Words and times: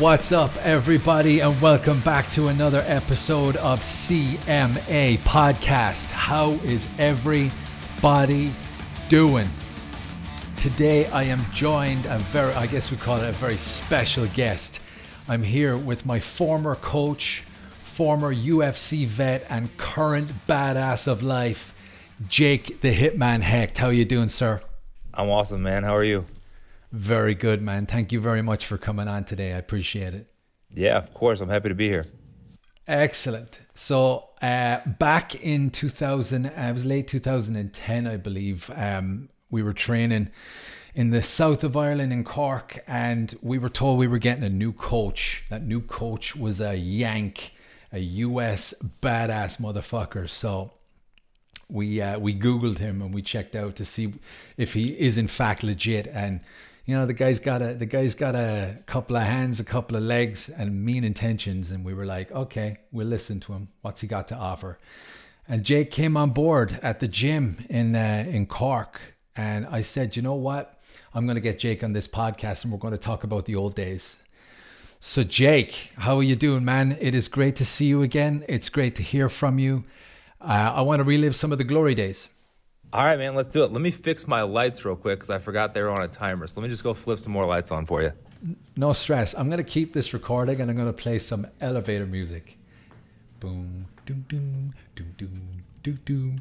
What's 0.00 0.32
up, 0.32 0.56
everybody, 0.64 1.40
and 1.40 1.60
welcome 1.60 2.00
back 2.00 2.30
to 2.30 2.48
another 2.48 2.82
episode 2.86 3.56
of 3.56 3.80
CMA 3.80 5.18
Podcast. 5.18 6.06
How 6.06 6.52
is 6.52 6.88
everybody 6.98 8.54
doing? 9.10 9.46
Today, 10.56 11.04
I 11.08 11.24
am 11.24 11.44
joined 11.52 12.06
a 12.06 12.18
very, 12.18 12.54
I 12.54 12.66
guess 12.66 12.90
we 12.90 12.96
call 12.96 13.18
it 13.18 13.28
a 13.28 13.32
very 13.32 13.58
special 13.58 14.26
guest. 14.28 14.80
I'm 15.28 15.42
here 15.42 15.76
with 15.76 16.06
my 16.06 16.18
former 16.18 16.76
coach, 16.76 17.44
former 17.82 18.34
UFC 18.34 19.04
vet, 19.04 19.44
and 19.50 19.76
current 19.76 20.30
badass 20.48 21.08
of 21.08 21.22
life, 21.22 21.74
Jake 22.26 22.80
the 22.80 22.94
Hitman 22.94 23.42
Hecht. 23.42 23.76
How 23.76 23.88
are 23.88 23.92
you 23.92 24.06
doing, 24.06 24.30
sir? 24.30 24.62
I'm 25.12 25.28
awesome, 25.28 25.62
man. 25.62 25.84
How 25.84 25.94
are 25.94 26.04
you? 26.04 26.24
Very 26.92 27.34
good, 27.34 27.62
man. 27.62 27.86
Thank 27.86 28.10
you 28.12 28.20
very 28.20 28.42
much 28.42 28.66
for 28.66 28.76
coming 28.76 29.06
on 29.06 29.24
today. 29.24 29.52
I 29.52 29.58
appreciate 29.58 30.12
it. 30.14 30.28
Yeah, 30.72 30.98
of 30.98 31.14
course. 31.14 31.40
I'm 31.40 31.48
happy 31.48 31.68
to 31.68 31.74
be 31.74 31.88
here. 31.88 32.06
Excellent. 32.86 33.60
So, 33.74 34.30
uh, 34.42 34.80
back 34.84 35.36
in 35.36 35.70
2000, 35.70 36.46
uh, 36.46 36.50
it 36.56 36.72
was 36.72 36.84
late 36.84 37.06
2010, 37.06 38.06
I 38.06 38.16
believe, 38.16 38.70
um, 38.74 39.28
we 39.50 39.62
were 39.62 39.72
training 39.72 40.30
in 40.94 41.10
the 41.10 41.22
south 41.22 41.62
of 41.62 41.76
Ireland 41.76 42.12
in 42.12 42.24
Cork, 42.24 42.82
and 42.88 43.36
we 43.42 43.58
were 43.58 43.68
told 43.68 43.98
we 43.98 44.08
were 44.08 44.18
getting 44.18 44.42
a 44.42 44.50
new 44.50 44.72
coach. 44.72 45.44
That 45.50 45.64
new 45.64 45.80
coach 45.80 46.34
was 46.34 46.60
a 46.60 46.74
Yank, 46.74 47.52
a 47.92 48.00
US 48.00 48.74
badass 49.00 49.60
motherfucker. 49.60 50.28
So, 50.28 50.72
we 51.68 52.00
uh, 52.00 52.18
we 52.18 52.34
googled 52.34 52.78
him 52.78 53.00
and 53.00 53.14
we 53.14 53.22
checked 53.22 53.54
out 53.54 53.76
to 53.76 53.84
see 53.84 54.14
if 54.56 54.74
he 54.74 54.98
is 54.98 55.16
in 55.16 55.28
fact 55.28 55.62
legit 55.62 56.08
and 56.08 56.40
you 56.90 56.96
know 56.96 57.06
the 57.06 57.14
guy's 57.14 57.38
got 57.38 57.62
a 57.62 57.74
the 57.74 57.86
guy's 57.86 58.16
got 58.16 58.34
a 58.34 58.76
couple 58.86 59.14
of 59.14 59.22
hands 59.22 59.60
a 59.60 59.64
couple 59.64 59.96
of 59.96 60.02
legs 60.02 60.48
and 60.48 60.84
mean 60.84 61.04
intentions. 61.04 61.70
And 61.70 61.84
we 61.84 61.94
were 61.94 62.04
like 62.04 62.32
okay 62.32 62.78
we'll 62.90 63.06
listen 63.06 63.38
to 63.40 63.52
him 63.52 63.68
what's 63.82 64.00
he 64.00 64.08
got 64.08 64.26
to 64.28 64.34
offer. 64.34 64.80
And 65.46 65.62
Jake 65.62 65.92
came 65.92 66.16
on 66.16 66.30
board 66.30 66.80
at 66.82 66.98
the 66.98 67.06
gym 67.06 67.64
in 67.70 67.94
uh, 67.94 68.24
in 68.28 68.46
Cork. 68.46 69.00
And 69.36 69.66
I 69.66 69.82
said 69.82 70.16
you 70.16 70.22
know 70.22 70.34
what? 70.34 70.80
I'm 71.14 71.26
going 71.26 71.36
to 71.36 71.40
get 71.40 71.60
Jake 71.60 71.84
on 71.84 71.92
this 71.92 72.08
podcast 72.08 72.64
and 72.64 72.72
we're 72.72 72.80
going 72.80 72.92
to 72.92 72.98
talk 72.98 73.22
about 73.22 73.46
the 73.46 73.54
old 73.54 73.76
days. 73.76 74.16
So 74.98 75.22
Jake 75.22 75.92
how 75.96 76.16
are 76.16 76.24
you 76.24 76.34
doing 76.34 76.64
man? 76.64 76.98
It 77.00 77.14
is 77.14 77.28
great 77.28 77.54
to 77.56 77.64
see 77.64 77.86
you 77.86 78.02
again. 78.02 78.44
It's 78.48 78.68
great 78.68 78.96
to 78.96 79.04
hear 79.04 79.28
from 79.28 79.60
you. 79.60 79.84
Uh, 80.40 80.72
I 80.74 80.80
want 80.80 80.98
to 80.98 81.04
relive 81.04 81.36
some 81.36 81.52
of 81.52 81.58
the 81.58 81.64
glory 81.72 81.94
days 81.94 82.28
all 82.92 83.04
right, 83.04 83.18
man, 83.18 83.34
let's 83.34 83.48
do 83.48 83.62
it. 83.62 83.72
Let 83.72 83.80
me 83.80 83.90
fix 83.90 84.26
my 84.26 84.42
lights 84.42 84.84
real 84.84 84.96
quick 84.96 85.20
because 85.20 85.30
I 85.30 85.38
forgot 85.38 85.74
they 85.74 85.82
were 85.82 85.90
on 85.90 86.02
a 86.02 86.08
timer. 86.08 86.46
So 86.46 86.60
let 86.60 86.64
me 86.64 86.70
just 86.70 86.82
go 86.82 86.92
flip 86.92 87.20
some 87.20 87.32
more 87.32 87.46
lights 87.46 87.70
on 87.70 87.86
for 87.86 88.02
you. 88.02 88.12
No 88.76 88.92
stress. 88.92 89.34
I'm 89.34 89.48
going 89.48 89.62
to 89.62 89.70
keep 89.70 89.92
this 89.92 90.12
recording 90.12 90.60
and 90.60 90.70
I'm 90.70 90.76
going 90.76 90.88
to 90.88 90.92
play 90.92 91.18
some 91.18 91.46
elevator 91.60 92.06
music. 92.06 92.58
Boom, 93.38 93.86
doom, 94.06 94.24
doom, 94.28 94.74
doom, 94.96 95.14
doom, 95.16 95.62
doom, 95.82 95.98
doom. 96.04 96.36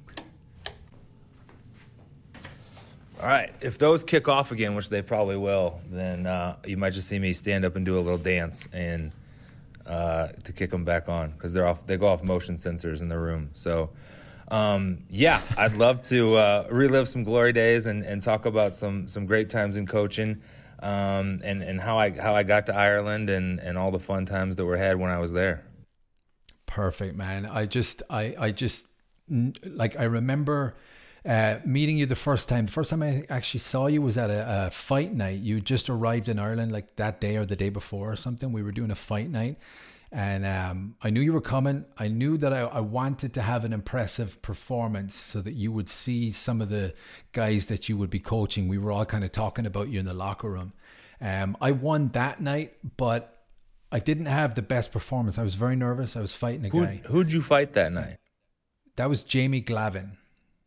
All 3.22 3.28
right, 3.28 3.54
if 3.60 3.78
those 3.78 4.04
kick 4.04 4.30
off 4.30 4.52
again, 4.52 4.76
which 4.76 4.90
they 4.90 5.02
probably 5.02 5.36
will, 5.36 5.82
then 5.92 6.26
uh, 6.26 6.56
you 6.66 6.78
might 6.78 6.92
just 6.92 7.08
see 7.10 7.20
me 7.20 7.34
stand 7.34 7.66
up 7.66 7.76
and 7.76 7.86
do 7.86 7.98
a 7.98 8.02
little 8.02 8.18
dance 8.18 8.68
and 8.72 9.12
uh, 9.86 10.30
to 10.46 10.54
kick 10.54 10.72
them 10.72 10.86
back 10.86 11.10
on 11.10 11.32
because 11.32 11.54
they're 11.54 11.68
off. 11.68 11.86
They 11.86 11.98
go 11.98 12.08
off 12.08 12.24
motion 12.24 12.56
sensors 12.56 13.02
in 13.02 13.10
the 13.10 13.20
room. 13.20 13.50
So 13.54 13.90
um, 14.52 15.04
yeah, 15.10 15.42
I'd 15.58 15.74
love 15.74 16.02
to 16.04 16.36
uh, 16.36 16.68
relive 16.72 17.08
some 17.08 17.24
glory 17.24 17.54
days 17.54 17.86
and, 17.86 18.04
and 18.04 18.22
talk 18.22 18.46
about 18.46 18.76
some 18.76 19.08
some 19.08 19.26
great 19.26 19.50
times 19.50 19.78
in 19.78 19.86
coaching, 19.86 20.42
um, 20.82 21.42
and 21.44 21.62
and 21.62 21.80
how 21.80 22.00
I 22.00 22.12
how 22.12 22.36
I 22.36 22.44
got 22.44 22.66
to 22.68 22.76
Ireland 22.76 23.30
and 23.30 23.60
and 23.60 23.78
all 23.78 23.92
the 23.92 24.00
fun 24.00 24.26
times 24.26 24.56
that 24.56 24.66
were 24.66 24.78
had 24.78 24.98
when 25.00 25.12
I 25.12 25.20
was 25.20 25.34
there. 25.34 25.64
Perfect, 26.66 27.16
man. 27.16 27.46
I 27.46 27.66
just 27.66 28.02
I 28.10 28.36
I 28.40 28.52
just 28.52 28.88
like 29.30 30.00
I 30.00 30.04
remember. 30.04 30.76
Uh, 31.26 31.60
meeting 31.66 31.98
you 31.98 32.06
the 32.06 32.16
first 32.16 32.48
time. 32.48 32.66
The 32.66 32.72
first 32.72 32.90
time 32.90 33.04
I 33.04 33.26
actually 33.30 33.60
saw 33.60 33.88
you 33.88 34.02
was 34.02 34.18
at 34.18 34.30
a, 34.30 34.68
a, 34.68 34.72
fight 34.72 35.14
night. 35.14 35.42
You 35.42 35.60
just 35.60 35.90
arrived 35.90 36.30
in 36.30 36.40
Ireland 36.40 36.72
like 36.72 36.96
that 36.96 37.20
day 37.20 37.36
or 37.36 37.46
the 37.46 37.58
day 37.58 37.70
before 37.70 38.10
or 38.10 38.16
something. 38.16 38.54
We 38.54 38.64
were 38.64 38.72
doing 38.72 38.90
a 38.90 38.96
fight 38.96 39.30
night, 39.30 39.58
and 40.12 40.46
um, 40.46 40.96
I 41.02 41.12
knew 41.12 41.22
you 41.22 41.34
were 41.34 41.42
coming. 41.42 41.86
I 41.98 42.08
knew 42.08 42.38
that 42.38 42.52
I, 42.52 42.62
I, 42.62 42.80
wanted 42.80 43.34
to 43.36 43.44
have 43.44 43.64
an 43.64 43.74
impressive 43.74 44.42
performance 44.42 45.14
so 45.14 45.40
that 45.42 45.54
you 45.54 45.72
would 45.72 45.88
see 45.88 46.32
some 46.32 46.62
of 46.62 46.70
the 46.70 46.96
guys 47.32 47.68
that 47.68 47.90
you 47.90 47.98
would 47.98 48.10
be 48.10 48.20
coaching. 48.20 48.68
We 48.68 48.80
were 48.80 48.92
all 48.92 49.06
kind 49.06 49.24
of 49.24 49.32
talking 49.32 49.68
about 49.68 49.90
you 49.90 50.00
in 50.00 50.06
the 50.06 50.14
locker 50.14 50.50
room. 50.50 50.74
Um, 51.22 51.56
I 51.62 51.72
won 51.72 52.10
that 52.10 52.42
night, 52.42 52.74
but 52.98 53.38
I 53.92 54.00
didn't 54.00 54.26
have 54.26 54.56
the 54.56 54.64
best 54.64 54.92
performance. 54.92 55.38
I 55.38 55.44
was 55.44 55.54
very 55.54 55.76
nervous. 55.76 56.16
I 56.16 56.22
was 56.22 56.34
fighting 56.34 56.66
a 56.66 56.70
who'd, 56.70 56.88
guy. 56.88 57.02
Who'd 57.08 57.32
you 57.32 57.42
fight 57.42 57.74
that 57.74 57.92
night? 57.92 58.18
That 58.96 59.10
was 59.10 59.22
Jamie 59.22 59.62
Glavin. 59.62 60.12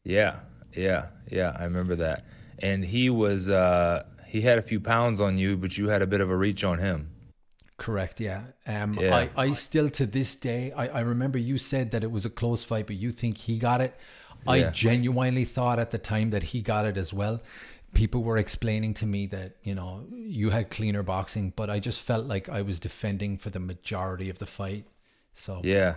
Yeah, 0.05 0.41
yeah, 0.73 1.09
yeah. 1.29 1.57
I 1.59 1.65
remember 1.65 1.97
that. 1.97 2.27
And 2.61 2.85
he 2.85 3.11
was, 3.11 3.51
uh, 3.51 4.05
he 4.27 4.43
had 4.43 4.59
a 4.59 4.63
few 4.63 4.79
pounds 4.79 5.21
on 5.21 5.37
you, 5.37 5.57
but 5.57 5.77
you 5.77 5.89
had 5.89 6.01
a 6.01 6.07
bit 6.07 6.21
of 6.21 6.31
a 6.31 6.37
reach 6.37 6.63
on 6.63 6.79
him. 6.79 7.12
Correct. 7.83 8.21
Yeah. 8.21 8.43
Um, 8.65 8.95
yeah. 8.95 9.27
I, 9.37 9.43
I 9.47 9.53
still 9.55 9.91
to 9.91 10.07
this 10.07 10.37
day, 10.37 10.71
I, 10.71 10.87
I 10.87 11.01
remember 11.01 11.37
you 11.37 11.59
said 11.59 11.91
that 11.91 12.05
it 12.05 12.13
was 12.13 12.25
a 12.25 12.31
close 12.31 12.63
fight, 12.63 12.87
but 12.87 12.95
you 12.95 13.11
think 13.11 13.37
he 13.37 13.59
got 13.59 13.81
it. 13.81 13.93
Yeah. 14.47 14.53
I 14.53 14.63
genuinely 14.71 15.45
thought 15.45 15.81
at 15.81 15.91
the 15.91 15.99
time 15.99 16.31
that 16.31 16.45
he 16.45 16.63
got 16.63 16.85
it 16.85 16.97
as 16.97 17.13
well. 17.13 17.43
People 17.93 18.23
were 18.23 18.39
explaining 18.39 18.95
to 18.95 19.07
me 19.07 19.27
that, 19.27 19.57
you 19.65 19.75
know, 19.75 20.05
you 20.15 20.51
had 20.51 20.71
cleaner 20.71 21.03
boxing, 21.03 21.53
but 21.57 21.71
I 21.71 21.81
just 21.81 22.01
felt 22.03 22.27
like 22.27 22.49
I 22.49 22.63
was 22.63 22.79
defending 22.79 23.37
for 23.37 23.51
the 23.51 23.59
majority 23.59 24.31
of 24.31 24.39
the 24.39 24.47
fight. 24.47 24.85
So, 25.33 25.61
yeah. 25.65 25.97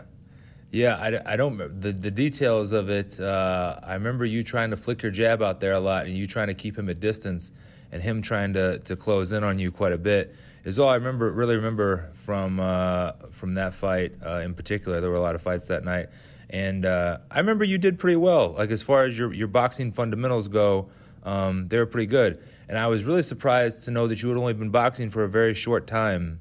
Yeah, 0.72 0.96
I, 0.96 1.34
I 1.34 1.36
don't 1.38 1.56
the 1.80 1.92
the 1.94 2.10
details 2.10 2.72
of 2.72 2.90
it. 2.90 3.20
Uh, 3.20 3.80
I 3.84 3.94
remember 3.94 4.26
you 4.26 4.44
trying 4.44 4.72
to 4.72 4.78
flick 4.78 5.04
your 5.04 5.12
jab 5.12 5.44
out 5.44 5.60
there 5.60 5.74
a 5.74 5.80
lot, 5.80 6.08
and 6.08 6.18
you 6.18 6.26
trying 6.26 6.48
to 6.48 6.56
keep 6.56 6.78
him 6.80 6.90
at 6.90 7.00
distance, 7.00 7.52
and 7.92 8.02
him 8.02 8.24
trying 8.24 8.54
to 8.54 8.80
to 8.80 8.96
close 8.96 9.32
in 9.32 9.44
on 9.44 9.60
you 9.60 9.72
quite 9.72 9.94
a 9.94 10.00
bit 10.00 10.36
is 10.66 10.80
all 10.80 10.90
I 10.90 10.96
remember. 10.96 11.32
Really 11.32 11.56
remember 11.56 12.10
from 12.14 12.60
uh, 12.60 13.12
from 13.32 13.54
that 13.54 13.74
fight 13.74 14.14
uh, 14.26 14.40
in 14.40 14.54
particular. 14.54 15.00
There 15.00 15.10
were 15.10 15.16
a 15.16 15.22
lot 15.22 15.36
of 15.36 15.42
fights 15.42 15.68
that 15.68 15.86
night, 15.86 16.10
and 16.50 16.86
uh, 16.86 17.20
I 17.30 17.40
remember 17.40 17.64
you 17.64 17.78
did 17.78 18.00
pretty 18.00 18.18
well. 18.18 18.54
Like 18.54 18.72
as 18.72 18.82
far 18.82 19.06
as 19.06 19.18
your 19.18 19.32
your 19.32 19.48
boxing 19.48 19.92
fundamentals 19.92 20.48
go, 20.48 20.90
um, 21.24 21.68
they 21.68 21.78
were 21.78 21.86
pretty 21.86 22.08
good. 22.08 22.44
And 22.68 22.80
I 22.80 22.88
was 22.88 23.04
really 23.04 23.22
surprised 23.22 23.86
to 23.86 23.92
know 23.92 24.08
that 24.08 24.24
you 24.24 24.30
had 24.30 24.40
only 24.40 24.54
been 24.54 24.72
boxing 24.72 25.12
for 25.12 25.24
a 25.24 25.30
very 25.30 25.54
short 25.54 25.86
time 25.86 26.40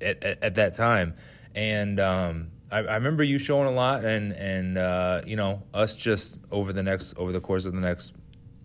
at, 0.00 0.22
at, 0.22 0.42
at 0.42 0.54
that 0.54 0.72
time. 0.72 1.14
And 1.54 2.00
um, 2.00 2.52
I, 2.70 2.78
I, 2.78 2.94
remember 2.94 3.22
you 3.22 3.38
showing 3.38 3.68
a 3.68 3.72
lot, 3.72 4.02
and 4.06 4.32
and 4.32 4.78
uh, 4.78 5.20
you 5.26 5.36
know 5.36 5.62
us 5.74 5.94
just 5.94 6.38
over 6.50 6.72
the 6.72 6.82
next 6.82 7.18
over 7.18 7.32
the 7.32 7.40
course 7.40 7.66
of 7.66 7.74
the 7.74 7.80
next 7.80 8.14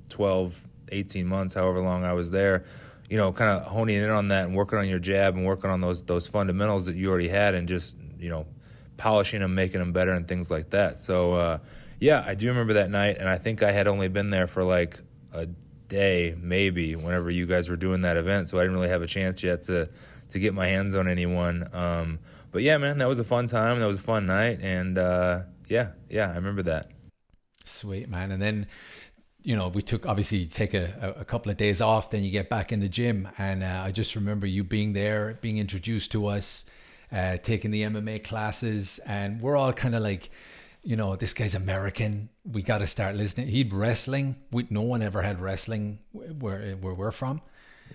12, 0.08 0.66
18 0.94 1.28
months, 1.28 1.54
however 1.54 1.82
long 1.82 2.06
I 2.06 2.14
was 2.14 2.32
there 2.32 2.64
you 3.10 3.18
know, 3.18 3.32
kind 3.32 3.50
of 3.50 3.64
honing 3.68 3.98
in 3.98 4.10
on 4.10 4.30
that 4.30 4.46
and 4.46 4.56
working 4.56 4.80
on 4.80 4.88
your 4.88 5.00
jab 5.00 5.36
and 5.36 5.46
working 5.46 5.70
on 5.70 5.82
those 5.82 6.04
those 6.04 6.28
fundamentals 6.28 6.86
that 6.88 6.96
you 6.96 7.10
already 7.10 7.30
had 7.30 7.56
and 7.56 7.68
just 7.68 7.98
you 8.20 8.30
know 8.30 8.46
polishing 8.98 9.42
them, 9.42 9.56
making 9.56 9.80
them 9.80 9.94
better, 9.94 10.12
and 10.12 10.28
things 10.28 10.52
like 10.52 10.72
that. 10.72 11.00
So 11.00 11.34
uh, 11.34 11.58
yeah, 12.00 12.24
I 12.26 12.36
do 12.36 12.48
remember 12.48 12.74
that 12.74 12.90
night, 12.90 13.18
and 13.20 13.30
I 13.30 13.38
think 13.38 13.64
I 13.64 13.72
had 13.72 13.88
only 13.88 14.08
been 14.08 14.30
there 14.30 14.48
for 14.48 14.64
like 14.64 15.00
a 15.34 15.48
day, 15.88 16.36
maybe, 16.40 16.96
whenever 16.96 17.30
you 17.30 17.46
guys 17.46 17.70
were 17.70 17.78
doing 17.78 18.02
that 18.02 18.18
event. 18.18 18.50
So 18.50 18.60
I 18.60 18.64
didn't 18.64 18.76
really 18.76 18.90
have 18.90 19.02
a 19.02 19.08
chance 19.08 19.44
yet 19.44 19.64
to 19.64 19.90
to 20.30 20.40
get 20.40 20.54
my 20.54 20.68
hands 20.68 20.96
on 20.96 21.08
anyone. 21.08 21.70
Um, 21.74 22.20
but 22.52 22.62
yeah, 22.62 22.78
man, 22.78 22.98
that 22.98 23.08
was 23.08 23.20
a 23.20 23.24
fun 23.24 23.48
time. 23.48 23.80
That 23.80 23.88
was 23.88 23.98
a 23.98 24.02
fun 24.02 24.26
night, 24.26 24.60
and 24.62 24.98
uh, 24.98 25.42
yeah, 25.68 25.92
yeah, 26.10 26.32
I 26.32 26.36
remember 26.36 26.64
that. 26.64 26.92
Sweet 27.66 28.10
man, 28.10 28.32
and 28.32 28.42
then 28.42 28.68
you 29.48 29.56
know, 29.56 29.70
we 29.70 29.82
took 29.82 30.06
obviously 30.06 30.46
take 30.46 30.74
a, 30.74 31.16
a 31.18 31.24
couple 31.24 31.50
of 31.50 31.56
days 31.56 31.80
off, 31.80 32.10
then 32.10 32.22
you 32.22 32.30
get 32.30 32.50
back 32.50 32.74
in 32.74 32.82
the 32.82 32.90
gym. 32.90 33.30
And 33.38 33.64
uh, 33.64 33.82
I 33.86 33.94
just 33.94 34.14
remember 34.14 34.46
you 34.46 34.62
being 34.62 34.92
there, 34.92 35.40
being 35.40 35.58
introduced 35.58 36.12
to 36.12 36.28
us, 36.28 36.66
uh, 37.14 37.38
taking 37.38 37.72
the 37.72 37.84
MMA 37.84 38.26
classes, 38.26 39.00
and 39.06 39.40
we're 39.40 39.56
all 39.56 39.72
kind 39.72 39.96
of 39.96 40.04
like, 40.04 40.32
you 40.84 40.98
know, 40.98 41.16
this 41.16 41.34
guy's 41.34 41.56
American. 41.56 42.28
We 42.44 42.62
got 42.62 42.80
to 42.80 42.88
start 42.88 43.16
listening. 43.16 43.48
He'd 43.48 43.74
wrestling. 43.74 44.36
We, 44.52 44.68
no 44.70 44.82
one 44.82 45.02
ever 45.02 45.22
had 45.22 45.40
wrestling 45.40 46.00
where 46.12 46.76
where 46.76 46.94
we're 46.94 47.12
from. 47.12 47.42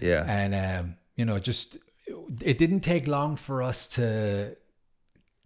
Yeah. 0.00 0.24
And 0.26 0.54
um, 0.54 0.96
you 1.16 1.26
know, 1.26 1.38
just 1.38 1.76
it 2.40 2.56
didn't 2.56 2.80
take 2.80 3.06
long 3.06 3.36
for 3.36 3.62
us 3.62 3.88
to 3.88 4.56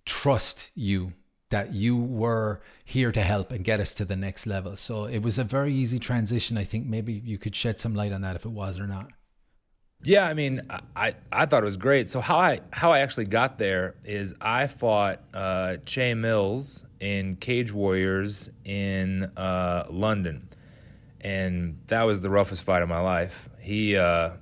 trust 0.04 0.70
you 0.76 1.14
that 1.50 1.72
you 1.72 1.96
were 1.96 2.60
here 2.84 3.12
to 3.12 3.20
help 3.20 3.52
and 3.52 3.64
get 3.64 3.78
us 3.80 3.94
to 3.94 4.04
the 4.04 4.16
next 4.16 4.46
level. 4.46 4.76
So 4.76 5.04
it 5.04 5.20
was 5.20 5.38
a 5.38 5.44
very 5.44 5.72
easy 5.72 5.98
transition. 5.98 6.58
I 6.58 6.64
think 6.64 6.86
maybe 6.86 7.12
you 7.12 7.38
could 7.38 7.54
shed 7.54 7.78
some 7.78 7.94
light 7.94 8.12
on 8.12 8.22
that 8.22 8.36
if 8.36 8.44
it 8.44 8.50
was 8.50 8.78
or 8.78 8.86
not. 8.86 9.08
Yeah, 10.02 10.26
I 10.26 10.34
mean, 10.34 10.62
I, 10.94 11.14
I 11.32 11.46
thought 11.46 11.62
it 11.62 11.66
was 11.66 11.76
great. 11.76 12.08
So 12.08 12.20
how 12.20 12.36
I 12.36 12.60
how 12.70 12.92
I 12.92 13.00
actually 13.00 13.24
got 13.24 13.58
there 13.58 13.94
is 14.04 14.34
I 14.40 14.66
fought 14.66 15.20
uh, 15.32 15.78
Che 15.86 16.14
Mills 16.14 16.84
in 17.00 17.36
Cage 17.36 17.72
Warriors 17.72 18.50
in 18.64 19.24
uh, 19.36 19.84
London, 19.90 20.48
and 21.22 21.78
that 21.86 22.02
was 22.02 22.20
the 22.20 22.28
roughest 22.28 22.62
fight 22.62 22.82
of 22.82 22.88
my 22.88 23.00
life. 23.00 23.48
He, 23.58 23.96
uh, 23.96 24.32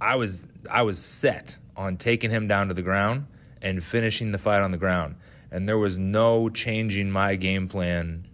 I 0.00 0.16
was 0.16 0.48
I 0.70 0.82
was 0.82 0.98
set 0.98 1.56
on 1.76 1.96
taking 1.96 2.30
him 2.30 2.48
down 2.48 2.68
to 2.68 2.74
the 2.74 2.82
ground 2.82 3.26
and 3.62 3.82
finishing 3.82 4.32
the 4.32 4.38
fight 4.38 4.62
on 4.62 4.72
the 4.72 4.78
ground. 4.78 5.14
And 5.50 5.68
there 5.68 5.78
was 5.78 5.98
no 5.98 6.48
changing 6.48 7.10
my 7.10 7.36
game 7.36 7.68
plan 7.68 8.26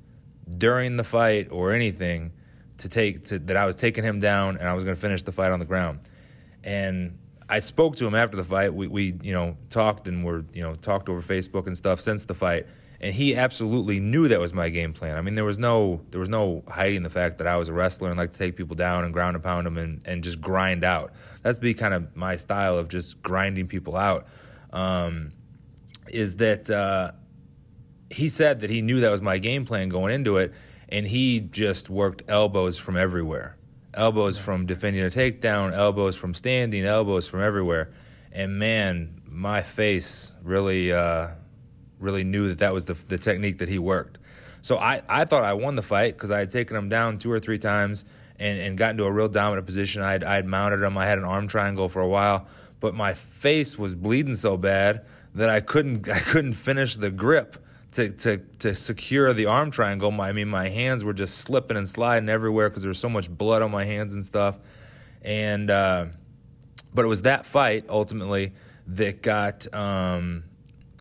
during 0.48 0.96
the 0.96 1.04
fight 1.04 1.48
or 1.50 1.72
anything 1.72 2.32
to 2.78 2.88
take 2.88 3.24
to, 3.26 3.38
that 3.38 3.56
I 3.56 3.66
was 3.66 3.76
taking 3.76 4.04
him 4.04 4.20
down 4.20 4.56
and 4.56 4.68
I 4.68 4.74
was 4.74 4.84
going 4.84 4.94
to 4.94 5.00
finish 5.00 5.22
the 5.22 5.32
fight 5.32 5.50
on 5.50 5.58
the 5.58 5.64
ground. 5.64 6.00
And 6.62 7.18
I 7.48 7.60
spoke 7.60 7.96
to 7.96 8.06
him 8.06 8.14
after 8.14 8.36
the 8.36 8.44
fight. 8.44 8.74
We, 8.74 8.88
we 8.88 9.14
you 9.22 9.32
know 9.32 9.56
talked 9.70 10.08
and 10.08 10.24
were 10.24 10.44
you 10.52 10.62
know 10.62 10.74
talked 10.74 11.08
over 11.08 11.22
Facebook 11.22 11.66
and 11.66 11.76
stuff 11.76 12.00
since 12.00 12.24
the 12.24 12.34
fight. 12.34 12.66
And 12.98 13.14
he 13.14 13.36
absolutely 13.36 14.00
knew 14.00 14.28
that 14.28 14.40
was 14.40 14.54
my 14.54 14.70
game 14.70 14.94
plan. 14.94 15.18
I 15.18 15.20
mean, 15.20 15.34
there 15.34 15.44
was 15.44 15.58
no 15.58 16.00
there 16.10 16.20
was 16.20 16.30
no 16.30 16.64
hiding 16.66 17.02
the 17.02 17.10
fact 17.10 17.38
that 17.38 17.46
I 17.46 17.56
was 17.56 17.68
a 17.68 17.72
wrestler 17.72 18.08
and 18.08 18.18
like 18.18 18.32
to 18.32 18.38
take 18.38 18.56
people 18.56 18.74
down 18.74 19.04
and 19.04 19.12
ground 19.12 19.36
and 19.36 19.44
pound 19.44 19.66
them 19.66 19.76
and, 19.76 20.02
and 20.06 20.24
just 20.24 20.40
grind 20.40 20.82
out. 20.82 21.12
That's 21.42 21.58
be 21.58 21.74
kind 21.74 21.94
of 21.94 22.16
my 22.16 22.36
style 22.36 22.78
of 22.78 22.88
just 22.88 23.22
grinding 23.22 23.68
people 23.68 23.96
out. 23.96 24.26
Um, 24.72 25.32
is 26.08 26.36
that 26.36 26.70
uh, 26.70 27.12
he 28.10 28.28
said 28.28 28.60
that 28.60 28.70
he 28.70 28.82
knew 28.82 29.00
that 29.00 29.10
was 29.10 29.22
my 29.22 29.38
game 29.38 29.64
plan 29.64 29.88
going 29.88 30.14
into 30.14 30.36
it, 30.36 30.52
and 30.88 31.06
he 31.06 31.40
just 31.40 31.90
worked 31.90 32.22
elbows 32.28 32.78
from 32.78 32.96
everywhere. 32.96 33.56
Elbows 33.94 34.38
from 34.38 34.66
defending 34.66 35.02
a 35.02 35.06
takedown, 35.06 35.72
elbows 35.72 36.16
from 36.16 36.34
standing, 36.34 36.84
elbows 36.84 37.28
from 37.28 37.40
everywhere. 37.40 37.90
And 38.30 38.58
man, 38.58 39.22
my 39.26 39.62
face 39.62 40.34
really, 40.42 40.92
uh, 40.92 41.28
really 41.98 42.24
knew 42.24 42.48
that 42.48 42.58
that 42.58 42.74
was 42.74 42.84
the, 42.84 42.94
the 42.94 43.18
technique 43.18 43.58
that 43.58 43.68
he 43.68 43.78
worked. 43.78 44.18
So 44.60 44.76
I, 44.76 45.02
I 45.08 45.24
thought 45.24 45.44
I 45.44 45.54
won 45.54 45.76
the 45.76 45.82
fight 45.82 46.14
because 46.14 46.30
I 46.30 46.40
had 46.40 46.50
taken 46.50 46.76
him 46.76 46.88
down 46.88 47.18
two 47.18 47.30
or 47.30 47.40
three 47.40 47.58
times 47.58 48.04
and, 48.38 48.58
and 48.58 48.76
got 48.76 48.90
into 48.90 49.04
a 49.04 49.12
real 49.12 49.28
dominant 49.28 49.66
position. 49.66 50.02
I 50.02 50.14
I 50.14 50.34
had 50.34 50.46
mounted 50.46 50.82
him. 50.82 50.98
I 50.98 51.06
had 51.06 51.18
an 51.18 51.24
arm 51.24 51.48
triangle 51.48 51.88
for 51.88 52.02
a 52.02 52.08
while, 52.08 52.46
but 52.80 52.94
my 52.94 53.14
face 53.14 53.78
was 53.78 53.94
bleeding 53.94 54.34
so 54.34 54.56
bad 54.56 55.06
that 55.36 55.48
I 55.48 55.60
couldn't 55.60 56.08
I 56.18 56.18
couldn't 56.18 56.54
finish 56.54 56.96
the 56.96 57.10
grip 57.10 57.56
to, 57.92 58.10
to, 58.10 58.38
to 58.58 58.74
secure 58.74 59.32
the 59.32 59.46
arm 59.46 59.70
triangle. 59.70 60.10
My, 60.10 60.28
I 60.28 60.32
mean, 60.32 60.48
my 60.48 60.68
hands 60.68 61.02
were 61.02 61.14
just 61.14 61.38
slipping 61.38 61.78
and 61.78 61.88
sliding 61.88 62.28
everywhere 62.28 62.68
because 62.68 62.82
there 62.82 62.90
was 62.90 62.98
so 62.98 63.08
much 63.08 63.30
blood 63.30 63.62
on 63.62 63.70
my 63.70 63.84
hands 63.84 64.12
and 64.12 64.22
stuff. 64.22 64.58
And, 65.22 65.70
uh, 65.70 66.06
but 66.92 67.04
it 67.04 67.08
was 67.08 67.22
that 67.22 67.46
fight 67.46 67.86
ultimately 67.88 68.52
that 68.88 69.22
got 69.22 69.72
um, 69.74 70.44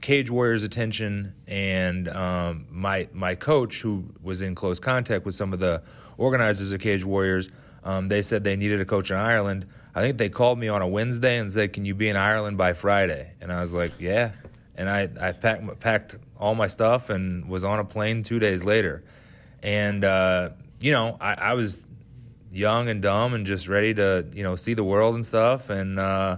Cage 0.01 0.29
Warriors' 0.29 0.63
attention, 0.63 1.33
and 1.47 2.07
um, 2.09 2.67
my 2.69 3.07
my 3.13 3.35
coach, 3.35 3.81
who 3.81 4.05
was 4.21 4.41
in 4.41 4.55
close 4.55 4.79
contact 4.79 5.25
with 5.25 5.35
some 5.35 5.53
of 5.53 5.59
the 5.59 5.83
organizers 6.17 6.71
of 6.71 6.81
Cage 6.81 7.05
Warriors, 7.05 7.49
um, 7.83 8.07
they 8.07 8.21
said 8.21 8.43
they 8.43 8.55
needed 8.55 8.81
a 8.81 8.85
coach 8.85 9.11
in 9.11 9.17
Ireland. 9.17 9.65
I 9.95 10.01
think 10.01 10.17
they 10.17 10.29
called 10.29 10.59
me 10.59 10.67
on 10.67 10.81
a 10.81 10.87
Wednesday 10.87 11.37
and 11.37 11.51
said, 11.51 11.73
"Can 11.73 11.85
you 11.85 11.95
be 11.95 12.09
in 12.09 12.17
Ireland 12.17 12.57
by 12.57 12.73
Friday?" 12.73 13.31
And 13.41 13.51
I 13.51 13.61
was 13.61 13.73
like, 13.73 13.93
"Yeah." 13.99 14.33
And 14.75 14.89
I 14.89 15.09
I 15.19 15.31
packed 15.31 15.79
packed 15.79 16.17
all 16.37 16.55
my 16.55 16.67
stuff 16.67 17.09
and 17.09 17.47
was 17.47 17.63
on 17.63 17.79
a 17.79 17.85
plane 17.85 18.23
two 18.23 18.39
days 18.39 18.63
later. 18.63 19.03
And, 19.63 20.03
uh, 20.03 20.49
you 20.81 20.91
know, 20.91 21.17
I, 21.19 21.33
I, 21.33 21.53
was 21.53 21.85
young 22.51 22.89
and 22.89 23.01
dumb 23.01 23.33
and 23.33 23.45
just 23.45 23.67
ready 23.67 23.93
to, 23.95 24.27
you 24.33 24.43
know, 24.43 24.55
see 24.55 24.73
the 24.73 24.83
world 24.83 25.15
and 25.15 25.25
stuff. 25.25 25.69
And 25.69 25.97
uh, 25.97 26.37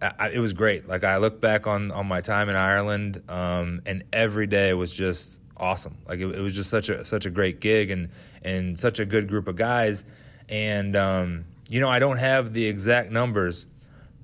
I, 0.00 0.30
it 0.30 0.38
was 0.38 0.52
great. 0.52 0.88
Like, 0.88 1.04
I 1.04 1.18
look 1.18 1.40
back 1.40 1.66
on, 1.66 1.92
on 1.92 2.06
my 2.06 2.20
time 2.20 2.48
in 2.48 2.56
Ireland, 2.56 3.22
um, 3.28 3.82
and 3.86 4.04
every 4.12 4.46
day 4.46 4.72
was 4.74 4.92
just 4.92 5.40
awesome. 5.56 5.98
Like, 6.08 6.18
it, 6.18 6.26
it, 6.26 6.40
was 6.40 6.54
just 6.54 6.70
such 6.70 6.88
a, 6.88 7.04
such 7.04 7.26
a 7.26 7.30
great 7.30 7.60
gig 7.60 7.90
and, 7.90 8.08
and 8.42 8.78
such 8.78 8.98
a 8.98 9.04
good 9.04 9.28
group 9.28 9.48
of 9.48 9.56
guys. 9.56 10.04
And, 10.48 10.96
um, 10.96 11.44
you 11.68 11.80
know, 11.80 11.88
I 11.88 11.98
don't 11.98 12.18
have 12.18 12.52
the 12.52 12.66
exact 12.66 13.10
numbers 13.10 13.66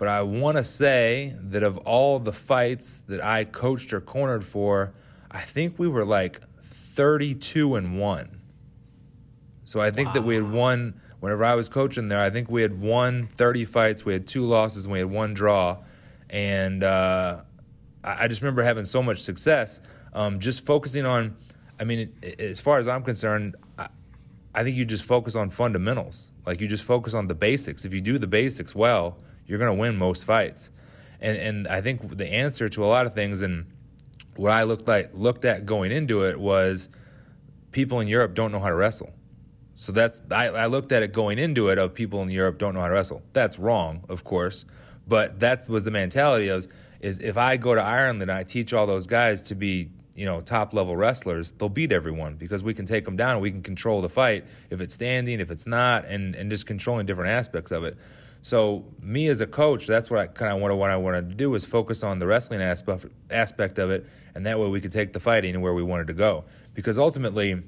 but 0.02 0.08
I 0.08 0.22
want 0.22 0.56
to 0.56 0.64
say 0.64 1.32
that 1.40 1.62
of 1.62 1.78
all 1.78 2.18
the 2.18 2.32
fights 2.32 3.04
that 3.06 3.24
I 3.24 3.44
coached 3.44 3.92
or 3.92 4.00
cornered 4.00 4.42
for, 4.42 4.92
I 5.30 5.42
think 5.42 5.78
we 5.78 5.86
were 5.86 6.04
like 6.04 6.40
32 6.60 7.76
and 7.76 8.00
1. 8.00 8.40
So 9.62 9.80
I 9.80 9.92
think 9.92 10.08
wow. 10.08 10.14
that 10.14 10.22
we 10.22 10.34
had 10.34 10.50
won 10.50 11.00
whenever 11.20 11.44
I 11.44 11.54
was 11.54 11.68
coaching 11.68 12.08
there, 12.08 12.20
I 12.20 12.30
think 12.30 12.50
we 12.50 12.62
had 12.62 12.80
won 12.80 13.28
30 13.28 13.64
fights, 13.64 14.04
we 14.04 14.12
had 14.12 14.26
two 14.26 14.44
losses, 14.44 14.86
and 14.86 14.92
we 14.92 14.98
had 14.98 15.08
one 15.08 15.34
draw. 15.34 15.84
And 16.28 16.82
uh, 16.82 17.42
I 18.02 18.26
just 18.26 18.42
remember 18.42 18.64
having 18.64 18.82
so 18.82 19.04
much 19.04 19.20
success. 19.20 19.80
Um, 20.12 20.40
just 20.40 20.66
focusing 20.66 21.06
on, 21.06 21.36
I 21.78 21.84
mean, 21.84 22.12
as 22.40 22.60
far 22.60 22.78
as 22.78 22.88
I'm 22.88 23.04
concerned, 23.04 23.54
I, 24.54 24.64
think 24.64 24.76
you 24.76 24.84
just 24.84 25.04
focus 25.04 25.34
on 25.36 25.50
fundamentals. 25.50 26.30
Like 26.46 26.60
you 26.60 26.68
just 26.68 26.84
focus 26.84 27.14
on 27.14 27.28
the 27.28 27.34
basics. 27.34 27.84
If 27.84 27.94
you 27.94 28.00
do 28.00 28.18
the 28.18 28.26
basics 28.26 28.74
well, 28.74 29.18
you're 29.46 29.58
going 29.58 29.74
to 29.74 29.80
win 29.80 29.96
most 29.96 30.24
fights. 30.24 30.70
And 31.20 31.38
and 31.38 31.68
I 31.68 31.80
think 31.80 32.16
the 32.16 32.26
answer 32.26 32.68
to 32.68 32.84
a 32.84 32.86
lot 32.86 33.06
of 33.06 33.14
things 33.14 33.42
and 33.42 33.66
what 34.36 34.50
I 34.50 34.64
looked 34.64 34.88
like 34.88 35.10
looked 35.14 35.44
at 35.44 35.66
going 35.66 35.92
into 35.92 36.24
it 36.24 36.40
was 36.40 36.88
people 37.70 38.00
in 38.00 38.08
Europe 38.08 38.34
don't 38.34 38.50
know 38.50 38.60
how 38.60 38.68
to 38.68 38.74
wrestle. 38.74 39.12
So 39.74 39.92
that's 39.92 40.22
I, 40.30 40.46
I 40.46 40.66
looked 40.66 40.92
at 40.92 41.02
it 41.02 41.12
going 41.12 41.38
into 41.38 41.68
it 41.68 41.78
of 41.78 41.94
people 41.94 42.22
in 42.22 42.30
Europe 42.30 42.58
don't 42.58 42.74
know 42.74 42.80
how 42.80 42.88
to 42.88 42.94
wrestle. 42.94 43.22
That's 43.32 43.58
wrong, 43.58 44.04
of 44.08 44.24
course, 44.24 44.64
but 45.06 45.40
that 45.40 45.68
was 45.68 45.84
the 45.84 45.90
mentality 45.90 46.48
of 46.48 46.66
is 47.00 47.18
if 47.18 47.36
I 47.36 47.56
go 47.56 47.74
to 47.74 47.82
Ireland 47.82 48.22
and 48.22 48.30
I 48.30 48.44
teach 48.44 48.72
all 48.72 48.86
those 48.86 49.06
guys 49.06 49.42
to 49.44 49.54
be 49.54 49.90
you 50.14 50.26
know 50.26 50.40
top 50.40 50.74
level 50.74 50.96
wrestlers, 50.96 51.52
they'll 51.52 51.68
beat 51.68 51.92
everyone 51.92 52.34
because 52.36 52.62
we 52.62 52.74
can 52.74 52.86
take 52.86 53.04
them 53.04 53.16
down. 53.16 53.40
We 53.40 53.50
can 53.50 53.62
control 53.62 54.00
the 54.00 54.08
fight 54.08 54.44
if 54.70 54.80
it's 54.80 54.94
standing, 54.94 55.40
if 55.40 55.50
it's 55.50 55.66
not, 55.66 56.04
and 56.06 56.34
and 56.34 56.50
just 56.50 56.66
controlling 56.66 57.06
different 57.06 57.30
aspects 57.30 57.70
of 57.70 57.84
it. 57.84 57.96
So 58.44 58.84
me 59.00 59.28
as 59.28 59.40
a 59.40 59.46
coach, 59.46 59.86
that's 59.86 60.10
what 60.10 60.18
I 60.18 60.26
kind 60.26 60.52
of 60.52 60.60
what, 60.60 60.76
what 60.76 60.90
I 60.90 60.96
wanted 60.96 61.28
to 61.28 61.34
do 61.34 61.54
is 61.54 61.64
focus 61.64 62.02
on 62.02 62.18
the 62.18 62.26
wrestling 62.26 62.60
aspect 62.60 63.06
aspect 63.30 63.78
of 63.78 63.90
it, 63.90 64.06
and 64.34 64.44
that 64.46 64.58
way 64.58 64.68
we 64.68 64.80
could 64.80 64.92
take 64.92 65.12
the 65.12 65.20
fight 65.20 65.44
anywhere 65.44 65.72
we 65.72 65.82
wanted 65.82 66.08
to 66.08 66.14
go. 66.14 66.44
Because 66.74 66.98
ultimately, 66.98 67.62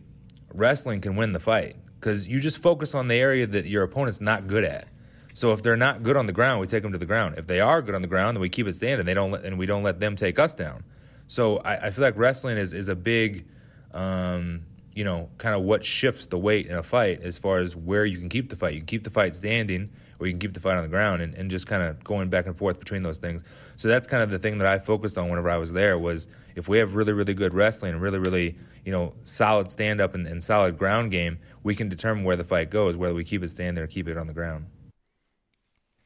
wrestling 0.53 1.01
can 1.01 1.15
win 1.15 1.33
the 1.33 1.41
fight 1.41 1.77
because 2.01 2.27
you 2.27 2.41
just 2.41 2.59
focus 2.59 2.95
on 2.95 3.09
the 3.09 3.15
area 3.15 3.47
that 3.47 3.67
your 3.67 3.85
opponent's 3.85 4.21
not 4.21 4.47
good 4.47 4.65
at. 4.65 4.89
So 5.33 5.53
if 5.53 5.63
they're 5.63 5.77
not 5.77 6.03
good 6.03 6.17
on 6.17 6.27
the 6.27 6.33
ground, 6.33 6.61
we 6.61 6.67
take 6.67 6.83
them 6.83 6.93
to 6.93 6.99
the 6.99 7.07
ground. 7.07 7.37
If 7.39 7.47
they 7.47 7.61
are 7.61 7.81
good 7.81 7.95
on 7.95 8.03
the 8.03 8.09
ground, 8.09 8.37
then 8.37 8.41
we 8.41 8.49
keep 8.49 8.67
it 8.67 8.75
standing. 8.75 9.07
They 9.07 9.15
don't 9.15 9.31
let, 9.31 9.45
and 9.45 9.59
we 9.59 9.67
don't 9.67 9.83
let 9.83 10.01
them 10.01 10.15
take 10.15 10.39
us 10.39 10.55
down. 10.55 10.85
So 11.27 11.59
I, 11.59 11.87
I 11.87 11.91
feel 11.91 12.05
like 12.05 12.17
wrestling 12.17 12.57
is 12.57 12.73
is 12.73 12.89
a 12.89 12.97
big. 12.97 13.47
Um, 13.93 14.67
you 14.95 15.03
know, 15.03 15.29
kind 15.39 15.55
of 15.55 15.63
what 15.63 15.85
shifts 15.85 16.27
the 16.27 16.39
weight 16.39 16.67
in 16.67 16.77
a 16.77 16.83
fight 16.83 17.21
as 17.23 17.37
far 17.37 17.59
as 17.59 17.75
where 17.75 18.05
you 18.05 18.19
can 18.19 18.29
keep 18.29 18.49
the 18.49 18.57
fight. 18.57 18.75
You 18.75 18.81
can 18.81 18.87
keep 18.87 19.05
the 19.05 19.11
fight 19.11 19.35
standing, 19.35 19.91
or 20.21 20.27
you 20.27 20.33
can 20.33 20.39
keep 20.39 20.55
the 20.55 20.61
fight 20.61 20.77
on 20.77 20.83
the 20.83 20.89
ground, 20.89 21.21
and, 21.21 21.35
and 21.35 21.51
just 21.51 21.67
kind 21.67 21.83
of 21.83 22.03
going 22.05 22.29
back 22.29 22.47
and 22.47 22.57
forth 22.57 22.79
between 22.79 23.03
those 23.03 23.19
things. 23.19 23.43
So 23.77 23.89
that's 23.89 24.07
kind 24.07 24.23
of 24.23 24.31
the 24.31 24.39
thing 24.39 24.59
that 24.59 24.67
I 24.67 24.79
focused 24.79 25.19
on 25.19 25.29
whenever 25.29 25.51
I 25.51 25.57
was 25.57 25.73
there 25.73 25.99
was 25.99 26.29
if 26.55 26.69
we 26.69 26.79
have 26.79 26.95
really, 26.95 27.13
really 27.13 27.35
good 27.35 27.55
wrestling 27.55 27.97
really, 27.97 28.19
really, 28.19 28.57
you 28.85 28.93
know, 28.93 29.15
solid 29.25 29.71
stand 29.71 30.01
up 30.01 30.15
and, 30.15 30.27
and 30.27 30.43
solid 30.43 30.79
ground 30.79 31.11
game, 31.11 31.39
we 31.65 31.75
can 31.75 31.89
determine 31.89 32.23
where 32.23 32.37
the 32.37 32.45
fight 32.45 32.71
goes, 32.71 32.97
whether 32.97 33.15
we 33.15 33.25
keep 33.25 33.43
it 33.43 33.49
standing 33.49 33.83
or 33.83 33.89
keep 33.89 34.07
it 34.07 34.17
on 34.17 34.29
the 34.29 34.33
ground. 34.33 34.67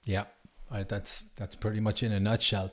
Yeah, 0.05 0.25
I, 0.71 0.85
that's 0.85 1.25
that's 1.37 1.55
pretty 1.55 1.81
much 1.81 2.03
in 2.03 2.13
a 2.13 2.21
nutshell. 2.21 2.73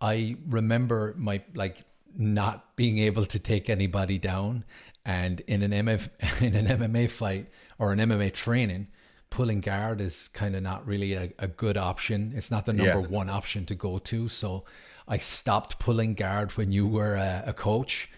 I 0.00 0.36
remember 0.48 1.14
my 1.16 1.42
like 1.54 1.84
not 2.16 2.76
being 2.76 2.98
able 2.98 3.26
to 3.26 3.38
take 3.38 3.70
anybody 3.70 4.18
down 4.18 4.64
and 5.04 5.40
in 5.40 5.62
an 5.62 5.70
MF, 5.70 6.42
in 6.42 6.54
an 6.54 6.66
MMA 6.66 7.10
fight 7.10 7.48
or 7.78 7.92
an 7.92 7.98
MMA 7.98 8.32
training, 8.32 8.88
pulling 9.30 9.60
guard 9.60 10.00
is 10.00 10.28
kind 10.28 10.54
of 10.54 10.62
not 10.62 10.86
really 10.86 11.14
a, 11.14 11.32
a 11.38 11.48
good 11.48 11.76
option. 11.76 12.32
It's 12.34 12.50
not 12.50 12.66
the 12.66 12.72
number 12.72 13.00
yeah. 13.00 13.06
one 13.06 13.30
option 13.30 13.64
to 13.66 13.74
go 13.74 13.98
to. 13.98 14.28
So 14.28 14.64
I 15.08 15.18
stopped 15.18 15.78
pulling 15.78 16.14
guard 16.14 16.52
when 16.52 16.70
you 16.70 16.86
were 16.86 17.14
a, 17.14 17.44
a 17.46 17.52
coach, 17.52 18.10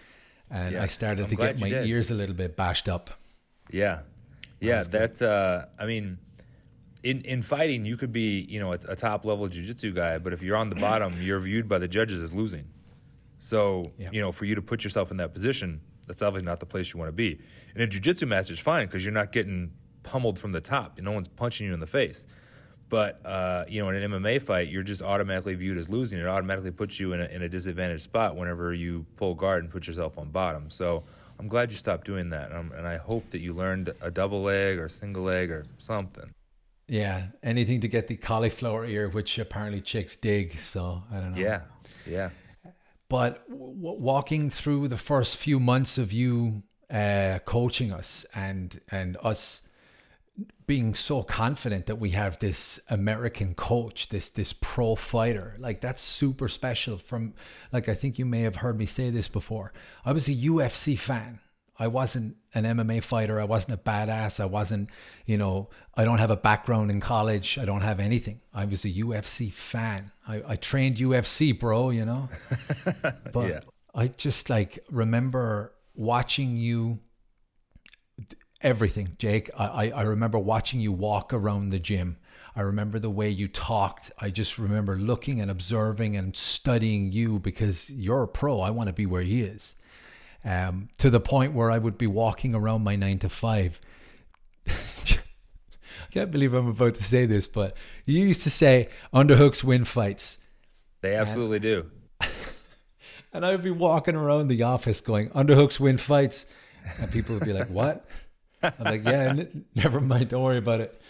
and 0.50 0.75
yeah. 0.75 0.82
I 0.82 0.87
started 0.87 1.25
I'm 1.25 1.30
to 1.30 1.37
get 1.37 1.60
my 1.60 1.68
did. 1.68 1.87
ears 1.87 2.10
a 2.10 2.14
little 2.14 2.34
bit 2.34 2.56
bashed 2.56 2.88
up. 2.88 3.10
Yeah, 3.70 4.00
yeah. 4.60 4.82
That 4.82 5.22
uh, 5.22 5.66
I 5.78 5.87
mean, 5.87 6.18
in 7.02 7.21
in 7.23 7.42
fighting, 7.42 7.85
you 7.85 7.97
could 7.97 8.12
be 8.12 8.47
you 8.49 8.61
know 8.61 8.73
a, 8.73 8.78
a 8.88 8.97
top 8.97 9.25
level 9.25 9.49
jiu-jitsu 9.49 9.92
guy, 9.92 10.19
but 10.19 10.33
if 10.33 10.42
you're 10.42 10.57
on 10.57 10.71
the 10.71 10.76
bottom, 10.88 11.21
you're 11.21 11.40
viewed 11.40 11.69
by 11.69 11.78
the 11.78 11.88
judges 11.88 12.23
as 12.23 12.35
losing. 12.35 12.66
So 13.38 13.85
yeah. 13.99 14.11
you 14.12 14.21
know, 14.21 14.33
for 14.33 14.45
you 14.45 14.54
to 14.54 14.62
put 14.62 14.85
yourself 14.85 15.11
in 15.11 15.16
that 15.19 15.33
position, 15.33 15.80
that's 16.07 16.23
obviously 16.23 16.47
not 16.47 16.61
the 16.61 16.66
place 16.66 16.92
you 16.92 16.99
want 16.99 17.09
to 17.09 17.12
be. 17.12 17.40
In 17.75 17.80
a 17.80 17.87
jiu-jitsu 17.87 18.26
match, 18.26 18.50
it's 18.50 18.61
fine 18.61 18.87
because 18.87 19.04
you're 19.04 19.14
not 19.14 19.33
getting 19.33 19.73
pummeled 20.02 20.38
from 20.38 20.52
the 20.52 20.61
top. 20.61 20.99
No 21.00 21.12
one's 21.12 21.28
punching 21.28 21.66
you 21.66 21.75
in 21.75 21.80
the 21.80 21.87
face. 21.87 22.26
But 22.90 23.25
uh, 23.25 23.64
you 23.69 23.83
know, 23.83 23.88
in 23.90 24.02
an 24.02 24.11
MMA 24.11 24.42
fight, 24.42 24.69
you're 24.69 24.83
just 24.83 25.00
automatically 25.00 25.54
viewed 25.54 25.78
as 25.78 25.88
losing. 25.88 26.19
It 26.19 26.26
automatically 26.26 26.73
puts 26.73 26.99
you 26.99 27.12
in 27.12 27.21
a, 27.21 27.25
in 27.26 27.42
a 27.42 27.49
disadvantaged 27.49 28.02
spot 28.02 28.37
whenever 28.37 28.75
you 28.75 29.07
pull 29.16 29.35
guard 29.35 29.62
and 29.62 29.73
put 29.73 29.87
yourself 29.87 30.19
on 30.19 30.30
bottom. 30.30 30.71
So 30.71 31.04
I'm 31.38 31.47
glad 31.49 31.71
you 31.71 31.78
stopped 31.78 32.04
doing 32.04 32.30
that, 32.30 32.52
um, 32.52 32.73
and 32.76 32.87
I 32.87 32.97
hope 32.97 33.30
that 33.30 33.38
you 33.38 33.54
learned 33.54 33.95
a 34.02 34.11
double 34.11 34.40
leg 34.40 34.78
or 34.78 34.88
single 34.88 35.23
leg 35.23 35.50
or 35.50 35.64
something. 35.78 36.35
Yeah, 36.90 37.26
anything 37.44 37.80
to 37.82 37.88
get 37.88 38.09
the 38.09 38.16
cauliflower 38.16 38.85
ear, 38.85 39.09
which 39.09 39.38
apparently 39.38 39.80
chicks 39.80 40.16
dig. 40.16 40.59
So 40.59 41.04
I 41.12 41.20
don't 41.20 41.37
know. 41.37 41.40
Yeah, 41.40 41.61
yeah. 42.04 42.30
But 43.09 43.49
w- 43.49 43.73
walking 43.78 44.50
through 44.50 44.88
the 44.88 44.97
first 44.97 45.37
few 45.37 45.61
months 45.61 45.99
of 45.99 46.12
you 46.12 46.64
uh, 46.90 47.38
coaching 47.44 47.92
us 47.92 48.26
and 48.35 48.80
and 48.90 49.16
us 49.23 49.68
being 50.66 50.94
so 50.94 51.23
confident 51.23 51.87
that 51.87 51.97
we 51.97 52.11
have 52.11 52.40
this 52.40 52.80
American 52.88 53.54
coach, 53.54 54.09
this 54.09 54.28
this 54.28 54.52
pro 54.52 54.97
fighter. 54.97 55.54
Like 55.61 55.80
that's 55.80 56.02
super 56.02 56.49
special 56.49 56.99
from 56.99 57.35
like 57.73 57.88
I 57.88 57.94
think 57.94 58.18
you 58.18 58.26
may 58.26 58.40
have 58.42 58.56
heard 58.56 58.76
me 58.76 58.87
say 58.87 59.11
this 59.11 59.28
before. 59.28 59.73
I 60.04 60.11
was 60.11 60.26
a 60.26 60.35
UFC 60.35 60.99
fan. 60.99 61.38
I 61.80 61.87
wasn't 61.87 62.37
an 62.52 62.64
MMA 62.64 63.02
fighter. 63.02 63.40
I 63.40 63.44
wasn't 63.44 63.80
a 63.80 63.82
badass. 63.82 64.38
I 64.38 64.44
wasn't, 64.44 64.90
you 65.25 65.38
know, 65.38 65.70
I 65.94 66.04
don't 66.04 66.18
have 66.18 66.30
a 66.30 66.37
background 66.37 66.90
in 66.90 67.00
college. 67.00 67.56
I 67.56 67.64
don't 67.64 67.80
have 67.80 67.99
anything. 67.99 68.42
I 68.52 68.66
was 68.66 68.84
a 68.84 68.90
UFC 68.90 69.50
fan. 69.50 70.12
I, 70.28 70.42
I 70.46 70.56
trained 70.56 70.99
UFC, 70.99 71.58
bro, 71.58 71.88
you 71.88 72.04
know? 72.04 72.28
but 73.32 73.49
yeah. 73.49 73.60
I 73.94 74.08
just 74.08 74.50
like 74.50 74.78
remember 74.90 75.72
watching 75.94 76.58
you 76.58 76.99
everything, 78.60 79.16
Jake. 79.18 79.49
I, 79.58 79.90
I 79.90 80.02
remember 80.02 80.38
watching 80.38 80.80
you 80.80 80.92
walk 80.92 81.32
around 81.32 81.70
the 81.70 81.78
gym. 81.78 82.18
I 82.54 82.60
remember 82.60 82.99
the 82.99 83.08
way 83.08 83.30
you 83.30 83.49
talked. 83.49 84.12
I 84.18 84.28
just 84.28 84.58
remember 84.58 84.96
looking 84.99 85.40
and 85.40 85.50
observing 85.50 86.14
and 86.14 86.37
studying 86.37 87.10
you 87.10 87.38
because 87.38 87.88
you're 87.88 88.25
a 88.25 88.28
pro. 88.28 88.60
I 88.60 88.68
want 88.68 88.88
to 88.88 88.92
be 88.92 89.06
where 89.06 89.22
he 89.22 89.40
is 89.40 89.76
um, 90.44 90.88
to 90.99 91.11
the 91.11 91.20
point 91.20 91.52
where 91.52 91.70
I 91.70 91.78
would 91.78 91.99
be 91.99 92.06
walking 92.06 92.54
around 92.54 92.82
my 92.82 92.97
nine 92.97 93.18
to 93.20 93.28
five. 93.28 93.80
I 94.66 96.12
can't 96.12 96.30
believe 96.30 96.54
I'm 96.54 96.68
about 96.68 96.97
to 96.97 97.02
say 97.02 97.26
this, 97.26 97.47
but 97.47 97.76
you 98.06 98.25
used 98.25 98.42
to 98.42 98.50
say 98.50 98.88
underhooks 99.12 99.62
win 99.62 99.85
fights. 99.85 100.38
They 101.02 101.14
absolutely 101.14 101.56
and, 101.56 101.62
do. 101.62 101.90
and 103.32 103.47
I 103.47 103.52
would 103.52 103.62
be 103.62 103.70
walking 103.70 104.16
around 104.16 104.49
the 104.49 104.62
office 104.64 105.00
going, 105.00 105.30
underhooks 105.30 105.78
win 105.78 105.99
fights. 105.99 106.47
And 106.99 107.11
people 107.11 107.35
would 107.35 107.44
be 107.44 107.52
like, 107.52 107.68
what? 107.68 108.06
I'm 108.62 108.73
like, 108.80 109.04
yeah, 109.04 109.28
n- 109.28 109.64
never 109.75 110.00
mind. 110.00 110.30
Don't 110.30 110.42
worry 110.42 110.59
about 110.59 110.80
it. 110.80 111.00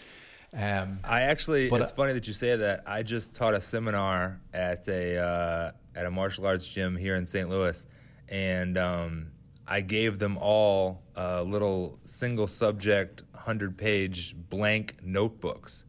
Um, 0.53 0.99
I 1.03 1.21
actually, 1.21 1.67
it's 1.67 1.91
I, 1.91 1.95
funny 1.95 2.13
that 2.13 2.27
you 2.27 2.33
say 2.33 2.55
that. 2.55 2.83
I 2.85 3.03
just 3.03 3.35
taught 3.35 3.53
a 3.53 3.61
seminar 3.61 4.41
at 4.53 4.87
a 4.87 5.17
uh, 5.17 5.71
at 5.95 6.05
a 6.05 6.11
martial 6.11 6.45
arts 6.45 6.67
gym 6.67 6.95
here 6.95 7.15
in 7.15 7.23
St. 7.23 7.49
Louis, 7.49 7.85
and 8.31 8.77
um, 8.77 9.27
I 9.67 9.81
gave 9.81 10.17
them 10.17 10.37
all 10.39 11.03
uh, 11.15 11.43
little 11.43 11.99
single 12.05 12.47
subject, 12.47 13.23
100 13.33 13.77
page 13.77 14.33
blank 14.49 14.95
notebooks. 15.03 15.85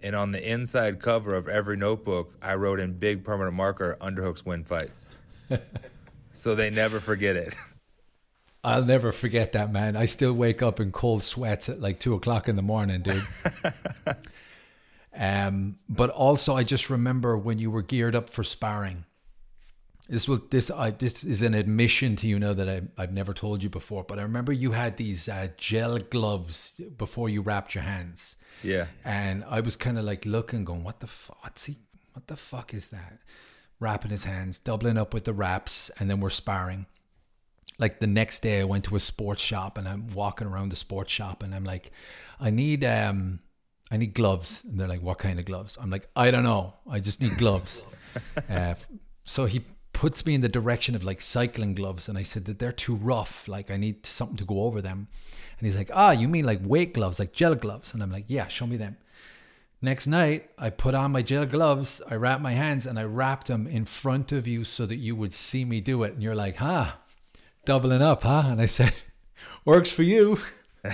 And 0.00 0.14
on 0.14 0.30
the 0.30 0.48
inside 0.48 1.00
cover 1.00 1.34
of 1.34 1.48
every 1.48 1.76
notebook, 1.76 2.34
I 2.40 2.54
wrote 2.54 2.78
in 2.78 2.98
big 2.98 3.24
permanent 3.24 3.56
marker, 3.56 3.96
underhooks 4.00 4.46
win 4.46 4.62
fights. 4.62 5.08
so 6.32 6.54
they 6.54 6.70
never 6.70 7.00
forget 7.00 7.34
it. 7.34 7.54
I'll 8.62 8.84
never 8.84 9.10
forget 9.10 9.52
that, 9.52 9.72
man. 9.72 9.96
I 9.96 10.04
still 10.04 10.34
wake 10.34 10.62
up 10.62 10.78
in 10.78 10.92
cold 10.92 11.22
sweats 11.22 11.68
at 11.68 11.80
like 11.80 11.98
two 11.98 12.14
o'clock 12.14 12.48
in 12.48 12.56
the 12.56 12.62
morning, 12.62 13.02
dude. 13.02 13.26
um, 15.16 15.78
but 15.88 16.10
also, 16.10 16.54
I 16.54 16.64
just 16.64 16.90
remember 16.90 17.36
when 17.38 17.58
you 17.58 17.70
were 17.70 17.82
geared 17.82 18.14
up 18.14 18.28
for 18.30 18.44
sparring 18.44 19.04
this 20.08 20.26
was 20.26 20.40
this 20.50 20.70
I 20.70 20.90
this 20.90 21.22
is 21.22 21.42
an 21.42 21.54
admission 21.54 22.16
to 22.16 22.26
you 22.26 22.38
know 22.38 22.54
that 22.54 22.68
I 22.68 22.82
I've 22.96 23.12
never 23.12 23.34
told 23.34 23.62
you 23.62 23.68
before, 23.68 24.04
but 24.04 24.18
I 24.18 24.22
remember 24.22 24.52
you 24.52 24.72
had 24.72 24.96
these 24.96 25.28
uh, 25.28 25.48
gel 25.58 25.98
gloves 25.98 26.80
before 26.96 27.28
you 27.28 27.42
wrapped 27.42 27.74
your 27.74 27.84
hands. 27.84 28.36
Yeah. 28.62 28.86
And 29.04 29.44
I 29.48 29.60
was 29.60 29.76
kind 29.76 29.98
of 29.98 30.04
like 30.04 30.24
looking, 30.24 30.64
going, 30.64 30.82
"What 30.82 31.00
the 31.00 31.06
fuck? 31.06 31.58
He? 31.58 31.76
What 32.14 32.26
the 32.26 32.36
fuck 32.36 32.72
is 32.72 32.88
that?" 32.88 33.18
Wrapping 33.80 34.10
his 34.10 34.24
hands, 34.24 34.58
doubling 34.58 34.96
up 34.96 35.12
with 35.12 35.24
the 35.24 35.34
wraps, 35.34 35.90
and 36.00 36.08
then 36.08 36.20
we're 36.20 36.30
sparring. 36.30 36.86
Like 37.78 38.00
the 38.00 38.08
next 38.08 38.40
day, 38.40 38.60
I 38.60 38.64
went 38.64 38.84
to 38.84 38.96
a 38.96 39.00
sports 39.00 39.42
shop, 39.42 39.76
and 39.76 39.86
I'm 39.86 40.08
walking 40.08 40.48
around 40.48 40.70
the 40.70 40.76
sports 40.76 41.12
shop, 41.12 41.42
and 41.42 41.54
I'm 41.54 41.64
like, 41.64 41.92
"I 42.40 42.50
need 42.50 42.84
um." 42.84 43.40
I 43.90 43.96
need 43.96 44.12
gloves. 44.12 44.64
And 44.64 44.78
they're 44.78 44.86
like, 44.86 45.00
what 45.00 45.16
kind 45.16 45.38
of 45.38 45.46
gloves? 45.46 45.78
I'm 45.80 45.88
like, 45.88 46.10
I 46.14 46.30
don't 46.30 46.42
know. 46.42 46.74
I 46.86 47.00
just 47.00 47.22
need 47.22 47.38
gloves. 47.38 47.82
uh, 48.50 48.74
so 49.24 49.46
he 49.46 49.64
puts 49.98 50.24
me 50.24 50.36
in 50.36 50.40
the 50.42 50.48
direction 50.48 50.94
of 50.94 51.02
like 51.02 51.20
cycling 51.20 51.74
gloves 51.74 52.08
and 52.08 52.16
I 52.16 52.22
said 52.22 52.44
that 52.44 52.60
they're 52.60 52.70
too 52.70 52.94
rough 52.94 53.48
like 53.48 53.68
I 53.68 53.76
need 53.76 54.06
something 54.06 54.36
to 54.36 54.44
go 54.44 54.62
over 54.62 54.80
them. 54.80 55.08
And 55.58 55.66
he's 55.66 55.76
like 55.76 55.90
ah 55.92 56.12
you 56.12 56.28
mean 56.28 56.46
like 56.46 56.60
weight 56.62 56.94
gloves 56.94 57.18
like 57.18 57.32
gel 57.32 57.56
gloves? 57.56 57.92
And 57.92 58.00
I'm 58.00 58.12
like 58.12 58.26
yeah 58.28 58.46
show 58.46 58.64
me 58.64 58.76
them. 58.76 58.96
Next 59.82 60.06
night 60.06 60.50
I 60.56 60.70
put 60.70 60.94
on 60.94 61.10
my 61.10 61.22
gel 61.22 61.46
gloves 61.46 62.00
I 62.08 62.14
wrapped 62.14 62.42
my 62.42 62.52
hands 62.52 62.86
and 62.86 62.96
I 62.96 63.02
wrapped 63.02 63.48
them 63.48 63.66
in 63.66 63.84
front 63.84 64.30
of 64.30 64.46
you 64.46 64.62
so 64.62 64.86
that 64.86 64.98
you 64.98 65.16
would 65.16 65.32
see 65.32 65.64
me 65.64 65.80
do 65.80 66.04
it. 66.04 66.12
And 66.12 66.22
you're 66.22 66.36
like 66.36 66.58
huh 66.58 66.92
doubling 67.64 68.00
up 68.00 68.22
huh? 68.22 68.44
And 68.46 68.60
I 68.60 68.66
said 68.66 68.94
works 69.64 69.90
for 69.90 70.04
you. 70.04 70.38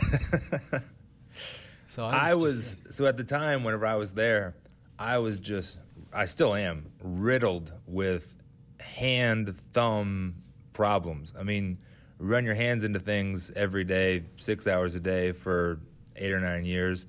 So 1.87 2.06
I 2.06 2.08
was, 2.08 2.32
I 2.32 2.34
was 2.34 2.76
so 2.90 3.06
at 3.06 3.16
the 3.16 3.23
time 3.23 3.62
whenever 3.62 3.87
I 3.87 3.94
was 3.94 4.14
there 4.14 4.56
I 4.99 5.18
was 5.18 5.38
just 5.38 5.78
I 6.12 6.25
still 6.25 6.52
am 6.52 6.90
riddled 7.00 7.73
with 7.87 8.37
hand 8.84 9.54
thumb 9.72 10.36
problems. 10.72 11.32
I 11.38 11.42
mean, 11.42 11.78
run 12.18 12.44
your 12.44 12.54
hands 12.54 12.84
into 12.84 13.00
things 13.00 13.50
every 13.56 13.84
day, 13.84 14.24
six 14.36 14.66
hours 14.66 14.94
a 14.94 15.00
day 15.00 15.32
for 15.32 15.80
eight 16.16 16.32
or 16.32 16.40
nine 16.40 16.64
years. 16.64 17.06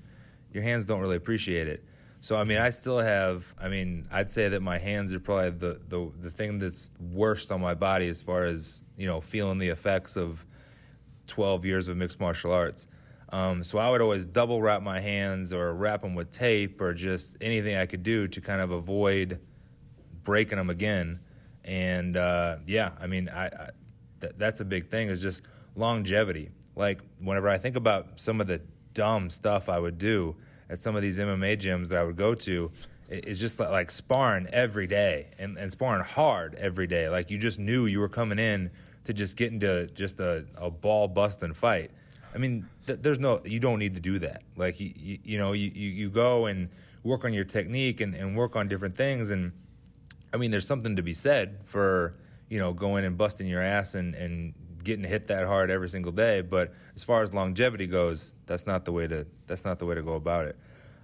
Your 0.52 0.62
hands 0.62 0.86
don't 0.86 1.00
really 1.00 1.16
appreciate 1.16 1.68
it. 1.68 1.84
So 2.20 2.36
I 2.36 2.44
mean, 2.44 2.58
I 2.58 2.70
still 2.70 2.98
have. 2.98 3.54
I 3.60 3.68
mean, 3.68 4.08
I'd 4.10 4.30
say 4.32 4.48
that 4.48 4.60
my 4.60 4.78
hands 4.78 5.14
are 5.14 5.20
probably 5.20 5.50
the 5.50 5.80
the 5.88 6.10
the 6.22 6.30
thing 6.30 6.58
that's 6.58 6.90
worst 6.98 7.52
on 7.52 7.60
my 7.60 7.74
body 7.74 8.08
as 8.08 8.22
far 8.22 8.44
as 8.44 8.82
you 8.96 9.06
know 9.06 9.20
feeling 9.20 9.58
the 9.58 9.68
effects 9.68 10.16
of 10.16 10.44
12 11.26 11.64
years 11.64 11.88
of 11.88 11.96
mixed 11.96 12.18
martial 12.18 12.52
arts. 12.52 12.88
Um, 13.30 13.62
so 13.64 13.78
I 13.78 13.90
would 13.90 14.00
always 14.00 14.26
double 14.26 14.62
wrap 14.62 14.82
my 14.82 15.00
hands 15.00 15.52
or 15.52 15.74
wrap 15.74 16.02
them 16.02 16.14
with 16.14 16.30
tape 16.30 16.80
or 16.80 16.94
just 16.94 17.36
anything 17.40 17.76
I 17.76 17.86
could 17.86 18.02
do 18.02 18.28
to 18.28 18.40
kind 18.40 18.60
of 18.60 18.70
avoid 18.70 19.40
breaking 20.24 20.58
them 20.58 20.70
again. 20.70 21.20
And 21.66 22.16
uh, 22.16 22.56
yeah, 22.66 22.92
I 23.00 23.06
mean, 23.06 23.28
I, 23.28 23.46
I 23.46 23.70
th- 24.20 24.34
that's 24.38 24.60
a 24.60 24.64
big 24.64 24.86
thing 24.86 25.08
is 25.08 25.20
just 25.20 25.42
longevity. 25.74 26.50
Like 26.76 27.00
whenever 27.20 27.48
I 27.48 27.58
think 27.58 27.76
about 27.76 28.20
some 28.20 28.40
of 28.40 28.46
the 28.46 28.60
dumb 28.94 29.28
stuff 29.30 29.68
I 29.68 29.78
would 29.78 29.98
do 29.98 30.36
at 30.70 30.80
some 30.80 30.96
of 30.96 31.02
these 31.02 31.18
MMA 31.18 31.58
gyms 31.58 31.88
that 31.88 32.00
I 32.00 32.04
would 32.04 32.16
go 32.16 32.34
to, 32.34 32.70
it's 33.08 33.40
just 33.40 33.60
like 33.60 33.90
sparring 33.90 34.46
every 34.48 34.86
day 34.86 35.28
and, 35.38 35.56
and 35.58 35.70
sparring 35.70 36.04
hard 36.04 36.54
every 36.56 36.86
day. 36.86 37.08
Like 37.08 37.30
you 37.30 37.38
just 37.38 37.58
knew 37.58 37.86
you 37.86 38.00
were 38.00 38.08
coming 38.08 38.38
in 38.38 38.70
to 39.04 39.12
just 39.12 39.36
get 39.36 39.52
into 39.52 39.86
just 39.88 40.18
a, 40.18 40.44
a 40.56 40.70
ball 40.70 41.08
busting 41.08 41.52
fight. 41.52 41.90
I 42.34 42.38
mean, 42.38 42.68
th- 42.86 42.98
there's 43.02 43.18
no, 43.18 43.40
you 43.44 43.60
don't 43.60 43.78
need 43.78 43.94
to 43.94 44.00
do 44.00 44.18
that. 44.18 44.42
Like, 44.56 44.80
you, 44.80 44.92
you, 44.96 45.18
you 45.22 45.38
know, 45.38 45.52
you, 45.52 45.70
you, 45.74 45.88
you 45.88 46.10
go 46.10 46.46
and 46.46 46.68
work 47.04 47.24
on 47.24 47.32
your 47.32 47.44
technique 47.44 48.00
and, 48.00 48.14
and 48.14 48.36
work 48.36 48.56
on 48.56 48.68
different 48.68 48.96
things. 48.96 49.30
And 49.30 49.52
I 50.36 50.38
mean, 50.38 50.50
there's 50.50 50.66
something 50.66 50.96
to 50.96 51.02
be 51.02 51.14
said 51.14 51.60
for 51.64 52.14
you 52.50 52.58
know 52.58 52.74
going 52.74 53.06
and 53.06 53.16
busting 53.16 53.46
your 53.46 53.62
ass 53.62 53.94
and 53.94 54.14
and 54.14 54.52
getting 54.84 55.02
hit 55.02 55.28
that 55.28 55.46
hard 55.46 55.70
every 55.70 55.88
single 55.88 56.12
day. 56.12 56.42
But 56.42 56.74
as 56.94 57.02
far 57.02 57.22
as 57.22 57.32
longevity 57.32 57.86
goes, 57.86 58.34
that's 58.44 58.66
not 58.66 58.84
the 58.84 58.92
way 58.92 59.06
to 59.06 59.26
that's 59.46 59.64
not 59.64 59.78
the 59.78 59.86
way 59.86 59.94
to 59.94 60.02
go 60.02 60.12
about 60.12 60.44
it. 60.44 60.58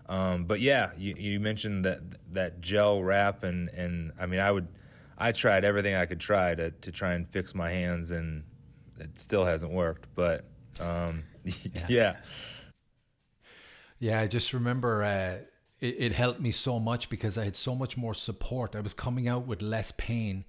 Um, 0.07 0.45
but 0.45 0.61
yeah, 0.61 0.91
you, 0.99 1.15
you 1.17 1.41
mentioned 1.41 1.87
that 1.87 2.01
that 2.35 2.61
gel 2.61 3.03
wrap 3.03 3.43
and 3.43 3.71
and 3.71 4.13
I 4.21 4.27
mean 4.27 4.41
I 4.41 4.53
would 4.53 4.69
I 5.17 5.33
tried 5.33 5.65
everything 5.65 5.95
I 5.95 6.05
could 6.05 6.21
try 6.21 6.55
to 6.55 6.71
to 6.71 6.93
try 6.93 7.15
and 7.15 7.27
fix 7.27 7.55
my 7.55 7.71
hands 7.71 8.11
and 8.11 8.45
it 9.01 9.19
still 9.19 9.47
hasn't 9.47 9.73
worked. 9.73 10.09
But 10.15 10.45
um, 10.79 11.23
yeah. 11.45 11.87
yeah. 11.89 12.17
yeah. 13.99 14.21
I 14.21 14.27
just 14.27 14.53
remember 14.53 15.03
uh, 15.03 15.39
it, 15.83 15.97
it 15.99 16.13
helped 16.13 16.41
me 16.41 16.53
so 16.53 16.79
much 16.79 17.11
because 17.11 17.37
I 17.37 17.45
had 17.45 17.57
so 17.57 17.75
much 17.75 17.97
more 17.97 18.15
support. 18.15 18.77
I 18.77 18.81
was 18.81 18.95
coming 18.95 19.29
out 19.29 19.47
with 19.47 19.61
less 19.61 19.91
pain 19.91 20.45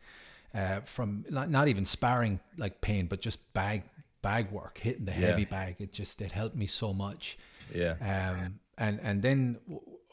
uh, 0.53 0.81
from 0.81 1.25
not, 1.29 1.49
not 1.49 1.67
even 1.67 1.83
sparring 1.83 2.39
like 2.57 2.79
pain, 2.79 3.07
but 3.07 3.19
just 3.19 3.53
bag 3.53 3.83
bag 4.21 4.51
work, 4.51 4.77
hitting 4.77 5.05
the 5.05 5.11
yeah. 5.11 5.27
heavy 5.27 5.45
bag. 5.45 5.75
It 5.79 5.91
just 5.91 6.21
it 6.21 6.31
helped 6.31 6.55
me 6.55 6.67
so 6.67 6.93
much. 6.93 7.37
Yeah. 7.73 7.95
Um. 8.01 8.59
And 8.77 8.99
and 9.01 9.21
then 9.21 9.57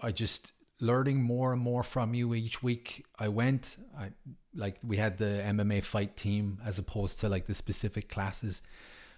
I 0.02 0.10
just 0.10 0.52
learning 0.80 1.22
more 1.22 1.52
and 1.52 1.60
more 1.60 1.82
from 1.82 2.14
you 2.14 2.34
each 2.34 2.62
week. 2.62 3.04
I 3.18 3.28
went. 3.28 3.76
I 3.98 4.10
like 4.54 4.78
we 4.84 4.96
had 4.96 5.18
the 5.18 5.42
MMA 5.44 5.84
fight 5.84 6.16
team 6.16 6.58
as 6.64 6.78
opposed 6.78 7.20
to 7.20 7.28
like 7.28 7.44
the 7.44 7.54
specific 7.54 8.08
classes, 8.08 8.62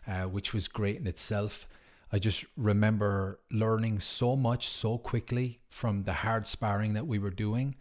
uh, 0.09 0.23
which 0.23 0.53
was 0.53 0.67
great 0.67 0.97
in 0.97 1.07
itself. 1.07 1.69
I 2.13 2.19
just 2.19 2.45
remember 2.57 3.41
learning 3.51 4.01
so 4.01 4.37
much 4.37 4.69
so 4.69 4.99
quickly 4.99 5.61
from 5.69 6.03
the 6.03 6.13
hard 6.13 6.47
sparring 6.47 6.93
that 6.93 7.07
we 7.07 7.19
were 7.19 7.31
doing. 7.31 7.75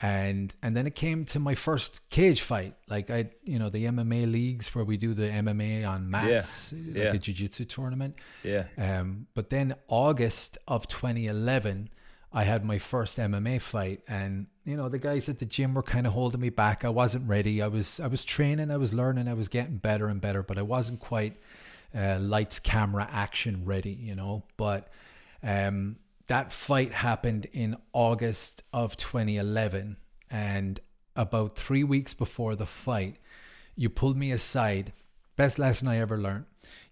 And 0.00 0.54
and 0.62 0.76
then 0.76 0.86
it 0.86 0.94
came 0.94 1.24
to 1.26 1.38
my 1.38 1.54
first 1.54 2.08
cage 2.10 2.42
fight. 2.42 2.74
Like 2.88 3.08
I 3.10 3.30
you 3.44 3.58
know, 3.58 3.70
the 3.70 3.86
MMA 3.86 4.30
leagues 4.30 4.74
where 4.74 4.84
we 4.84 4.96
do 4.96 5.14
the 5.14 5.28
MMA 5.28 5.88
on 5.88 6.10
mats, 6.10 6.72
yeah. 6.72 7.04
like 7.04 7.12
yeah. 7.12 7.12
a 7.14 7.18
jiu-jitsu 7.18 7.64
tournament. 7.64 8.16
Yeah. 8.42 8.64
Um 8.76 9.28
but 9.34 9.48
then 9.48 9.76
August 9.88 10.58
of 10.68 10.86
2011 10.88 11.88
I 12.32 12.44
had 12.44 12.64
my 12.64 12.78
first 12.78 13.18
MMA 13.18 13.60
fight 13.60 14.00
and 14.08 14.46
you 14.64 14.76
know 14.76 14.88
the 14.88 14.98
guys 14.98 15.28
at 15.28 15.38
the 15.38 15.46
gym 15.46 15.74
were 15.74 15.82
kind 15.82 16.06
of 16.06 16.12
holding 16.12 16.40
me 16.40 16.50
back. 16.50 16.84
I 16.84 16.88
wasn't 16.88 17.28
ready. 17.28 17.62
I 17.62 17.68
was 17.68 18.00
I 18.00 18.08
was 18.08 18.24
training, 18.24 18.70
I 18.70 18.76
was 18.76 18.92
learning, 18.92 19.28
I 19.28 19.34
was 19.34 19.48
getting 19.48 19.76
better 19.76 20.08
and 20.08 20.20
better, 20.20 20.42
but 20.42 20.58
I 20.58 20.62
wasn't 20.62 21.00
quite 21.00 21.36
uh, 21.94 22.18
lights, 22.20 22.58
camera, 22.58 23.08
action 23.10 23.64
ready, 23.64 23.92
you 23.92 24.14
know. 24.14 24.44
But 24.56 24.88
Um, 25.44 25.96
that 26.28 26.52
fight 26.52 26.92
happened 26.92 27.46
in 27.52 27.76
August 27.92 28.62
of 28.72 28.96
2011, 28.96 29.96
and 30.30 30.80
about 31.16 31.56
three 31.56 31.82
weeks 31.84 32.14
before 32.14 32.54
the 32.54 32.64
fight, 32.66 33.16
you 33.76 33.88
pulled 33.90 34.16
me 34.16 34.30
aside. 34.30 34.92
Best 35.36 35.58
lesson 35.58 35.88
I 35.88 35.98
ever 35.98 36.16
learned. 36.18 36.44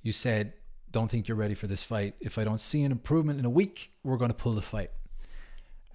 You 0.03 0.13
said, 0.13 0.55
"Don't 0.91 1.09
think 1.11 1.29
you're 1.29 1.37
ready 1.37 1.55
for 1.55 1.69
this 1.69 1.85
fight. 1.85 2.17
If 2.21 2.39
I 2.39 2.45
don't 2.45 2.59
see 2.61 2.83
an 2.83 2.93
improvement 2.93 3.39
in 3.39 3.45
a 3.45 3.51
week, 3.51 3.93
we're 4.03 4.17
going 4.17 4.31
to 4.33 4.37
pull 4.37 4.55
the 4.55 4.63
fight." 4.63 4.91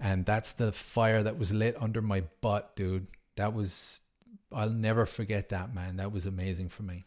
And 0.00 0.24
that's 0.26 0.52
the 0.52 0.72
fire 0.72 1.22
that 1.22 1.38
was 1.38 1.52
lit 1.52 1.76
under 1.80 2.02
my 2.02 2.22
butt, 2.40 2.74
dude. 2.76 3.06
That 3.36 3.52
was 3.54 4.00
I'll 4.52 4.70
never 4.70 5.06
forget 5.06 5.48
that, 5.50 5.74
man. 5.74 5.96
That 5.96 6.12
was 6.12 6.24
amazing 6.26 6.68
for 6.70 6.82
me. 6.82 7.04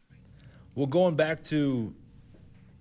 Well, 0.80 0.88
going 0.88 1.18
back 1.18 1.44
to, 1.44 1.94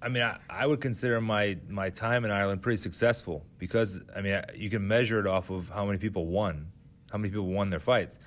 I 0.00 0.09
mean, 0.09 0.23
I, 0.23 0.38
I 0.49 0.69
would 0.69 0.81
consider 0.81 1.21
my 1.21 1.59
my 1.69 1.90
time 1.90 2.25
in 2.25 2.31
Ireland 2.31 2.62
pretty 2.62 2.76
successful 2.76 3.45
because 3.59 4.00
I 4.14 4.21
mean, 4.21 4.40
you 4.55 4.71
can 4.71 4.87
measure 4.87 5.19
it 5.19 5.26
off 5.26 5.50
of 5.50 5.69
how 5.69 5.85
many 5.85 5.99
people 5.99 6.26
won, 6.26 6.69
how 7.11 7.19
many 7.19 7.31
people 7.31 7.49
won 7.49 7.71
their 7.71 7.81
fights, 7.81 8.21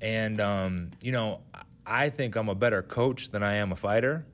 and 0.00 0.40
um, 0.40 0.92
you 1.02 1.10
know, 1.10 1.40
I 1.84 2.10
think 2.10 2.36
I'm 2.36 2.48
a 2.48 2.54
better 2.54 2.80
coach 2.80 3.30
than 3.30 3.42
I 3.42 3.54
am 3.54 3.72
a 3.72 3.74
fighter, 3.74 4.24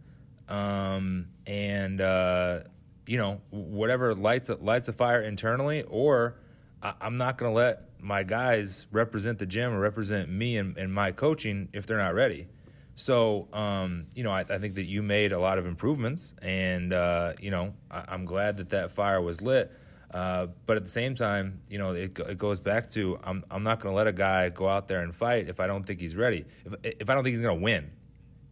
um, 0.50 1.29
and 1.47 2.03
uh, 2.03 2.61
you 3.07 3.17
know, 3.17 3.41
whatever 3.49 4.14
lights 4.14 4.50
lights 4.61 4.88
a 4.88 4.93
fire 4.93 5.23
internally, 5.23 5.85
or 5.85 6.37
I, 6.83 6.93
I'm 7.00 7.17
not 7.17 7.38
going 7.38 7.50
to 7.50 7.57
let 7.57 7.88
my 8.00 8.23
guys 8.23 8.87
represent 8.93 9.38
the 9.38 9.47
gym 9.47 9.73
or 9.73 9.81
represent 9.81 10.29
me 10.29 10.59
and, 10.59 10.76
and 10.76 10.93
my 10.93 11.11
coaching 11.11 11.71
if 11.73 11.87
they're 11.87 11.97
not 11.97 12.12
ready. 12.12 12.49
So, 12.97 13.49
um, 13.53 14.07
you 14.15 14.23
know, 14.23 14.31
I, 14.31 14.41
I, 14.41 14.59
think 14.59 14.77
that 14.77 14.85
you 14.85 15.03
made 15.03 15.33
a 15.33 15.39
lot 15.39 15.59
of 15.59 15.67
improvements, 15.67 16.35
and 16.43 16.93
uh, 16.93 17.33
you 17.41 17.51
know, 17.51 17.75
I, 17.91 18.15
am 18.15 18.25
glad 18.25 18.59
that 18.59 18.71
that 18.71 18.93
fire 18.93 19.21
was 19.21 19.43
lit. 19.43 19.73
Uh, 20.13 20.47
but 20.67 20.77
at 20.77 20.85
the 20.85 20.91
same 20.91 21.17
time, 21.17 21.61
you 21.69 21.77
know, 21.77 21.93
it, 21.93 22.17
it 22.21 22.39
goes 22.39 22.61
back 22.61 22.89
to 22.91 23.19
I'm 23.25 23.45
I'm 23.51 23.65
not 23.65 23.81
going 23.81 23.93
to 23.93 23.97
let 23.97 24.07
a 24.07 24.13
guy 24.13 24.49
go 24.49 24.69
out 24.69 24.87
there 24.87 25.01
and 25.01 25.13
fight 25.13 25.49
if 25.49 25.59
I 25.59 25.67
don't 25.67 25.85
think 25.85 26.01
he's 26.01 26.15
ready. 26.15 26.45
If 26.65 26.75
if 27.01 27.11
I 27.11 27.15
don't 27.15 27.25
think 27.25 27.33
he's 27.33 27.41
going 27.41 27.59
to 27.59 27.63
win, 27.63 27.91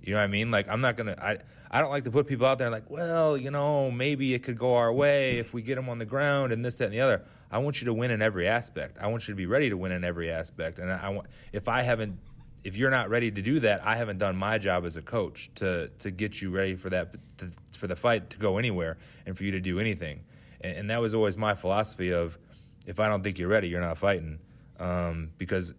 you 0.03 0.13
know 0.13 0.19
what 0.19 0.25
I 0.25 0.29
mean? 0.29 0.51
Like 0.51 0.69
I'm 0.69 0.81
not 0.81 0.97
gonna. 0.97 1.15
I 1.21 1.39
I 1.71 1.81
don't 1.81 1.91
like 1.91 2.05
to 2.05 2.11
put 2.11 2.27
people 2.27 2.47
out 2.47 2.59
there 2.59 2.69
like, 2.69 2.91
well, 2.91 3.37
you 3.37 3.51
know, 3.51 3.91
maybe 3.91 4.35
it 4.35 4.43
could 4.43 4.59
go 4.59 4.75
our 4.75 4.93
way 4.93 5.39
if 5.39 5.55
we 5.55 5.63
get 5.63 5.77
them 5.77 5.89
on 5.89 5.99
the 5.99 6.05
ground 6.05 6.53
and 6.53 6.63
this, 6.63 6.77
that, 6.79 6.87
and 6.87 6.93
the 6.93 7.01
other. 7.01 7.23
I 7.51 7.59
want 7.59 7.81
you 7.81 7.87
to 7.87 7.95
win 7.95 8.11
in 8.11 8.21
every 8.21 8.47
aspect. 8.47 8.99
I 9.01 9.07
want 9.07 9.27
you 9.27 9.33
to 9.33 9.37
be 9.37 9.47
ready 9.47 9.71
to 9.71 9.77
win 9.77 9.93
in 9.93 10.05
every 10.05 10.31
aspect. 10.31 10.79
And 10.79 10.93
I, 10.93 11.05
I 11.05 11.09
want 11.11 11.29
if 11.53 11.69
I 11.69 11.83
haven't, 11.83 12.19
if 12.65 12.77
you're 12.77 12.91
not 12.91 13.11
ready 13.11 13.31
to 13.31 13.43
do 13.43 13.61
that, 13.61 13.85
I 13.85 13.97
haven't 13.97 14.19
done 14.19 14.37
my 14.37 14.59
job 14.59 14.85
as 14.85 14.97
a 14.97 15.03
coach 15.03 15.51
to 15.57 15.89
to 15.99 16.11
get 16.11 16.41
you 16.41 16.51
ready 16.51 16.77
for 16.77 16.91
that 16.91 17.15
to, 17.39 17.51
for 17.73 17.87
the 17.87 17.97
fight 17.97 18.31
to 18.31 18.39
go 18.39 18.59
anywhere 18.59 18.99
and 19.27 19.37
for 19.37 19.45
you 19.45 19.51
to 19.53 19.61
do 19.61 19.79
anything. 19.79 20.25
And, 20.61 20.77
and, 20.77 20.91
that 20.91 21.01
was 21.01 21.15
always 21.15 21.37
my 21.37 21.55
philosophy 21.55 22.13
of, 22.13 22.39
if 22.87 23.01
I 23.01 23.09
don't 23.09 23.25
think 23.25 23.39
you're 23.39 23.49
ready, 23.49 23.69
you're 23.69 23.81
not 23.81 23.99
fighting. 23.99 24.39
Um, 24.79 25.31
because, 25.39 25.75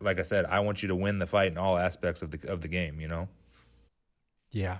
like 0.00 0.18
I 0.18 0.22
said, 0.22 0.44
I 0.44 0.60
want 0.60 0.82
you 0.82 0.88
to 0.88 0.94
win 0.94 1.18
the 1.18 1.26
fight 1.26 1.52
in 1.52 1.58
all 1.58 1.78
aspects 1.78 2.22
of 2.22 2.30
the 2.30 2.52
of 2.52 2.60
the 2.60 2.68
game. 2.68 3.00
You 3.00 3.08
know. 3.08 3.28
Yeah, 4.50 4.78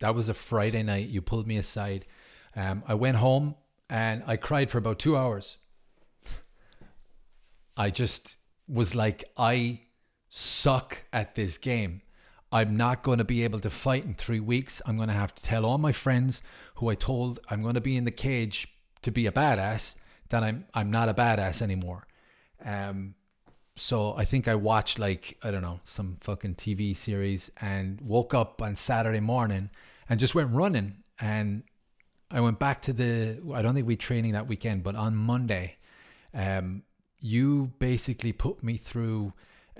that 0.00 0.14
was 0.14 0.28
a 0.28 0.34
Friday 0.34 0.82
night. 0.82 1.08
You 1.08 1.22
pulled 1.22 1.46
me 1.46 1.56
aside. 1.56 2.06
Um, 2.56 2.82
I 2.86 2.94
went 2.94 3.16
home 3.16 3.54
and 3.88 4.22
I 4.26 4.36
cried 4.36 4.70
for 4.70 4.78
about 4.78 4.98
two 4.98 5.16
hours. 5.16 5.58
I 7.76 7.90
just 7.90 8.36
was 8.66 8.94
like, 8.94 9.24
I 9.36 9.82
suck 10.28 11.04
at 11.12 11.34
this 11.34 11.58
game. 11.58 12.02
I'm 12.50 12.76
not 12.76 13.02
going 13.02 13.18
to 13.18 13.24
be 13.24 13.44
able 13.44 13.60
to 13.60 13.70
fight 13.70 14.04
in 14.04 14.14
three 14.14 14.40
weeks. 14.40 14.80
I'm 14.86 14.96
going 14.96 15.08
to 15.08 15.14
have 15.14 15.34
to 15.34 15.42
tell 15.42 15.66
all 15.66 15.78
my 15.78 15.92
friends 15.92 16.42
who 16.76 16.88
I 16.88 16.94
told 16.94 17.40
I'm 17.50 17.62
going 17.62 17.74
to 17.74 17.80
be 17.80 17.96
in 17.96 18.04
the 18.04 18.10
cage 18.10 18.68
to 19.02 19.10
be 19.10 19.26
a 19.26 19.32
badass 19.32 19.96
that 20.30 20.42
I'm 20.42 20.66
I'm 20.74 20.90
not 20.90 21.08
a 21.08 21.14
badass 21.14 21.62
anymore. 21.62 22.06
Um, 22.64 23.14
so 23.76 24.14
I 24.16 24.24
think 24.24 24.48
I 24.48 24.54
watched 24.54 24.98
like 24.98 25.38
I 25.42 25.50
don't 25.50 25.62
know 25.62 25.80
some 25.84 26.16
fucking 26.20 26.56
TV 26.56 26.96
series 26.96 27.50
and 27.60 28.00
woke 28.00 28.34
up 28.34 28.60
on 28.60 28.76
Saturday 28.76 29.20
morning 29.20 29.70
and 30.08 30.18
just 30.18 30.34
went 30.34 30.50
running 30.50 30.96
and 31.20 31.62
I 32.30 32.40
went 32.40 32.58
back 32.58 32.82
to 32.82 32.92
the 32.92 33.40
I 33.54 33.62
don't 33.62 33.74
think 33.74 33.86
we 33.86 33.96
training 33.96 34.32
that 34.32 34.48
weekend 34.48 34.82
but 34.82 34.96
on 34.96 35.14
Monday 35.14 35.76
um 36.34 36.82
you 37.20 37.72
basically 37.78 38.32
put 38.32 38.62
me 38.62 38.76
through 38.76 39.32